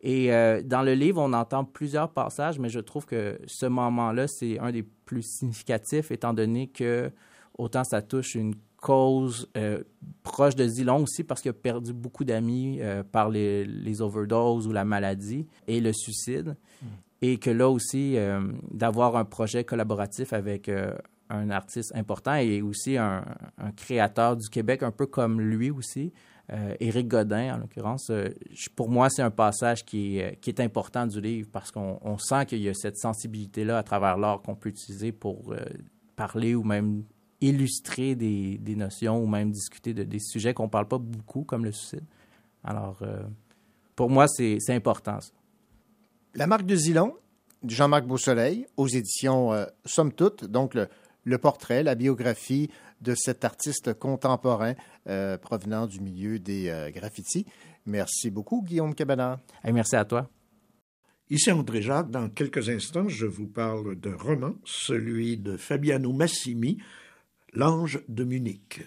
[0.00, 4.28] Et euh, dans le livre, on entend plusieurs passages, mais je trouve que ce moment-là,
[4.28, 7.10] c'est un des plus significatifs, étant donné que
[7.56, 9.82] autant ça touche une cause euh,
[10.22, 14.66] proche de Zilon aussi, parce qu'il a perdu beaucoup d'amis euh, par les, les, overdoses
[14.66, 16.56] ou la maladie et le suicide.
[16.82, 16.86] Mm.
[17.20, 18.16] Et que là aussi,
[18.70, 20.70] d'avoir un projet collaboratif avec
[21.28, 23.24] un artiste important et aussi un,
[23.58, 26.12] un, créateur du Québec, un peu comme lui aussi,
[26.50, 28.30] euh, Éric Godin, en l'occurrence, euh,
[28.74, 32.46] pour moi, c'est un passage qui est, qui est, important du livre parce qu'on sent
[32.46, 35.58] qu'il y a cette sensibilité-là à travers l'art qu'on peut utiliser pour euh,
[36.16, 37.04] parler ou même
[37.40, 41.44] illustrer des, des, notions ou même discuter de des sujets qu'on ne parle pas beaucoup,
[41.44, 42.04] comme le suicide.
[42.64, 43.00] Alors,
[43.94, 45.20] pour moi, c'est important.
[45.20, 45.30] Ça.
[46.34, 47.14] La marque de Zilon,
[47.66, 49.52] Jean-Marc Beausoleil, aux éditions
[49.84, 50.88] Somme Toute, donc le,
[51.28, 52.70] le portrait, la biographie
[53.00, 54.74] de cet artiste contemporain
[55.08, 57.46] euh, provenant du milieu des euh, graffitis.
[57.86, 59.40] Merci beaucoup, Guillaume Cabana.
[59.64, 60.28] merci à toi.
[61.30, 62.10] Ici André Jacques.
[62.10, 66.78] Dans quelques instants, je vous parle d'un roman, celui de Fabiano Massimi,
[67.54, 68.82] L'ange de Munich.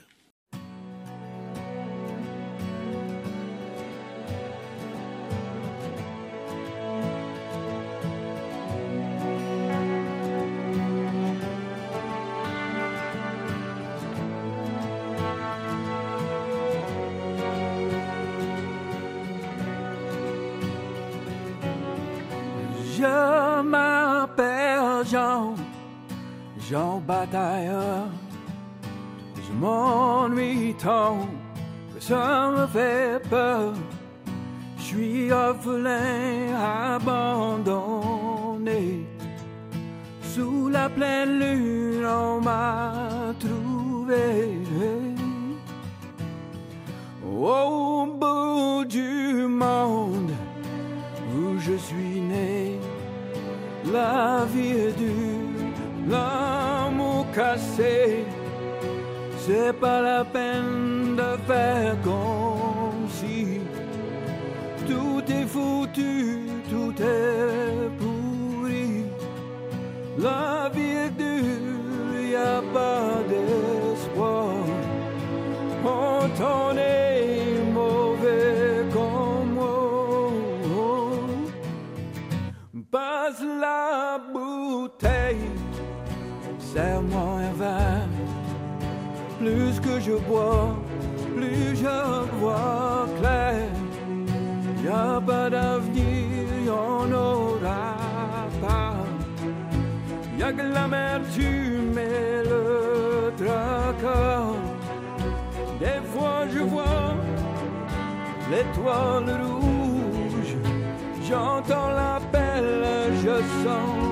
[111.31, 112.83] J'entends l'appel,
[113.23, 114.10] je sens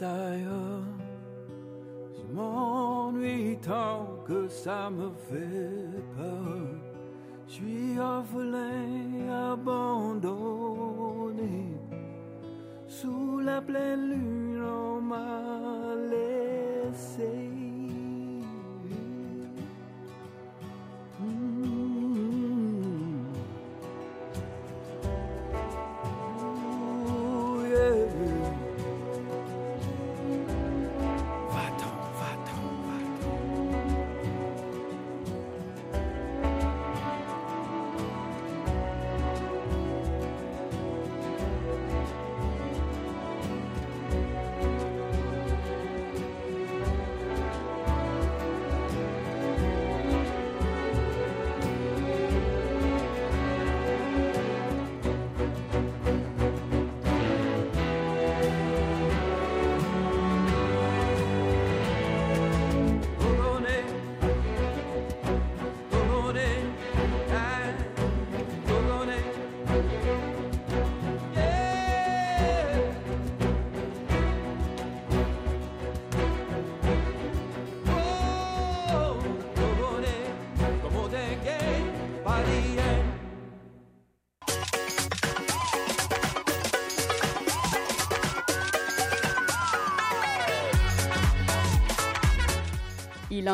[0.00, 0.46] Je
[2.32, 6.66] m'ennuie tant que ça me fait peur.
[7.48, 10.66] Je suis orphelin, abandonné.
[12.88, 15.42] Sous la pleine lune, on m'a.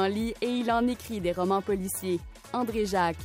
[0.08, 2.20] Lit et il en écrit des romans policiers.
[2.52, 3.16] André Jacques.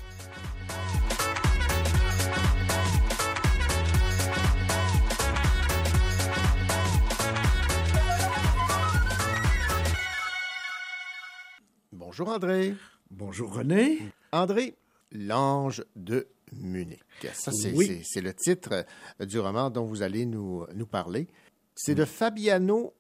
[11.92, 12.76] Bonjour André.
[13.12, 14.00] Bonjour René.
[14.32, 14.76] André,
[15.12, 17.02] l'ange de Munich.
[17.34, 18.04] Ça, c'est Oui.
[18.16, 18.86] le titre
[19.22, 21.28] euh, du roman dont vous allez nous, nous parler.
[21.76, 22.94] C'est de Fabiano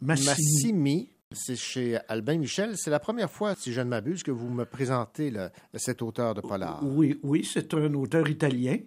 [0.00, 0.26] Massimi.
[0.28, 1.10] Massimi.
[1.34, 2.72] C'est chez Albin Michel.
[2.76, 6.34] C'est la première fois, si je ne m'abuse, que vous me présentez le- cet auteur
[6.34, 6.80] de polar.
[6.82, 8.78] Oui, oui, c'est un auteur italien,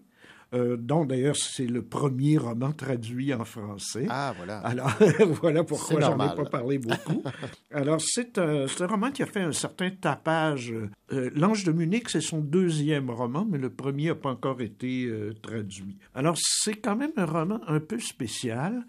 [0.55, 4.07] euh, dont d'ailleurs c'est le premier roman traduit en français.
[4.09, 4.57] Ah, voilà.
[4.61, 4.89] Alors,
[5.43, 7.21] voilà pourquoi j'en ai pas parlé beaucoup.
[7.71, 10.73] Alors, c'est un, c'est un roman qui a fait un certain tapage.
[11.13, 15.05] Euh, L'Ange de Munich, c'est son deuxième roman, mais le premier n'a pas encore été
[15.05, 15.99] euh, traduit.
[16.15, 18.83] Alors, c'est quand même un roman un peu spécial.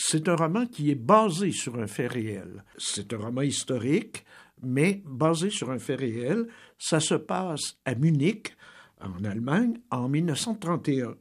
[0.00, 2.62] C'est un roman qui est basé sur un fait réel.
[2.76, 4.24] C'est un roman historique,
[4.62, 6.46] mais basé sur un fait réel.
[6.78, 8.56] Ça se passe à Munich,
[9.00, 11.16] en Allemagne, en 1931.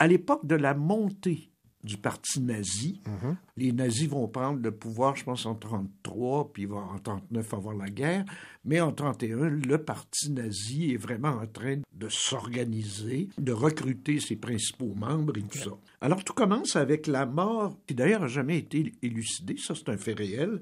[0.00, 1.52] À l'époque de la montée
[1.84, 3.00] du parti nazi,
[3.56, 7.76] les nazis vont prendre le pouvoir, je pense, en 33, puis vont en 39 avoir
[7.76, 8.24] la guerre.
[8.64, 12.08] Mais en 31, le parti nazi est vraiment en train de
[12.54, 15.70] s'organiser, de recruter ses principaux membres et tout ça.
[16.00, 19.96] Alors tout commence avec la mort, qui d'ailleurs n'a jamais été élucidée, ça c'est un
[19.96, 20.60] fait réel,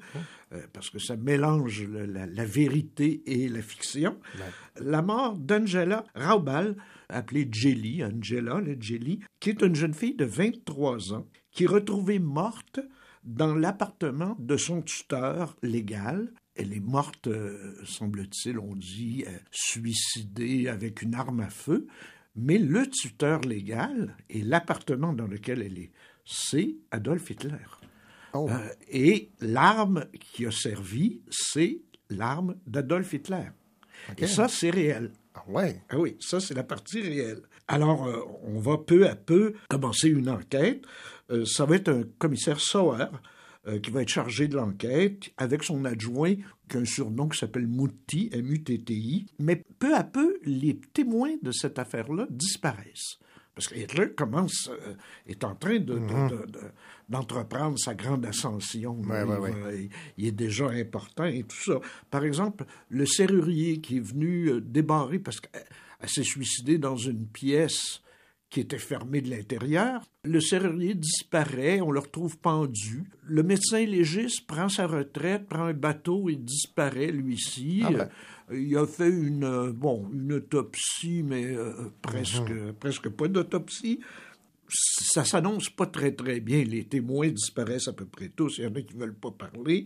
[0.52, 4.16] euh, parce que ça mélange le- la, la vérité et la fiction.
[4.80, 6.76] La mort d'Angela Raubal,
[7.12, 11.68] appelée Jelly, Angela, le Jelly, qui est une jeune fille de 23 ans, qui est
[11.68, 12.80] retrouvée morte
[13.24, 16.32] dans l'appartement de son tuteur légal.
[16.54, 21.86] Elle est morte, euh, semble-t-il, on dit, euh, suicidée avec une arme à feu.
[22.34, 25.92] Mais le tuteur légal et l'appartement dans lequel elle est,
[26.24, 27.56] c'est Adolf Hitler.
[28.34, 33.48] Euh, et l'arme qui a servi, c'est l'arme d'Adolf Hitler.
[34.18, 35.12] Et ça, c'est réel.
[35.34, 35.80] Ah ouais?
[35.88, 37.42] Ah oui, ça, c'est la partie réelle.
[37.68, 40.82] Alors, euh, on va peu à peu commencer une enquête.
[41.30, 43.06] Euh, ça va être un commissaire Sauer
[43.66, 46.34] euh, qui va être chargé de l'enquête avec son adjoint
[46.68, 49.26] qui a un surnom qui s'appelle Mutti, M-U-T-T-I.
[49.38, 53.18] Mais peu à peu, les témoins de cette affaire-là disparaissent.
[53.54, 54.94] Parce que Hitler commence, euh,
[55.26, 56.28] est en train de- Mhm.
[56.30, 56.60] de- de-
[57.08, 58.94] d'entreprendre sa grande ascension.
[59.02, 59.50] Ouais, il, ouais, ouais.
[59.50, 61.78] va- il- il est déjà important et tout ça.
[62.10, 65.64] Par exemple, le serrurier qui est venu euh, débarrer parce qu'elle
[66.00, 68.00] elle s'est suicidée dans une pièce
[68.50, 70.02] qui était fermée de l'intérieur.
[70.24, 73.04] Le serrurier disparaît, on le retrouve pendu.
[73.22, 77.82] Le médecin légiste prend sa retraite, prend un bateau et disparaît, lui-ci.
[77.84, 78.08] Ah ben.
[78.54, 81.72] Il a fait une, euh, bon, une autopsie, mais euh,
[82.02, 82.72] presque, Mhm.
[82.78, 84.00] presque pas d'autopsie
[84.74, 86.64] ça s'annonce pas très très bien.
[86.64, 88.56] Les témoins disparaissent à peu près tous.
[88.58, 89.84] Il y en a qui veulent pas parler.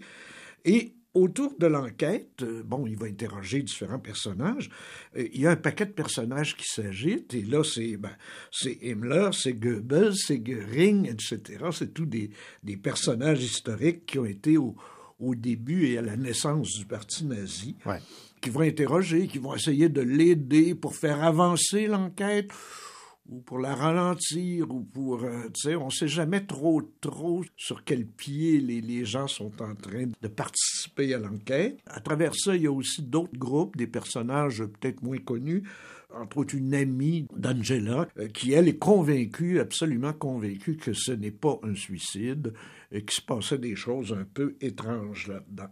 [0.64, 4.70] Et autour de l'enquête, euh, bon, il va interroger différents personnages.
[5.16, 7.34] Il y a un paquet de personnages qui s'agitent.
[7.34, 8.12] Et là, c'est ben,
[8.82, 11.64] Himmler, c'est Goebbels, c'est Goering, etc.
[11.72, 12.30] C'est tous des,
[12.62, 14.76] des personnages historiques qui ont été au,
[15.18, 17.74] au début et à la naissance du parti nazi,
[18.40, 22.50] qui vont interroger, qui vont essayer de l'aider pour faire avancer l'enquête
[23.28, 27.84] ou pour la ralentir, ou pour, euh, tu sais, on sait jamais trop, trop sur
[27.84, 31.80] quel pied les, les gens sont en train de participer à l'enquête.
[31.86, 35.64] À travers ça, il y a aussi d'autres groupes, des personnages peut-être moins connus,
[36.14, 41.32] entre autres une amie d'Angela, euh, qui, elle, est convaincue, absolument convaincue que ce n'est
[41.32, 42.52] pas un suicide,
[42.92, 45.70] et qu'il se passait des choses un peu étranges là-dedans.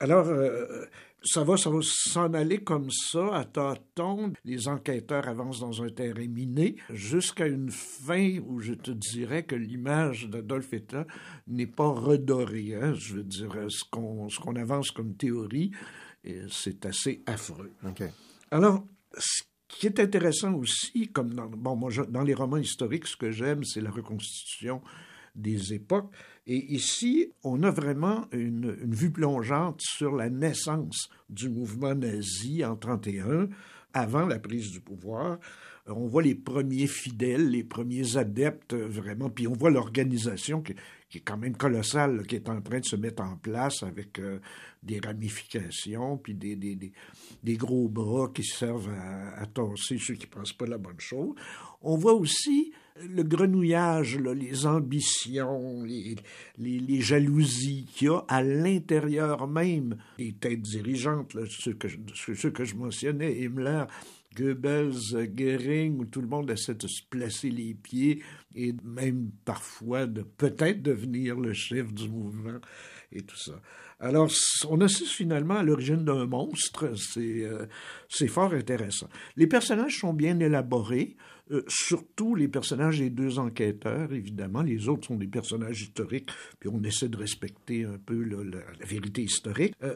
[0.00, 0.86] Alors, euh,
[1.22, 4.32] ça va, ça va s'en aller comme ça, à tâtons.
[4.44, 9.56] Les enquêteurs avancent dans un terrain miné jusqu'à une fin où je te dirais que
[9.56, 11.02] l'image d'Adolf Hitler
[11.46, 12.74] n'est pas redorée.
[12.74, 12.94] hein.
[12.94, 15.72] Je veux dire, ce qu'on ce qu'on avance comme théorie,
[16.50, 17.72] c'est assez affreux.
[18.50, 18.84] Alors,
[19.16, 23.16] ce qui est intéressant aussi, comme dans, bon, moi, je- dans les romans historiques, ce
[23.16, 24.80] que j'aime, c'est la reconstitution
[25.34, 26.10] des époques.
[26.50, 32.72] Et ici, on a vraiment une, vue plongeante sur la naissance du mouvement nazi en
[32.72, 33.48] 1931,
[33.92, 35.38] avant la prise du pouvoir.
[35.86, 40.72] On voit les premiers fidèles, les premiers adeptes, euh, vraiment, puis on voit l'organisation qui,
[40.72, 44.38] est quand même colossale, qui est en train de se mettre en place avec euh,
[44.82, 46.92] des ramifications, puis des,
[47.56, 51.34] gros bras qui servent à, à tasser ceux qui ne pensent pas la bonne chose.
[51.82, 52.72] On voit aussi
[53.06, 61.36] le grenouillage, les ambitions, les, jalousies qu'il y a à l'intérieur même des têtes dirigeantes,
[61.48, 63.84] ceux, que je, mentionnais, Himmler,
[64.36, 68.22] Goebbels, Goering, où tout le monde essaie de se placer les pieds
[68.54, 72.58] et même parfois de peut-être devenir le chef du mouvement
[73.12, 73.60] et tout ça.
[74.00, 74.30] Alors,
[74.68, 76.96] on assiste finalement à l'origine d'un monstre.
[76.96, 77.66] C'est euh,
[78.08, 79.08] c'est fort intéressant.
[79.36, 81.16] Les personnages sont bien élaborés,
[81.50, 84.62] euh, surtout les personnages des deux enquêteurs, évidemment.
[84.62, 89.22] Les autres sont des personnages historiques, puis on essaie de respecter un peu la, vérité
[89.22, 89.74] historique.
[89.82, 89.94] Euh,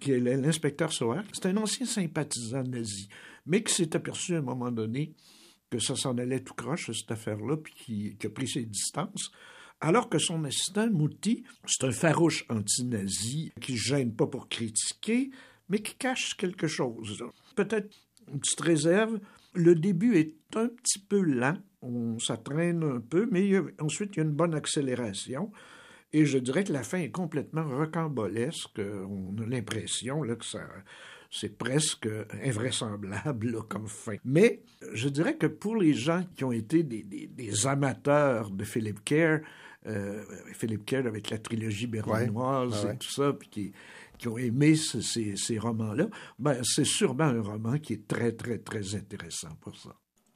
[0.00, 3.08] qui est l'inspecteur Soher, c'est un ancien sympathisant nazi,
[3.46, 5.12] mais qui s'est aperçu à un moment donné
[5.70, 9.30] que ça s'en allait tout croche, cette affaire-là, puis qui, qui a pris ses distances
[9.80, 15.30] alors que son assistant, Mouti, c'est un farouche anti-nazi qui ne gêne pas pour critiquer,
[15.68, 17.22] mais qui cache quelque chose.
[17.54, 17.94] Peut-être
[18.32, 19.20] une petite réserve.
[19.54, 23.56] Le début est un petit peu lent, on, ça traîne un peu, mais il y
[23.56, 25.50] a, ensuite il y a une bonne accélération.
[26.12, 28.80] Et je dirais que la fin est complètement rocambolesque.
[28.80, 30.60] On a l'impression que ça,
[31.30, 32.08] c'est presque
[32.44, 34.16] invraisemblable là, comme fin.
[34.24, 34.62] Mais
[34.92, 39.02] je dirais que pour les gens qui ont été des, des, des amateurs de Philip
[39.04, 39.40] Kerr,
[39.86, 40.22] euh,
[40.52, 42.88] Philippe Kerr avec la trilogie berlinoise Ouais.
[42.90, 42.94] Ouais.
[42.94, 43.72] et tout ça, puis qui,
[44.18, 46.08] qui ont aimé ce- ces, ces romans-là,
[46.38, 49.90] ben, c'est sûrement un roman qui est très, très, très intéressant pour ça.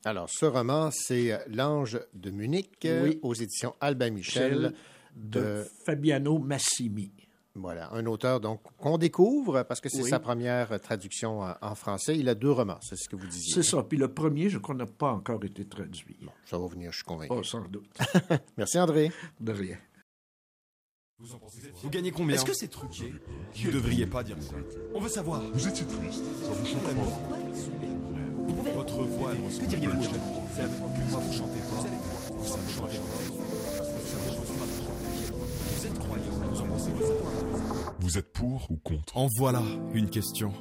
[0.04, 3.18] Alors, ce roman, c'est L'Ange de Munich euh, Oui.
[3.22, 4.72] aux éditions Albin Michel
[5.16, 7.12] de Fabiano Massimi.
[7.54, 10.08] Voilà, un auteur donc qu'on découvre parce que c'est Oui.
[10.10, 12.16] sa première traduction en, en français.
[12.16, 13.52] Il a deux romans, c'est ce que vous disiez.
[13.52, 13.82] C'est ça.
[13.82, 16.16] Puis le premier, je crois, n'a pas encore été traduit.
[16.44, 17.32] ça va venir, je suis convaincu.
[17.36, 17.90] Oh, sans doute.
[18.56, 19.10] Merci André.
[19.40, 19.76] De rien.
[21.82, 23.12] Vous gagnez combien Est-ce que c'est truqué
[23.56, 24.54] Vous ne devriez pas dire ça.
[24.94, 25.42] On veut savoir.
[25.52, 26.22] Vous étiez triste.
[26.42, 28.72] Ça vous chante pas.
[28.72, 30.70] Votre voix, Que diriez-vous chef tienne.
[31.10, 31.82] Moi, vous chantez pas.
[32.32, 33.00] Ne change rien.
[35.74, 36.24] Vous êtes croyant.
[36.52, 37.06] Vous en pensez quoi
[37.98, 39.62] Vous êtes pour ou contre En voilà
[39.94, 40.52] une question.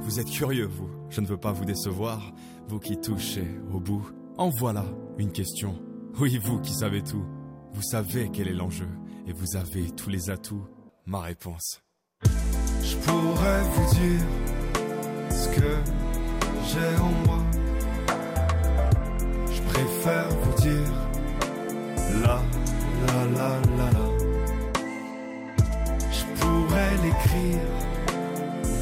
[0.00, 0.90] Vous êtes curieux, vous.
[1.08, 2.32] Je ne veux pas vous décevoir,
[2.66, 4.04] vous qui touchez au bout.
[4.38, 4.84] En voilà
[5.18, 5.80] une question.
[6.18, 7.24] Oui, vous qui savez tout.
[7.72, 8.88] Vous savez quel est l'enjeu
[9.28, 10.66] et vous avez tous les atouts.
[11.04, 11.82] Ma réponse.
[12.82, 14.26] Je pourrais vous dire
[15.30, 15.74] ce que
[16.68, 17.38] j'ai en moi.
[19.52, 20.92] Je préfère vous dire
[22.22, 22.42] la
[23.06, 24.08] la la la la.
[26.10, 27.68] Je pourrais l'écrire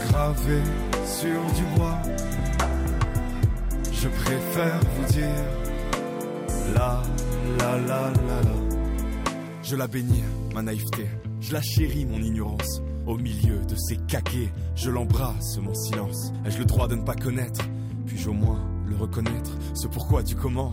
[0.09, 0.63] gravé
[1.05, 2.01] sur du bois.
[3.93, 5.45] Je préfère vous dire
[6.75, 7.03] la
[7.59, 8.66] la la la la.
[9.69, 10.23] Je la bénis,
[10.55, 11.09] ma naïveté.
[11.41, 12.81] Je la chéris, mon ignorance.
[13.05, 16.33] Au milieu de ces caquets, je l'embrasse, mon silence.
[16.45, 17.63] Ai-je le droit de ne pas connaître?
[18.07, 19.51] Puis-je au moins le reconnaître?
[19.75, 20.73] Ce pourquoi du comment?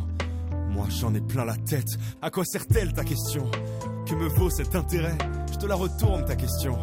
[0.69, 1.87] Moi j'en ai plein la tête.
[2.21, 3.49] À quoi sert-elle ta question?
[4.05, 5.17] Que me vaut cet intérêt?
[5.51, 6.77] Je te la retourne ta question.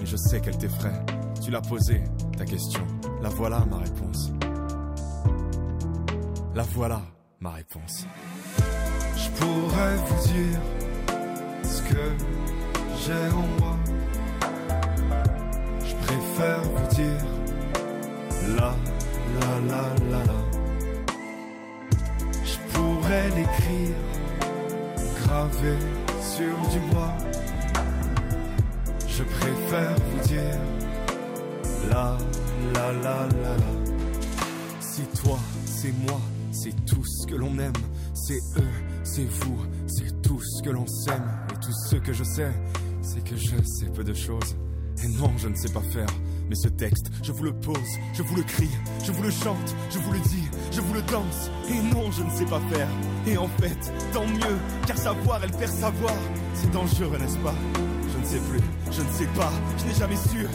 [0.00, 1.02] Mais je sais qu'elle t'effraie.
[1.42, 2.04] Tu l'as posée,
[2.36, 2.82] ta question.
[3.22, 4.32] La voilà ma réponse.
[6.54, 7.00] La voilà
[7.40, 8.04] ma réponse.
[9.16, 10.60] Je pourrais vous dire
[11.68, 12.04] ce que
[13.04, 13.76] j'ai en moi.
[15.84, 17.24] Je préfère vous dire
[18.56, 18.74] la
[19.40, 20.40] la la la la.
[22.50, 23.96] Je pourrais l'écrire
[25.22, 25.76] gravé
[26.20, 27.14] sur du bois.
[29.06, 30.58] Je préfère vous dire
[31.90, 32.16] la
[32.74, 33.72] la la la la.
[34.80, 36.20] C'est toi, c'est moi,
[36.50, 37.72] c'est tout ce que l'on aime.
[38.14, 38.74] C'est eux,
[39.04, 41.47] c'est vous, c'est tout ce que l'on s'aime.
[41.68, 42.50] Tout ce que je sais,
[43.02, 44.56] c'est que je sais peu de choses.
[45.04, 46.08] Et non, je ne sais pas faire.
[46.48, 47.76] Mais ce texte, je vous le pose,
[48.14, 48.70] je vous le crie,
[49.04, 51.50] je vous le chante, je vous le dis, je vous le danse.
[51.68, 52.88] Et non, je ne sais pas faire.
[53.26, 53.76] Et en fait,
[54.14, 56.14] tant mieux, car savoir, elle perd savoir.
[56.54, 57.54] C'est dangereux, n'est-ce pas?
[58.14, 60.46] Je ne sais plus, je ne sais pas, je n'ai jamais su.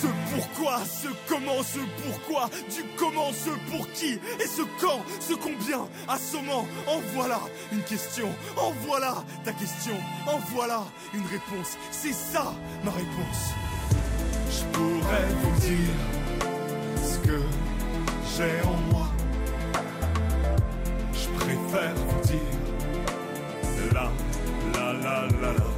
[0.00, 5.34] Ce pourquoi, ce comment, ce pourquoi, du comment, ce pour qui, et ce quand, ce
[5.34, 7.40] combien, assommant, en voilà
[7.72, 9.94] une question, en voilà ta question,
[10.26, 10.82] en voilà
[11.14, 11.78] une réponse.
[11.90, 12.52] C'est ça
[12.84, 13.42] ma réponse.
[14.50, 15.94] Je pourrais vous dire
[17.02, 17.40] ce que
[18.36, 19.08] j'ai en moi.
[21.12, 22.54] Je préfère vous dire
[23.92, 24.10] la
[24.74, 25.70] la la la la.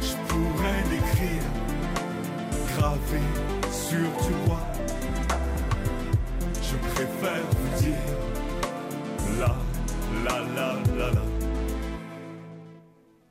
[0.00, 1.42] Je pourrais l'écrire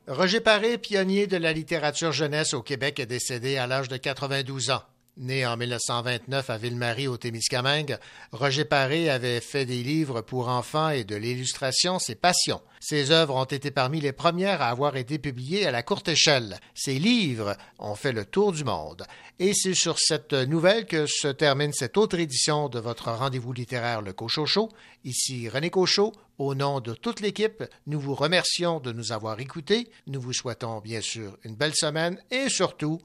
[0.08, 4.70] Roger Paré, pionnier de la littérature jeunesse au Québec, est décédé à l'âge de 92
[4.70, 4.82] ans.
[5.18, 7.96] Né en 1929 à Ville-Marie au Témiscamingue,
[8.32, 12.60] Roger Paré avait fait des livres pour enfants et de l'illustration ses passions.
[12.80, 16.58] Ses œuvres ont été parmi les premières à avoir été publiées à la courte échelle.
[16.74, 19.06] Ses livres ont fait le tour du monde.
[19.38, 24.02] Et c'est sur cette nouvelle que se termine cette autre édition de votre rendez-vous littéraire
[24.02, 24.68] Le Cochocho.
[25.04, 26.12] Ici René Cochot.
[26.36, 29.88] Au nom de toute l'équipe, nous vous remercions de nous avoir écoutés.
[30.06, 33.00] Nous vous souhaitons bien sûr une belle semaine et surtout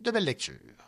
[0.00, 0.81] de belles lectures.